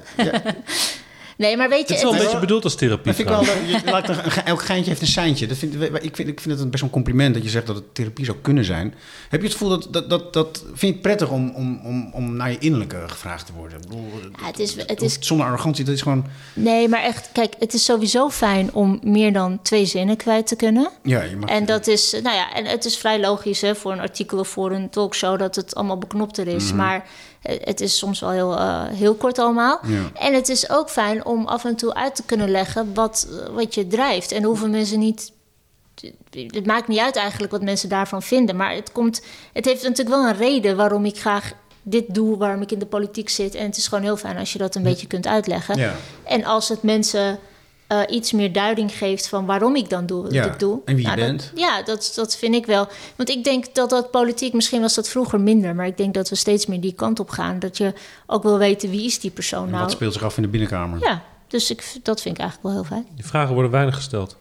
[1.37, 1.93] Nee, maar weet je...
[1.93, 3.13] Het is wel een beetje bedoeld als therapie.
[3.13, 3.71] vind ik wel, trouwens.
[3.83, 5.47] je, laat een, ge- elk geintje heeft een seintje.
[5.47, 7.67] Dat vind, ik, vind, ik vind het een best wel een compliment dat je zegt
[7.67, 8.93] dat het therapie zou kunnen zijn.
[9.29, 12.09] Heb je het gevoel dat, dat, dat, dat vind je het prettig om, om, om,
[12.13, 13.77] om naar je innerlijke gevraagd te worden?
[13.77, 14.09] Ik bedoel,
[14.41, 16.25] Ja, het is- het is- Zonder arrogantie, dat is gewoon...
[16.53, 20.55] Nee, maar echt, kijk, het is sowieso fijn om meer dan twee zinnen kwijt te
[20.55, 20.89] kunnen.
[21.03, 23.91] Ja, je mag, En dat is, nou ja, en het is vrij logisch hè, voor
[23.91, 26.73] een artikel of voor een talkshow dat het allemaal beknopter is.
[26.73, 27.01] Maar eh,
[27.47, 29.79] het is soms wel heel, eh, heel kort allemaal.
[29.87, 30.11] Ja.
[30.13, 33.53] En het is ook fijn om af en toe uit te kunnen leggen wat, eh,
[33.53, 34.31] wat je drijft.
[34.31, 35.31] En hoeven mensen niet.
[36.31, 38.55] Het maakt niet uit eigenlijk wat mensen daarvan vinden.
[38.55, 39.21] Maar het, komt,
[39.53, 42.85] het heeft natuurlijk wel een reden waarom ik graag dit doe, waarom ik in de
[42.85, 43.55] politiek zit.
[43.55, 45.77] En het is gewoon heel fijn als je dat een beetje kunt uitleggen.
[45.77, 45.95] Ja.
[46.23, 47.39] En als het mensen
[47.87, 50.79] eh, iets meer duiding geeft van waarom ik dan doe wat Ja, ik doe.
[50.85, 51.51] en wie je Nou, dat- bent.
[51.55, 52.87] ja, dat, dat vind ik wel.
[53.15, 56.29] Want ik denk dat dat politiek, misschien was dat vroeger minder, maar ik denk dat
[56.29, 57.59] we steeds meer die kant op gaan.
[57.59, 57.93] Dat je
[58.25, 59.81] ook wil weten wie is die persoon En nou.
[59.81, 60.99] Wat speelt zich af in de binnenkamer?
[61.01, 63.15] Ja, dus ik, dat vind ik eigenlijk wel heel fijn.
[63.15, 64.37] Die vragen worden weinig gesteld.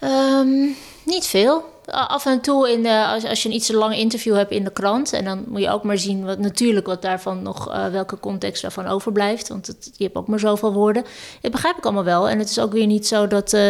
[0.00, 0.66] Ehm,
[1.04, 1.64] niet veel.
[1.90, 4.72] Af en toe in als, als je een iets te lang interview hebt in de
[4.72, 5.12] krant.
[5.12, 8.62] En dan moet je ook maar zien wat natuurlijk wat daarvan nog, uh, welke context
[8.62, 9.48] daarvan overblijft.
[9.48, 11.04] Want je hebt ook maar zoveel woorden.
[11.40, 12.28] Dat begrijp ik allemaal wel.
[12.28, 13.68] En het is ook weer niet zo dat, uh,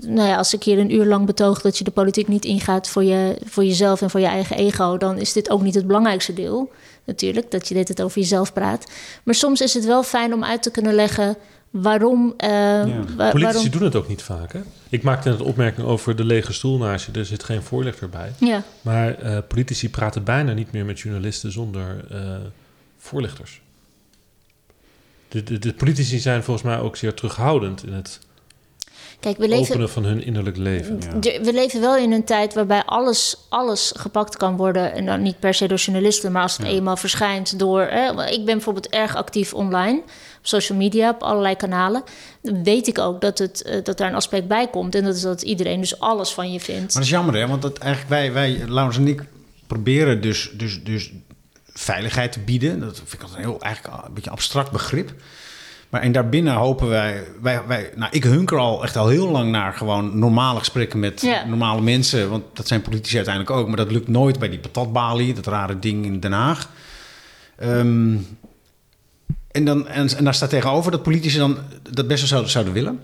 [0.00, 2.88] nou ja, als ik hier een uur lang betoog dat je de politiek niet ingaat
[2.88, 5.86] voor, je, voor jezelf en voor je eigen ego, dan is dit ook niet het
[5.86, 6.70] belangrijkste deel.
[7.04, 8.86] Natuurlijk, dat je dit over jezelf praat.
[9.22, 11.36] Maar soms is het wel fijn om uit te kunnen leggen
[11.70, 12.34] waarom.
[12.38, 13.04] Uh, ja.
[13.16, 14.52] wa Politici doen het ook niet vaak.
[14.52, 14.60] Hè?
[14.88, 17.12] Ik maakte net een opmerking over de lege stoel naast je.
[17.12, 18.32] Er zit geen voorlichter bij.
[18.38, 18.62] Ja.
[18.80, 22.36] Maar uh, politici praten bijna niet meer met journalisten zonder uh,
[22.98, 23.60] voorlichters.
[25.28, 28.20] De, de, de, politici zijn volgens mij ook zeer terughoudend in het
[29.20, 31.00] Kijk, we leven, openen van hun innerlijk leven.
[31.20, 31.40] Ja.
[31.40, 34.92] We leven wel in een tijd waarbij alles, alles gepakt kan worden.
[34.92, 36.72] En dan niet per se door journalisten, maar als het ja.
[36.72, 37.80] eenmaal verschijnt door.
[37.80, 40.02] Hè, ik ben bijvoorbeeld erg actief online
[40.48, 42.02] social media, op allerlei kanalen.
[42.42, 44.94] Dan weet ik ook dat, het, uh, dat daar een aspect bij komt.
[44.94, 46.80] En dat is dat iedereen dus alles van je vindt.
[46.80, 47.46] Maar dat is jammer, hè?
[47.46, 49.22] Want dat eigenlijk wij, wij Laurens en ik,
[49.66, 51.12] proberen dus, dus, dus
[51.72, 52.80] veiligheid te bieden.
[52.80, 55.14] Dat vind ik een heel eigenlijk een beetje abstract begrip.
[55.88, 59.50] Maar en daarbinnen hopen wij, wij, wij, nou ik hunker al echt al heel lang
[59.50, 61.44] naar gewoon normale gesprekken met Ja.
[61.44, 62.30] normale mensen.
[62.30, 63.66] Want dat zijn politici uiteindelijk ook.
[63.66, 66.70] Maar dat lukt nooit bij die patatbalie, dat rare ding in Den Haag.
[67.58, 68.16] Ehm,
[69.50, 71.56] en, dan, en, en daar staat tegenover dat politici dan
[71.90, 73.00] dat best wel zouden, zouden willen.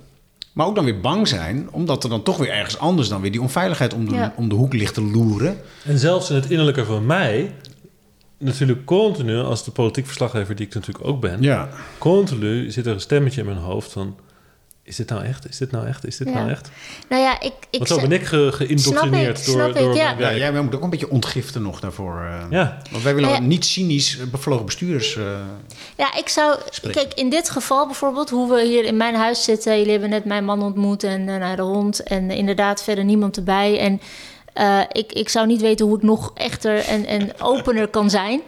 [0.52, 3.30] Maar ook dan weer bang zijn, omdat er dan toch weer ergens anders dan weer
[3.32, 4.32] die onveiligheid om de, Ja.
[4.36, 5.56] om de hoek ligt te loeren.
[5.84, 7.54] En zelfs in het innerlijke van mij,
[8.42, 11.68] natuurlijk continu, als de politiek verslaggever die ik natuurlijk ook ben, Ja.
[11.98, 14.16] continu zit er een stemmetje in mijn hoofd van,
[14.84, 15.48] is dit nou echt?
[15.48, 16.06] Is dit nou echt?
[16.06, 16.34] Is dit Ja.
[16.34, 16.70] nou echt?
[17.08, 17.52] Nou ja, ik.
[17.70, 20.14] ik Want zo ben ik ge- geïndoctrineerd Snap ik, door, snap ik, door ja.
[20.14, 22.20] mijn Ja, jij moet ook een beetje ontgiften nog daarvoor.
[22.22, 22.44] eh.
[22.50, 22.78] Ja.
[22.90, 23.40] Want wij willen Ja.
[23.40, 25.16] niet cynisch eh, bevlogen bestuurders.
[25.16, 25.24] eh,
[25.96, 26.58] Ja, ik zou.
[26.70, 27.02] Spreken.
[27.02, 29.76] Kijk, in dit geval bijvoorbeeld, hoe we hier in mijn huis zitten.
[29.76, 32.02] Jullie hebben net mijn man ontmoet en uh, naar de hond.
[32.02, 33.78] En uh, inderdaad, verder niemand erbij.
[33.78, 34.00] En
[34.54, 38.40] uh, ik, ik zou niet weten hoe ik nog echter en, en opener kan zijn.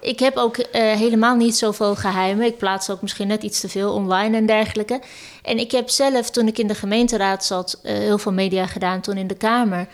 [0.00, 2.46] Ik heb ook uh, helemaal niet zoveel geheimen.
[2.46, 5.00] Ik plaats ook misschien net iets te veel online en dergelijke.
[5.42, 9.00] En ik heb zelf, toen ik in de gemeenteraad zat, uh, heel veel media gedaan,
[9.00, 9.86] toen in de Kamer.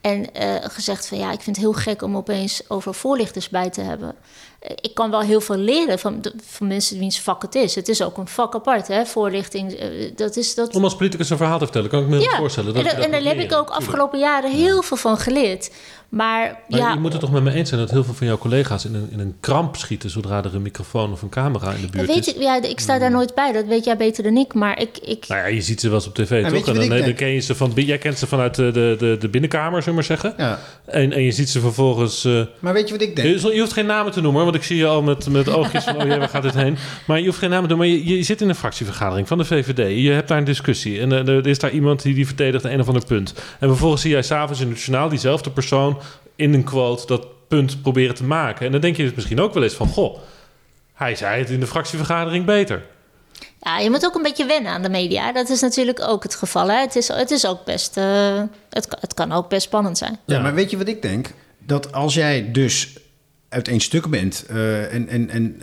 [0.00, 0.26] En
[0.62, 4.14] gezegd van ja, ik vind het heel gek om opeens over voorlichters bij te hebben.
[4.80, 7.74] Ik kan wel heel veel leren van, van mensen wiens vak het is.
[7.74, 9.06] Het is ook een vak apart, hè?
[9.06, 9.82] Voorlichting.
[9.82, 10.74] Uh, dat is, dat...
[10.74, 12.36] Om als politicus een verhaal te vertellen, kan ik me ja.
[12.36, 12.74] voorstellen.
[12.74, 15.70] Dat en, en daar heb ik ook afgelopen jaren heel veel van geleerd.
[16.12, 18.26] Maar, maar ja, je moet het toch met me eens zijn dat heel veel van
[18.26, 21.72] jouw collega's in een, in een kramp schieten zodra er een microfoon of een camera
[21.72, 22.34] in de buurt weet is.
[22.34, 24.54] Ik, ja, ik sta daar nooit bij, dat weet jij beter dan ik.
[24.54, 24.98] Maar ik.
[24.98, 25.28] ik...
[25.28, 26.66] Nou ja, je ziet ze wel eens op tv, toch?
[26.66, 27.72] En dan, dan ken je ze van.
[27.74, 30.34] Jij kent ze vanuit de, de, de, de binnenkamer, zullen we maar zeggen.
[30.36, 30.58] Ja.
[30.84, 32.24] En, en je ziet ze vervolgens.
[32.24, 33.40] Uh, maar weet je wat ik denk?
[33.40, 35.84] Je, je, hoeft geen namen te noemen, want ik zie je al met, met oogjes
[35.84, 35.96] van.
[35.96, 36.76] Oh jee, waar gaat dit heen?
[37.06, 37.96] Maar je hoeft geen namen te noemen.
[37.98, 40.02] Maar je, je zit in een fractievergadering van de VVD.
[40.02, 41.00] Je hebt daar een discussie.
[41.00, 43.34] En uh, er is daar iemand die, die verdedigt een of ander punt.
[43.60, 46.00] En vervolgens zie jij s'avonds in het journaal diezelfde persoon
[46.36, 48.66] in een quote dat punt proberen te maken.
[48.66, 49.88] En dan denk je dus misschien ook wel eens van...
[49.88, 50.18] Goh,
[50.94, 52.82] hij zei het in de fractievergadering beter.
[53.60, 55.32] Ja, je moet ook een beetje wennen aan de media.
[55.32, 56.70] Dat is natuurlijk ook het geval.
[56.70, 56.80] Hè?
[56.80, 57.96] Het, is, het is ook best...
[57.96, 60.18] Uh, het, het kan ook best spannend zijn.
[60.26, 61.30] Ja, maar weet je wat ik denk?
[61.58, 62.88] Dat als jij dus
[63.52, 64.44] uit één stuk bent...
[64.50, 65.56] Uh, en, en, en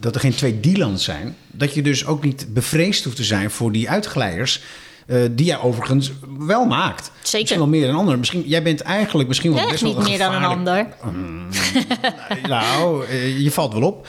[0.00, 1.36] dat er geen twee Dylans zijn...
[1.50, 4.62] dat je dus ook niet bevreesd hoeft te zijn voor die uitglijders...
[5.06, 7.10] Uh, die jij overigens wel maakt.
[7.22, 7.38] Zeker.
[7.38, 8.18] Misschien wel meer dan anderen.
[8.18, 10.86] Misschien, jij bent eigenlijk misschien wel Echt best wel niet meer dan een ander.
[11.12, 11.48] Mm,
[12.48, 14.08] nou, uh, je valt wel op.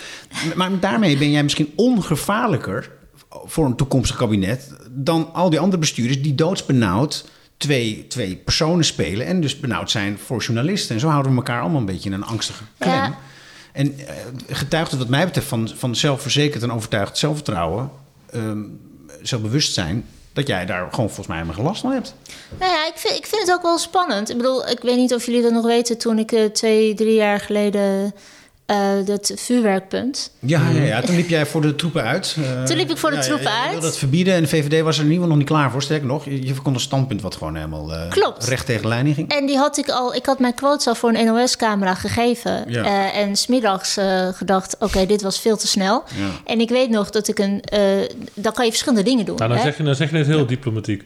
[0.55, 2.91] Maar daarmee ben jij misschien ongevaarlijker
[3.29, 7.25] voor een toekomstig kabinet dan al die andere bestuurders die doodsbenauwd
[7.61, 10.95] twee, twee personen spelen en dus benauwd zijn voor journalisten.
[10.95, 12.93] En zo houden we elkaar allemaal een beetje in een angstige klem.
[12.93, 13.17] Ja.
[13.71, 14.05] En uh,
[14.49, 17.91] getuigt het wat mij betreft van, van zelfverzekerd en overtuigd zelfvertrouwen,
[18.35, 18.79] um,
[19.21, 22.15] zelfbewustzijn, dat jij daar gewoon volgens mij helemaal last van hebt.
[22.59, 24.29] Nou ja, ik vind, ik vind het ook wel spannend.
[24.29, 25.97] Ik bedoel, ik weet niet of jullie dat nog weten...
[25.97, 28.13] toen ik uh, twee, drie jaar geleden
[28.71, 30.31] uh, dat vuurwerkpunt...
[30.39, 32.35] Ja, ja, ja, toen liep jij voor de troepen uit.
[32.39, 33.65] Uh, toen liep ik voor de ja, troepen ja, uit.
[33.65, 35.71] Je wilde dat verbieden en de VVD was er in ieder geval nog niet klaar
[35.71, 35.81] voor.
[35.81, 38.47] Sterker nog, je, je kon een standpunt wat gewoon helemaal uh, Klopt.
[38.47, 39.29] recht tegen de leiding ging.
[39.31, 40.15] En die had ik al...
[40.15, 42.63] Ik had mijn quotes al voor een NOS-camera gegeven.
[42.67, 42.83] Ja.
[42.83, 43.97] Uh, en smiddags
[44.31, 46.03] gedacht, oké, okay, dit was veel te snel.
[46.15, 46.27] Ja.
[46.45, 47.63] En ik weet nog dat ik een...
[48.33, 49.35] dan kan je verschillende dingen doen.
[49.35, 49.63] Nou, dan, hè?
[49.63, 51.03] zeg je, dan zeg je het heel diplomatiek.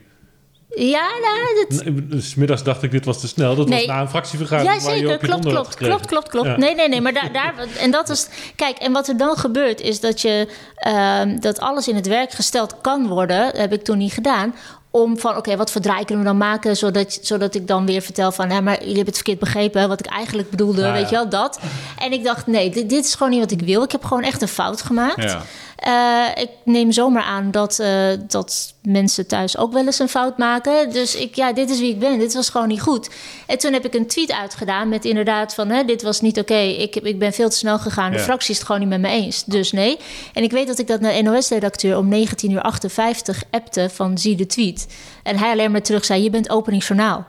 [0.75, 2.09] Ja, nou, dat...
[2.09, 3.55] Dus middags dacht ik, dit was te snel.
[3.55, 3.77] Dat nee.
[3.77, 4.83] was na een fractievergadering.
[4.83, 5.17] Ja, zeker.
[5.17, 6.47] Klopt, klopt, klopt, klopt, klopt.
[6.47, 6.57] Ja.
[6.57, 7.01] Nee, nee, nee.
[7.01, 7.53] Maar daar, daar...
[7.79, 8.27] En dat is...
[8.55, 10.47] Kijk, en wat er dan gebeurt, is dat je...
[10.87, 13.45] Uh, dat alles in het werk gesteld kan worden.
[13.45, 14.55] Dat heb ik toen niet gedaan.
[14.91, 16.77] Om van, oké, okay, wat voor draai kunnen we dan maken...
[16.77, 18.49] Zodat, zodat ik dan weer vertel van...
[18.49, 20.85] Ja, maar jullie hebben het verkeerd begrepen, wat ik eigenlijk bedoelde.
[20.85, 21.09] Ah, weet ja.
[21.09, 21.59] je wel, dat.
[21.97, 23.83] En ik dacht, nee, dit, dit, is gewoon niet wat ik wil.
[23.83, 25.23] Ik heb gewoon echt een fout gemaakt.
[25.23, 25.41] Ja.
[25.87, 30.37] Uh, ik neem zomaar aan dat, uh, dat mensen thuis ook wel eens een fout
[30.37, 30.91] maken.
[30.91, 32.19] Dus ik, ja, dit is wie ik ben.
[32.19, 33.09] Dit was gewoon niet goed.
[33.47, 35.69] En toen heb ik een tweet uitgedaan met inderdaad van...
[35.69, 38.11] Hè, dit was niet oké, ik ik, ik ben veel te snel gegaan.
[38.11, 38.23] De Ja.
[38.23, 39.43] fractie is het gewoon niet met me eens.
[39.43, 39.97] Dus nee.
[40.33, 44.35] En ik weet dat ik dat naar NOS-redacteur om 19 uur 58 appte van zie
[44.35, 44.87] de tweet.
[45.23, 47.25] En hij alleen maar terug zei, je bent openingsjournaal.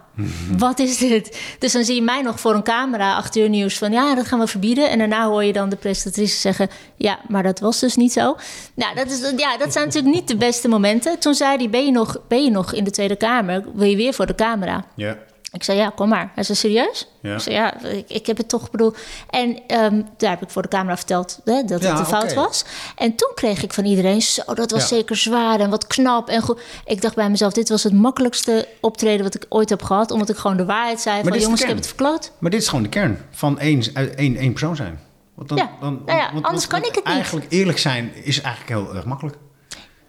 [0.59, 1.39] Wat is dit?
[1.59, 4.27] Dus dan zie je mij nog voor een camera, acht uur nieuws, van ja, dat
[4.27, 4.91] gaan we verbieden.
[4.91, 8.37] En daarna hoor je dan de presentatrice zeggen, ja, maar dat was dus niet zo.
[8.75, 11.19] Nou, dat, is, ja, dat zijn natuurlijk niet de beste momenten.
[11.19, 13.65] Toen zei hij, ben je nog, ben je nog in de Tweede Kamer?
[13.75, 14.85] Wil je weer voor de camera?
[14.95, 15.17] Ja.
[15.53, 16.31] Ik zei, ja, kom maar.
[16.35, 17.09] Hij zei, serieus?
[17.23, 17.35] Ja.
[17.35, 18.93] Ik zei, ja, ik, ik heb het toch bedoel.
[19.31, 22.35] En ehm, daar heb ik voor de camera verteld hè, dat Ja, het een fout
[22.35, 22.65] was.
[22.97, 24.87] En toen kreeg ik van iedereen, zo, dat was Ja.
[24.97, 26.61] zeker zwaar en wat knap en goed.
[26.85, 30.11] Ik dacht bij mezelf, dit was het makkelijkste optreden wat ik ooit heb gehad.
[30.11, 32.33] Omdat ik gewoon de waarheid zei dit van, jongens, ik heb het verkloot.
[32.39, 35.01] Maar dit is gewoon de kern van één, uit één, één persoon zijn.
[35.35, 37.05] Want dan, Ja, dan, nou ja, anders kan ik het niet.
[37.05, 39.37] Eigenlijk eerlijk zijn is eigenlijk heel erg makkelijk.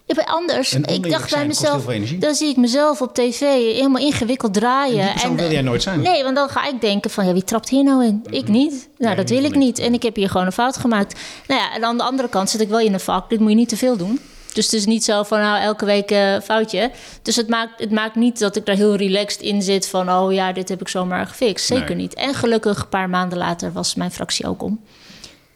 [0.08, 0.72] Ja, maar anders.
[0.72, 1.84] En Ik dacht bij mezelf,
[2.18, 5.00] dan zie ik mezelf op tv helemaal ingewikkeld draaien.
[5.06, 6.00] En persoon wil jij nooit zijn.
[6.00, 8.24] Nee, want dan ga ik denken van, ja, wie trapt hier nou in?
[8.30, 8.88] Ik niet.
[8.98, 9.78] Nou, dat wil ik niet.
[9.78, 11.20] En ik heb hier gewoon een fout gemaakt.
[11.46, 13.30] Nou ja, en aan de andere kant zit ik wel in een vak.
[13.30, 14.20] Dit moet je niet te veel doen.
[14.52, 16.90] Dus het is niet zo van, nou, elke week eh foutje.
[17.22, 20.10] Dus het maakt, het maakt niet dat ik daar heel relaxed in zit van...
[20.12, 21.66] oh ja, dit heb ik zomaar gefixt.
[21.66, 21.96] Zeker Nee.
[21.96, 22.14] niet.
[22.14, 24.80] En gelukkig, een paar maanden later was mijn fractie ook om.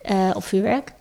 [0.02, 0.92] eh, op vuurwerk.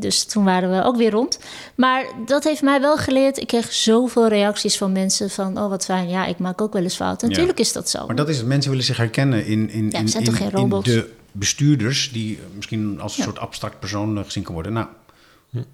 [0.00, 1.38] Dus toen waren we ook weer rond.
[1.74, 3.38] Maar dat heeft mij wel geleerd.
[3.38, 5.58] Ik kreeg zoveel reacties van mensen van...
[5.58, 7.28] oh, wat fijn, ja, ik maak ook wel eens fouten.
[7.28, 8.06] Natuurlijk is dat zo.
[8.06, 8.46] Maar dat is het.
[8.46, 10.88] Mensen willen zich herkennen in, in, in, zijn in, toch geen in robots?
[10.88, 12.12] de bestuurders...
[12.12, 13.24] die misschien als een Ja.
[13.24, 14.72] soort abstract persoon eh, gezien kan worden.
[14.72, 14.86] Nou,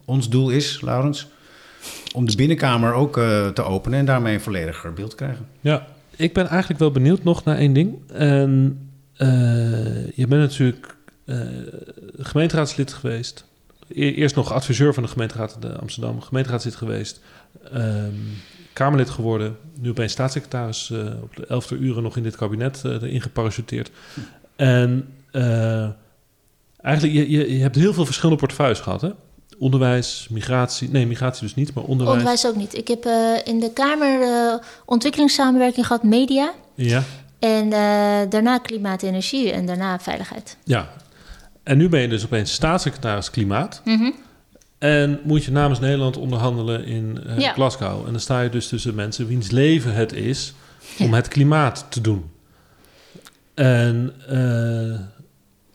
[0.05, 1.29] ons doel is, Laurens...
[2.15, 3.99] om de binnenkamer ook eh, te openen...
[3.99, 5.47] en daarmee een vollediger beeld te krijgen.
[5.61, 7.95] Ja, ik ben eigenlijk wel benieuwd nog naar één ding.
[8.13, 8.79] En
[9.17, 9.29] eh,
[10.15, 11.39] je bent natuurlijk eh,
[12.19, 13.45] gemeenteraadslid geweest.
[13.89, 17.21] E- eerst nog adviseur van de gemeenteraad in Amsterdam, gemeenteraadslid geweest.
[17.73, 18.13] Ehm,
[18.73, 19.57] Kamerlid geworden.
[19.81, 23.91] Nu opeens staatssecretaris eh, op de elfde uren nog in dit kabinet eh, erin geparachuteerd.
[24.57, 25.89] En eh,
[26.83, 29.11] eigenlijk, je, je, je hebt heel veel verschillende portefeuilles gehad, hè?
[29.59, 30.91] Onderwijs, migratie.
[30.91, 32.19] Nee, migratie dus niet, maar onderwijs.
[32.19, 32.75] Onderwijs ook niet.
[32.77, 33.05] Ik heb
[33.45, 34.19] in de Kamer
[34.85, 36.53] ontwikkelingssamenwerking gehad, media.
[36.75, 37.03] Ja,
[37.39, 37.69] En
[38.31, 40.57] daarna klimaat en energie en daarna veiligheid.
[40.65, 40.89] ja.
[41.65, 43.81] En nu ben je dus opeens staatssecretaris klimaat.
[43.85, 44.11] Mhm.
[44.79, 47.53] En moet je namens Nederland onderhandelen in eh, Ja.
[47.53, 48.05] Glasgow.
[48.07, 50.55] En dan sta je dus tussen mensen wiens leven het is
[50.99, 52.31] om het klimaat te doen.
[53.55, 55.01] En eh,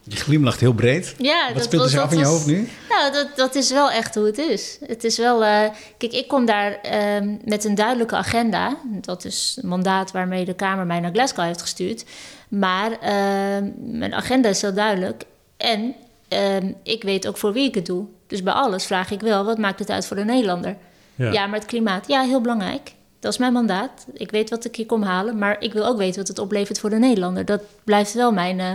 [0.03, 1.15] Je glimlacht heel breed.
[1.17, 2.69] Ja, Wat dat speelt er zich af in je hoofd nu?
[2.89, 4.77] Nou, dat, dat is wel echt hoe het is.
[4.85, 5.43] Het is wel.
[5.45, 8.77] eh, kijk, ik kom daar ehm, met een duidelijke agenda.
[9.01, 12.05] Dat is het mandaat waarmee de Kamer mij naar Glasgow heeft gestuurd.
[12.49, 13.69] Maar ehm,
[13.99, 15.23] mijn agenda is heel duidelijk.
[15.59, 15.95] En
[16.27, 18.05] ehm, ik weet ook voor wie ik het doe.
[18.27, 20.75] Dus bij alles vraag ik wel: wat maakt het uit voor de Nederlander?
[21.15, 21.31] ja.
[21.31, 22.93] Ja, maar het klimaat, ja, heel belangrijk.
[23.19, 24.07] Dat is mijn mandaat.
[24.13, 25.37] Ik weet wat ik hier kom halen.
[25.37, 27.45] Maar ik wil ook weten wat het oplevert voor de Nederlander.
[27.45, 28.73] Dat blijft wel mijn, eh,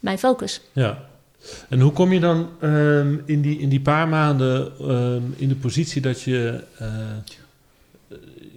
[0.00, 0.60] mijn focus.
[0.72, 1.04] Ja.
[1.68, 5.54] En hoe kom je dan ehm, in, die, in die paar maanden ehm, in de
[5.54, 6.88] positie dat je eh,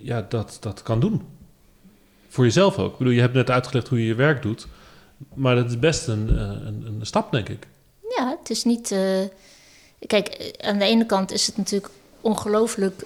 [0.02, 1.22] ja, dat, dat kan doen?
[2.30, 2.92] Voor jezelf ook.
[2.92, 4.68] Ik bedoel, je hebt net uitgelegd hoe je je werk doet.
[5.34, 7.68] Maar dat is best een, eh, een, een stap, denk ik.
[8.18, 8.92] Ja, het is niet.
[8.92, 9.20] eh,
[10.08, 13.06] Kijk, eh, aan de ene kant is het natuurlijk ongelooflijk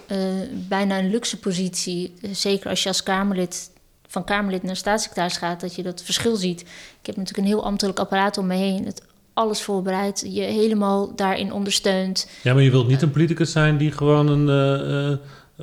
[0.68, 2.14] bijna een luxe positie.
[2.32, 3.70] Zeker als je als Kamerlid
[4.06, 6.60] van Kamerlid naar staatssecretaris gaat, dat je dat verschil ziet.
[7.00, 8.86] Ik heb natuurlijk een heel ambtelijk apparaat om me heen.
[8.86, 9.02] Het
[9.32, 12.28] alles voorbereid, je helemaal daarin ondersteunt.
[12.42, 15.18] Ja, maar je wilt niet een politicus zijn die gewoon een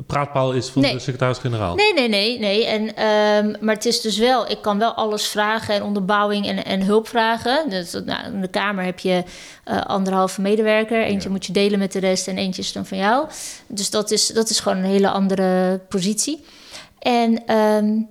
[0.08, 0.94] praatpaal is Nee.
[0.94, 1.76] de secretaris-generaal.
[1.76, 2.66] Nee, nee, nee, nee.
[2.66, 6.66] En, ehm, maar het is dus wel, ik kan wel alles vragen en onderbouwing en,
[6.66, 7.70] en hulp vragen.
[7.70, 9.24] Dus, nou, in de Kamer heb je
[9.64, 11.04] eh, anderhalve medewerker.
[11.04, 13.28] Eentje moet je delen met de rest en eentje is dan van jou.
[13.68, 16.46] Dus dat is, dat is gewoon een hele andere positie.
[17.00, 18.02] En ehm,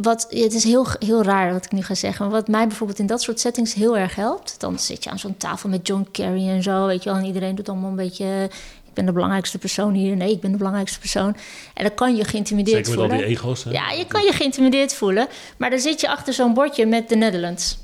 [0.00, 2.24] wat, het is heel, heel raar wat ik nu ga zeggen.
[2.24, 4.54] Maar wat mij bijvoorbeeld in dat soort settings heel erg helpt.
[4.60, 6.86] Dan zit je aan zo'n tafel met John Kerry en zo.
[6.86, 7.18] Weet je wel.
[7.18, 8.50] En iedereen doet allemaal een beetje.
[8.92, 10.16] Ik ben de belangrijkste persoon hier.
[10.16, 11.36] Nee, ik ben de belangrijkste persoon.
[11.74, 13.26] En dan kan je geïntimideerd Zeker met al voelen.
[13.26, 13.64] die ego's.
[13.64, 13.70] Hè?
[13.70, 15.26] Ja, je kan je geïntimideerd voelen.
[15.56, 17.78] Maar dan zit je achter zo'n bordje met de Netherlands.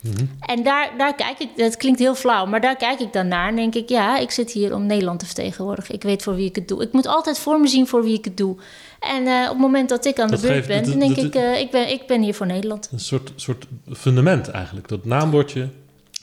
[0.00, 0.24] Mhm.
[0.40, 3.48] En daar, daar kijk ik, dat klinkt heel flauw, maar daar kijk ik dan naar
[3.48, 5.94] en denk ik, ja, ik zit hier om Nederland te vertegenwoordigen.
[5.94, 6.82] Ik weet voor wie ik het doe.
[6.82, 8.56] Ik moet altijd voor me zien voor wie ik het doe.
[9.00, 11.34] En eh, op het moment dat ik aan de beurt ben, dan denk dat- ik,
[11.34, 12.88] eh, ik, ben, ik ben hier voor Nederland.
[12.92, 14.88] Een soort, soort fundament eigenlijk.
[14.88, 15.68] Dat naambordje.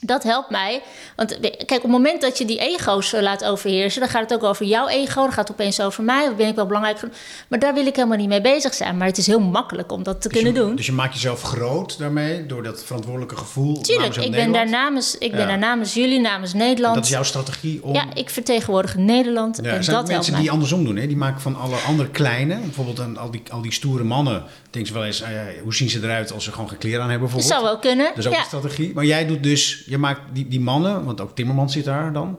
[0.00, 0.82] Dat helpt mij.
[1.16, 4.32] Want kijk, op het moment dat je die ego's eh, laat overheersen, dan gaat het
[4.32, 5.20] ook over jouw ego.
[5.22, 6.34] Dan gaat het opeens over mij.
[6.34, 7.00] Ben ik wel belangrijk?
[7.48, 8.96] Maar daar wil ik helemaal niet mee bezig zijn.
[8.96, 10.76] Maar het is heel makkelijk om dat te Dus kunnen je, doen.
[10.76, 13.80] Dus je maakt jezelf groot daarmee, door dat verantwoordelijke gevoel.
[13.80, 16.94] Tuurlijk, ik ben, daar namens, ik ben daar namens jullie, namens En Nederland.
[16.94, 17.94] dat is jouw strategie om...
[17.94, 20.40] Ja, ik vertegenwoordig Nederland Ja, en dat zijn mensen mij.
[20.42, 20.96] die andersom doen.
[20.96, 21.06] Hè?
[21.06, 24.86] Die maken van alle andere kleine, bijvoorbeeld aan al die, al die stoere mannen, denken
[24.92, 27.10] ze wel eens, ah ja, hoe zien ze eruit als ze gewoon geen kleren aan
[27.10, 27.68] hebben Dat bijvoorbeeld.
[27.68, 28.06] zou wel kunnen.
[28.06, 28.38] Dat is ook ja.
[28.38, 28.94] een strategie.
[28.94, 32.38] Maar jij doet dus, je maakt die, die mannen, want ook Timmermans zit daar dan.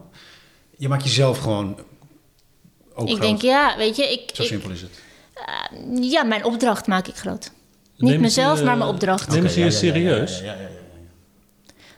[0.76, 1.78] Je maakt jezelf gewoon
[2.94, 3.20] ook Ik groot.
[3.28, 4.90] denk, ja, weet je, ik, Zo ik- simpel is het.
[6.02, 7.50] ja, mijn opdracht maak ik groot.
[7.96, 9.28] Niet mezelf, ze, maar eh, mijn opdracht.
[9.28, 10.38] Nemen ze je ja, ja, ja, serieus?
[10.38, 10.68] ja, ja, ja, ja.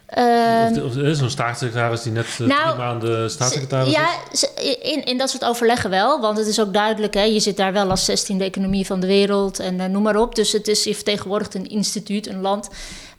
[0.07, 4.09] Ehm, Of, of er is zo'n staatssecretaris die net eh, Nou, drie maanden staatssecretaris ja,
[4.33, 4.47] is?
[4.83, 6.21] in, in dat soort overleggen wel.
[6.21, 9.07] Want het is ook duidelijk, hè, je zit daar wel als 16e economie van de
[9.07, 10.35] wereld en eh, noem maar op.
[10.35, 12.69] Dus het is, je vertegenwoordigt een instituut, een land.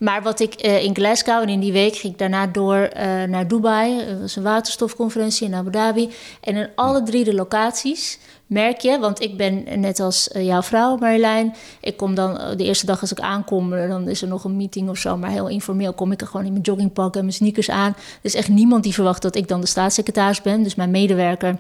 [0.04, 3.24] Maar wat ik eh, in Glasgow en in die week ging ik daarna door eh,
[3.24, 4.06] naar Dubai.
[4.06, 6.10] Dat was een waterstofconferentie in Abu Dhabi.
[6.42, 10.62] En in alle drie de locaties merk je, want ik ben net als eh, jouw
[10.62, 11.56] vrouw Marjolein.
[11.82, 14.90] Ik kom dan de eerste dag als ik aankom, dan is er nog een meeting
[14.90, 15.18] of zo.
[15.18, 17.96] Maar heel informeel kom ik er gewoon in mijn joggingpak en mijn sneakers aan.
[17.98, 20.64] Er is echt niemand die verwacht dat ik dan de staatssecretaris ben.
[20.64, 21.58] Dus mijn medewerker.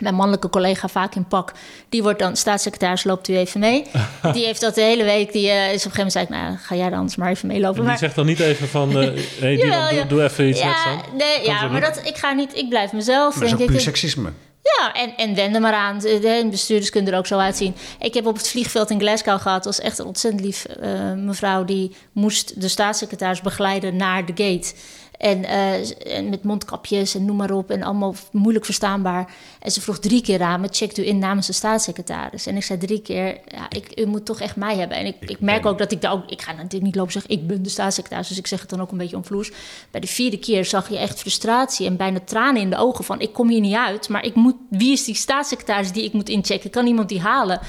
[0.00, 1.52] Mijn mannelijke collega vaak in pak,
[1.88, 3.84] die wordt dan staatssecretaris, loopt u even mee.
[4.32, 6.30] Die heeft dat de hele week, die eh, is op een gegeven moment zei ik,
[6.30, 7.70] nou ga jij dan anders maar even meelopen.
[7.74, 8.96] En die Maar- zegt dan niet even van, eh
[9.40, 10.04] hey, Dylan, Jawel, doe, ja.
[10.04, 13.34] doe even iets ja, nee, ja, maar dat, ik ga niet, ik blijf mezelf.
[13.34, 13.82] Maar dat is denk ook puur ik.
[13.82, 14.32] seksisme.
[14.62, 15.98] Ja, en, en wend er maar aan.
[15.98, 17.74] De, de bestuurders kunnen er ook zo uitzien.
[18.00, 19.64] Ik heb op het vliegveld in Glasgow gehad.
[19.64, 21.64] Dat was echt een ontzettend lief eh, mevrouw.
[21.64, 24.72] Die moest de staatssecretaris begeleiden naar de gate.
[25.20, 27.70] En, eh, en met mondkapjes en noem maar op.
[27.70, 29.34] En allemaal moeilijk verstaanbaar.
[29.58, 32.46] En ze vroeg drie keer aan me, checkt u in namens de staatssecretaris?
[32.46, 34.96] En ik zei drie keer, ja, ik, u moet toch echt mij hebben.
[34.96, 36.30] En ik, ik, merk ben- ook dat ik daar ook...
[36.30, 38.28] Ik ga natuurlijk niet lopen zeggen, ik ben de staatssecretaris.
[38.28, 39.50] Dus ik zeg het dan ook een beetje omvloers.
[39.90, 43.20] Bij de vierde keer zag je echt frustratie en bijna tranen in de ogen van...
[43.20, 46.28] ik kom hier niet uit, maar ik moet, wie is die staatssecretaris die ik moet
[46.28, 46.70] inchecken?
[46.70, 47.60] Kan iemand die halen?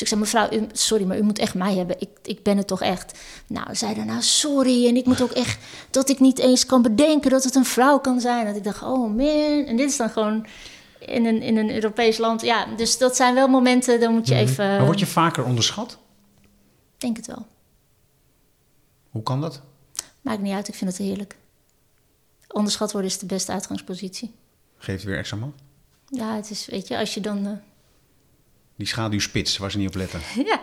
[0.00, 2.00] Dus ik zei, mevrouw, u, sorry, maar u moet echt mij hebben.
[2.00, 3.18] Ik, ik ben het toch echt.
[3.46, 4.88] Nou, zei daarna, sorry.
[4.88, 5.58] En ik moet ook echt,
[5.90, 8.46] dat ik niet eens kan bedenken dat het een vrouw kan zijn.
[8.46, 9.64] Dat ik dacht, oh man.
[9.66, 10.46] En dit is dan gewoon
[10.98, 12.42] in een, in een Europees land.
[12.42, 14.66] Ja, dus dat zijn wel momenten, dan moet je even...
[14.66, 15.98] Maar word je vaker onderschat?
[16.98, 17.46] denk het wel.
[19.10, 19.62] Hoe kan dat?
[20.20, 21.36] Maakt niet uit, ik vind het heerlijk.
[22.48, 24.34] Onderschat worden is de beste uitgangspositie.
[24.76, 25.54] Geeft weer extra man.
[26.08, 27.60] Ja, het is, weet je, als je dan...
[28.80, 30.20] Die schaduwspits waar ze niet op letten.
[30.50, 30.60] Ja,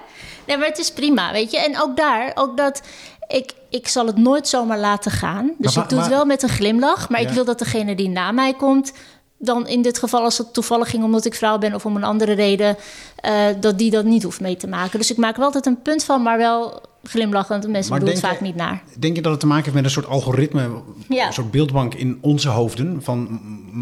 [0.48, 1.58] nee, maar het is prima, weet je.
[1.60, 2.82] En ook daar, ook dat...
[3.28, 5.52] Ik, ik zal het nooit zomaar laten gaan.
[5.58, 7.10] Dus Maar ik doe het wel met een glimlach.
[7.10, 7.28] Maar Ja.
[7.28, 8.94] ik wil dat degene die na mij komt...
[9.38, 11.74] dan in dit geval als het toevallig ging omdat ik vrouw ben...
[11.74, 12.76] of om een andere reden,
[13.16, 15.00] eh, dat die dat niet hoeft mee te maken.
[15.00, 17.62] Dus ik maak wel altijd een punt van, maar wel glimlachend.
[17.64, 18.82] De mensen Maar doen het vaak je- niet naar.
[19.00, 20.70] Denk je dat het te maken heeft met een soort algoritme,
[21.10, 21.28] Ja.
[21.28, 23.40] een soort beeldbank in onze hoofden van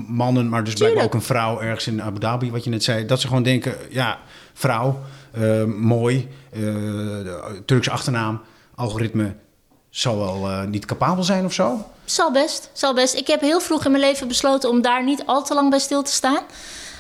[0.07, 3.05] mannen, maar dus blijkbaar ook een vrouw ergens in Abu Dhabi, wat je net zei,
[3.05, 4.19] dat ze gewoon denken, ja,
[4.53, 4.99] vrouw,
[5.31, 8.41] eh, mooi, de Turkse achternaam,
[8.75, 9.35] algoritme
[9.89, 11.85] zal wel niet capabel zijn of zo?
[12.05, 13.13] Zal best, zal best.
[13.15, 15.79] Ik heb heel vroeg in mijn leven besloten om daar niet al te lang bij
[15.79, 16.39] stil te staan.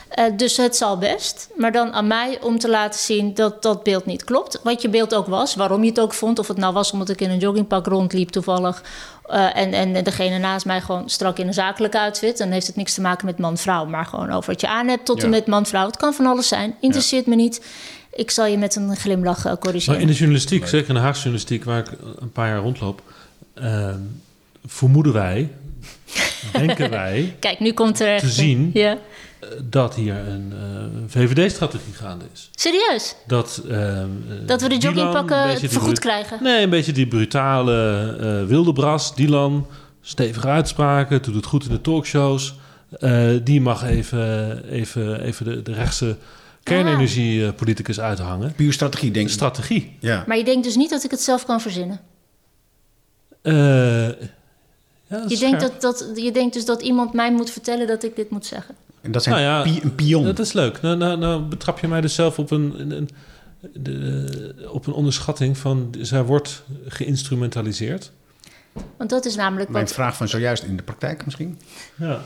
[0.09, 1.47] Eh, dus het zal best.
[1.55, 4.59] Maar dan aan mij om te laten zien dat dat beeld niet klopt.
[4.63, 6.39] Wat je beeld ook was, waarom je het ook vond.
[6.39, 8.83] Of het nou was omdat ik in een joggingpak rondliep toevallig.
[9.25, 12.37] eh, en, en degene naast mij gewoon strak in een zakelijke outfit.
[12.37, 13.85] Dan heeft het niks te maken met man-vrouw.
[13.85, 15.23] Maar gewoon over wat je aan hebt tot Ja.
[15.23, 15.85] en met man-vrouw.
[15.85, 16.75] Het kan van alles zijn.
[16.79, 17.65] Interesseert me niet.
[18.13, 19.93] Ik zal je met een glimlach eh, corrigeren.
[19.93, 21.87] Maar in de journalistiek, zeker in de Haagse journalistiek, waar ik
[22.19, 23.01] een paar jaar rondloop,
[23.53, 23.99] ehm,
[24.65, 25.49] vermoeden wij,
[26.51, 28.19] denken wij, Kijk, nu komt er...
[28.19, 28.91] te zien Ja.
[29.39, 30.59] eh, dat hier een eh,
[31.07, 32.49] VVD-strategie gaande is.
[32.55, 33.15] Serieus?
[33.27, 34.09] Dat, ehm,
[34.45, 36.43] Dat we de joggingpakken vergoed krijgen?
[36.43, 39.15] Nee, een beetje die brutale eh wilde bras.
[39.15, 39.67] Dylan,
[40.01, 42.55] stevige uitspraken, doet het goed in de talkshows.
[42.99, 46.17] Eh, die mag even, even, even de, de rechtse
[46.63, 48.53] kernenergiepoliticus uithangen.
[48.55, 49.33] Puur strategie, denk ik.
[49.33, 49.97] Strategie.
[49.99, 50.23] ja.
[50.27, 51.99] Maar je denkt dus niet dat ik het zelf kan verzinnen.
[53.41, 54.07] Eh,
[55.09, 58.15] ja, Je denkt, dat, dat, je denkt dus dat iemand mij moet vertellen dat ik
[58.15, 58.75] dit moet zeggen.
[59.01, 60.23] En dat zijn Nou ja, pi- een pion.
[60.25, 60.81] Dat is leuk.
[60.81, 63.09] Nou, nou, nou betrap je mij dus zelf op een, een, een-
[63.73, 65.93] de, op een onderschatting van...
[66.01, 68.11] zij wordt geïnstrumentaliseerd.
[68.97, 69.93] Want dat is namelijk Mijn wat...
[69.93, 71.59] vraag van zojuist in de praktijk misschien.
[71.95, 72.21] Ja,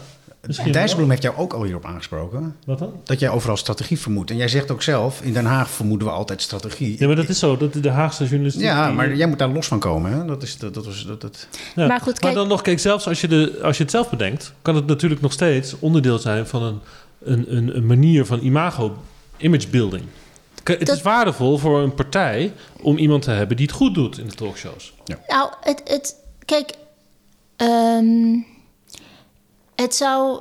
[0.49, 2.55] misschien Dijsselbloem heeft jou ook al hierop aangesproken.
[2.65, 2.93] Wat dan?
[3.03, 4.29] Dat jij overal strategie vermoedt.
[4.31, 6.95] En jij zegt ook zelf, in Den Haag vermoeden we altijd strategie.
[6.99, 7.57] Ja, maar dat is zo.
[7.57, 8.63] Dat de Haagse journalistiek...
[8.63, 10.11] Ja, maar jij moet daar los van komen.
[10.11, 10.25] Hè?
[10.25, 11.47] Dat is, dat, dat was, dat, dat...
[11.75, 11.87] Ja.
[11.87, 14.53] Maar goed, kijk- dan nog, kijk, zelfs als je, de, als je het zelf bedenkt...
[14.61, 16.79] kan het natuurlijk nog steeds onderdeel zijn van een,
[17.23, 18.97] een, een, een manier van imago,
[19.37, 20.03] image building.
[20.63, 23.93] Kijk, Het Dat- is waardevol voor een partij om iemand te hebben die het goed
[23.93, 24.93] doet in de talkshows.
[25.27, 26.15] Nou, het, het,
[26.45, 26.71] kijk,
[27.55, 28.37] Ehm,
[29.81, 30.39] het zou.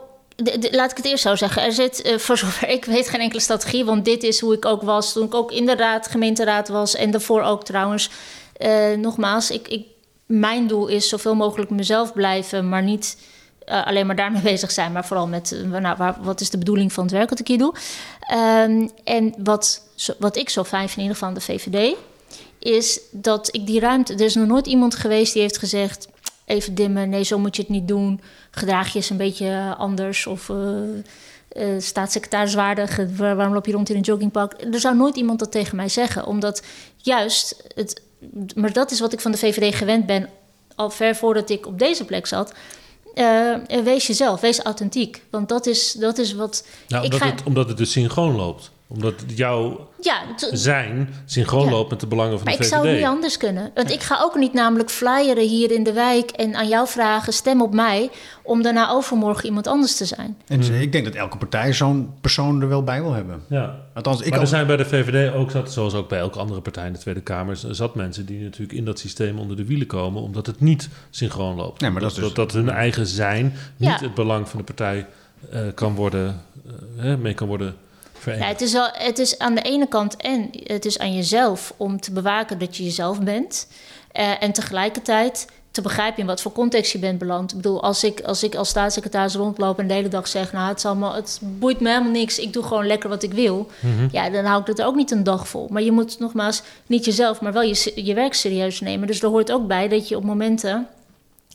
[0.71, 1.63] laat ik het eerst zo zeggen.
[1.63, 3.85] Er zit, eh, voor zover ik weet, geen enkele strategie.
[3.85, 6.95] Want dit is hoe ik ook was toen ik ook in de raad, gemeenteraad was.
[6.95, 8.11] En daarvoor ook trouwens.
[8.57, 9.87] Eh, nogmaals, ik, ik,
[10.27, 13.17] mijn doel is zoveel mogelijk mezelf blijven, maar niet
[13.65, 16.93] eh, alleen maar daarmee bezig zijn, maar vooral met nou, waar, wat is de bedoeling
[16.93, 17.75] van het werk wat ik hier doe.
[18.21, 19.83] Ehm, en wat,
[20.19, 21.97] wat ik zo fijn vind, in ieder geval aan de VVD,
[22.59, 24.13] is dat ik die ruimte.
[24.13, 26.09] Er is nog nooit iemand geweest die heeft gezegd:
[26.49, 28.21] even dimmen, nee, zo moet je het niet doen.
[28.51, 30.27] Gedraag je eens een beetje anders.
[30.27, 30.57] Of eh
[31.49, 34.55] eh, staatssecretariswaardig, waar- waarom loop je rond in een joggingpak?
[34.73, 36.63] Er zou nooit iemand dat tegen mij zeggen, omdat
[36.97, 38.03] juist het.
[38.55, 40.29] Maar dat is wat ik van de VVD gewend ben,
[40.75, 42.53] al ver voordat ik op deze plek zat.
[43.15, 43.55] Eh,
[43.85, 45.23] wees jezelf, wees authentiek.
[45.31, 46.67] Want dat is, dat is wat.
[46.89, 48.71] Nou, ik ga- het, omdat het dus synchroon loopt.
[48.91, 51.71] Omdat jouw Ja, zijn synchroon Ja.
[51.71, 52.75] loopt met de belangen van Maar de ik VVD.
[52.75, 53.71] zou het niet anders kunnen.
[53.75, 57.33] Want ik ga ook niet namelijk flyeren hier in de wijk en aan jou vragen:
[57.33, 58.11] stem op mij.
[58.43, 60.37] om daarna overmorgen iemand anders te zijn.
[60.47, 60.73] En Mhm.
[60.75, 63.43] ik denk dat elke partij zo'n persoon er wel bij wil hebben.
[63.49, 63.77] Ja.
[63.95, 66.61] Althans, ik maar er zijn bij de VVD ook, zat, zoals ook bij elke andere
[66.61, 69.87] partij in de Tweede Kamer, zat mensen die natuurlijk in dat systeem onder de wielen
[69.87, 71.81] komen, omdat het niet synchroon loopt.
[71.81, 73.45] Nee, maar dat dus- dat hun eigen zijn
[73.77, 73.99] niet Ja.
[74.01, 75.07] het belang van de partij
[75.51, 77.75] eh, kan worden, eh, hè, mee kan worden.
[78.25, 81.75] Ja, het, is wel, het is aan de ene kant en het is aan jezelf
[81.77, 83.69] om te bewaken dat je jezelf bent.
[84.13, 87.51] Eh, en tegelijkertijd te begrijpen in wat voor context je bent beland.
[87.51, 90.53] Ik bedoel, als ik als, ik als staatssecretaris rondloop en de hele dag zeg...
[90.53, 93.33] nou, het, is allemaal, het boeit me helemaal niks, ik doe gewoon lekker wat ik
[93.33, 93.71] wil...
[94.13, 95.69] ja, dan hou ik dat ook niet een dag vol.
[95.71, 99.07] Maar je moet nogmaals niet jezelf, maar wel je, je werk serieus nemen.
[99.07, 100.87] Dus er hoort ook bij dat je op momenten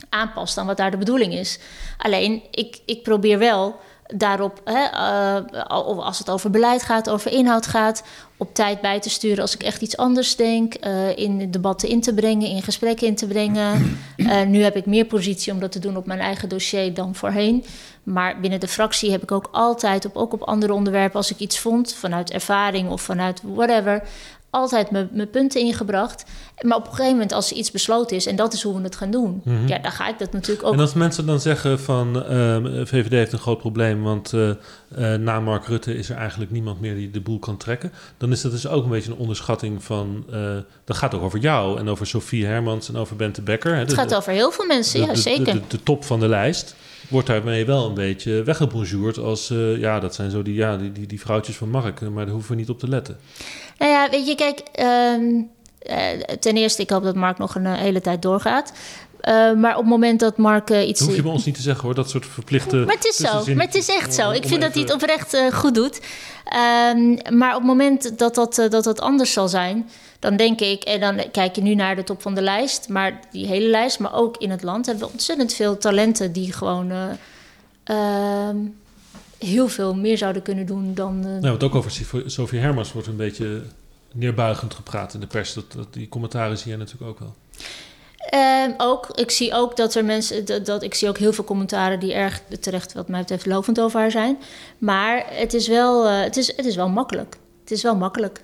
[0.10, 1.60] aanpast aan wat daar de bedoeling is.
[1.98, 3.80] Alleen, ik, ik probeer wel
[4.14, 8.03] daarop, hè, eh, of als het over beleid gaat, over inhoud gaat,
[8.38, 12.02] op tijd bij te sturen als ik echt iets anders denk, eh, in debatten in
[12.02, 13.72] te brengen, in gesprekken in te brengen.
[14.18, 17.15] Eh, nu heb ik meer positie om dat te doen op mijn eigen dossier dan
[17.15, 17.65] voorheen.
[18.03, 21.40] Maar binnen de fractie heb ik ook altijd, op, ook op andere onderwerpen, als ik
[21.40, 24.03] iets vond, vanuit ervaring of vanuit whatever,
[24.53, 26.23] altijd mijn punten ingebracht.
[26.61, 28.81] Maar op een gegeven moment, als er iets besloten is, en dat is hoe we
[28.84, 30.73] het gaan doen, ja, dan ga ik dat natuurlijk ook.
[30.73, 35.19] En als mensen dan zeggen van ehm, VVD heeft een groot probleem, want eh, eh,
[35.19, 38.41] na Mark Rutte is er eigenlijk niemand meer die de boel kan trekken, dan is
[38.41, 40.23] dat dus ook een beetje een onderschatting van.
[40.31, 40.55] eh,
[40.85, 43.71] dat gaat ook over jou en over Sophie Hermans en over Bente Becker.
[43.73, 45.61] Hè, Het de- gaat over heel veel mensen, de, ja, de- zeker.
[45.67, 46.75] De top van de lijst
[47.09, 50.91] wordt daarmee wel een beetje weggebonjourd als eh, ja, dat zijn zo die, ja, die,
[50.91, 53.17] die, die vrouwtjes van Mark, eh, maar daar hoeven we niet op te letten.
[53.77, 55.41] Nou ja, weet je, kijk, ehm,
[55.80, 58.73] eh, ten eerste, ik hoop dat Mark nog een hele tijd doorgaat.
[59.24, 61.00] Eh, maar op het moment dat Mark eh, iets.
[61.00, 62.76] Dat hoef je bij ons niet te zeggen hoor, dat soort verplichte.
[62.78, 64.32] Maar het is zo, maar het is echt zo.
[64.32, 66.02] Ik vind dat hij het oprecht eh, goed doet.
[66.45, 69.90] Ehm, maar op het moment dat dat, dat dat anders zal zijn,
[70.20, 73.20] dan denk ik, en dan kijk je nu naar de top van de lijst, maar
[73.32, 76.91] die hele lijst, maar ook in het land, hebben we ontzettend veel talenten die gewoon
[76.91, 77.10] eh,
[77.84, 78.58] ehm,
[79.38, 81.20] heel veel meer zouden kunnen doen dan.
[81.20, 81.91] Nou, want ook over
[82.26, 83.62] Sophie- Hermans wordt een beetje
[84.12, 85.54] neerbuigend gepraat in de pers.
[85.54, 87.36] Dat, dat, die commentaren zie je natuurlijk ook wel.
[88.34, 91.43] Ehm, ook, ik zie ook dat er mensen, dat, dat, ik zie ook heel veel
[91.43, 94.38] commentaren die erg terecht, wat mij betreft, lovend over haar zijn.
[94.77, 97.38] Maar het is wel, eh, het is, het is wel makkelijk.
[97.61, 98.43] Het is wel makkelijk.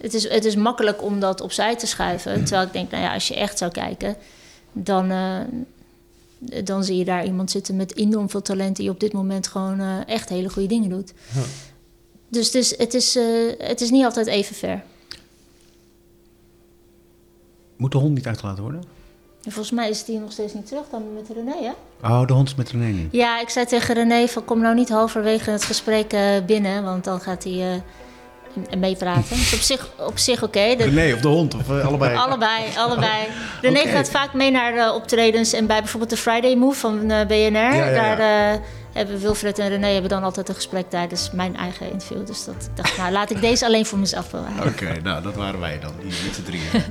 [0.00, 2.44] Het is, het is makkelijk om dat opzij te schuiven.
[2.44, 4.16] Terwijl ik denk, nou ja, als je echt zou kijken,
[4.72, 5.40] dan, eh,
[6.64, 9.80] dan zie je daar iemand zitten met enorm veel talent die op dit moment gewoon
[9.80, 11.12] eh, echt hele goede dingen doet.
[11.34, 11.40] Ja.
[12.28, 13.18] Dus het is, het, is,
[13.58, 14.82] het is niet altijd even ver.
[17.76, 18.82] Moet de hond niet uitgelaten worden?
[19.44, 21.72] En volgens mij is hier nog steeds niet terug dan met René, hè?
[22.08, 23.08] Oh, de hond is met René niet.
[23.12, 27.04] Ja, ik zei tegen René van kom nou niet halverwege het gesprek eh, binnen, want
[27.04, 27.52] dan gaat hij
[28.70, 29.36] eh, meepraten.
[29.36, 30.74] Dus op zich, op zich oké.
[30.76, 32.16] Dat- René of de hond, of eh, allebei?
[32.26, 33.26] Allebei, allebei.
[33.62, 33.88] René Oké.
[33.88, 37.34] gaat vaak mee naar optredens en bij bijvoorbeeld de Friday Move van eh, BNR.
[37.52, 38.16] Ja, ja, ja.
[38.16, 38.18] Daar
[38.54, 38.60] eh,
[38.92, 42.26] hebben Wilfred en René hebben dan altijd een gesprek tijdens mijn eigen interview.
[42.26, 44.66] Dus dat ik dacht, nou laat ik deze alleen voor mezelf bewaren.
[44.66, 46.64] Oké, nou, dat waren wij dan, hier met z'n drieën.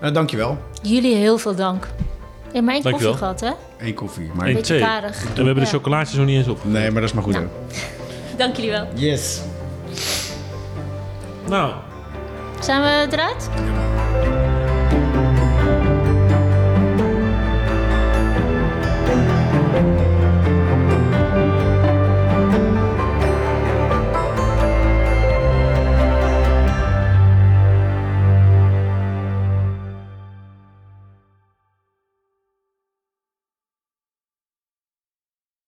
[0.00, 0.58] Eh, dankjewel.
[0.82, 1.86] Jullie heel veel dank.
[2.52, 3.16] Ja, maar één Dankjewel.
[3.16, 3.86] koffie gehad, hè?
[3.86, 4.30] Eén koffie.
[4.34, 4.46] Maar...
[4.48, 5.24] Eén Beetje karig.
[5.24, 6.58] En we hebben de chocolaatjes nog niet eens op.
[6.64, 7.46] Nee, maar dat is maar goed Nou.
[8.36, 8.86] Dank jullie wel.
[8.94, 9.40] Yes.
[11.48, 11.72] Nou,
[12.60, 13.48] Zijn we eruit?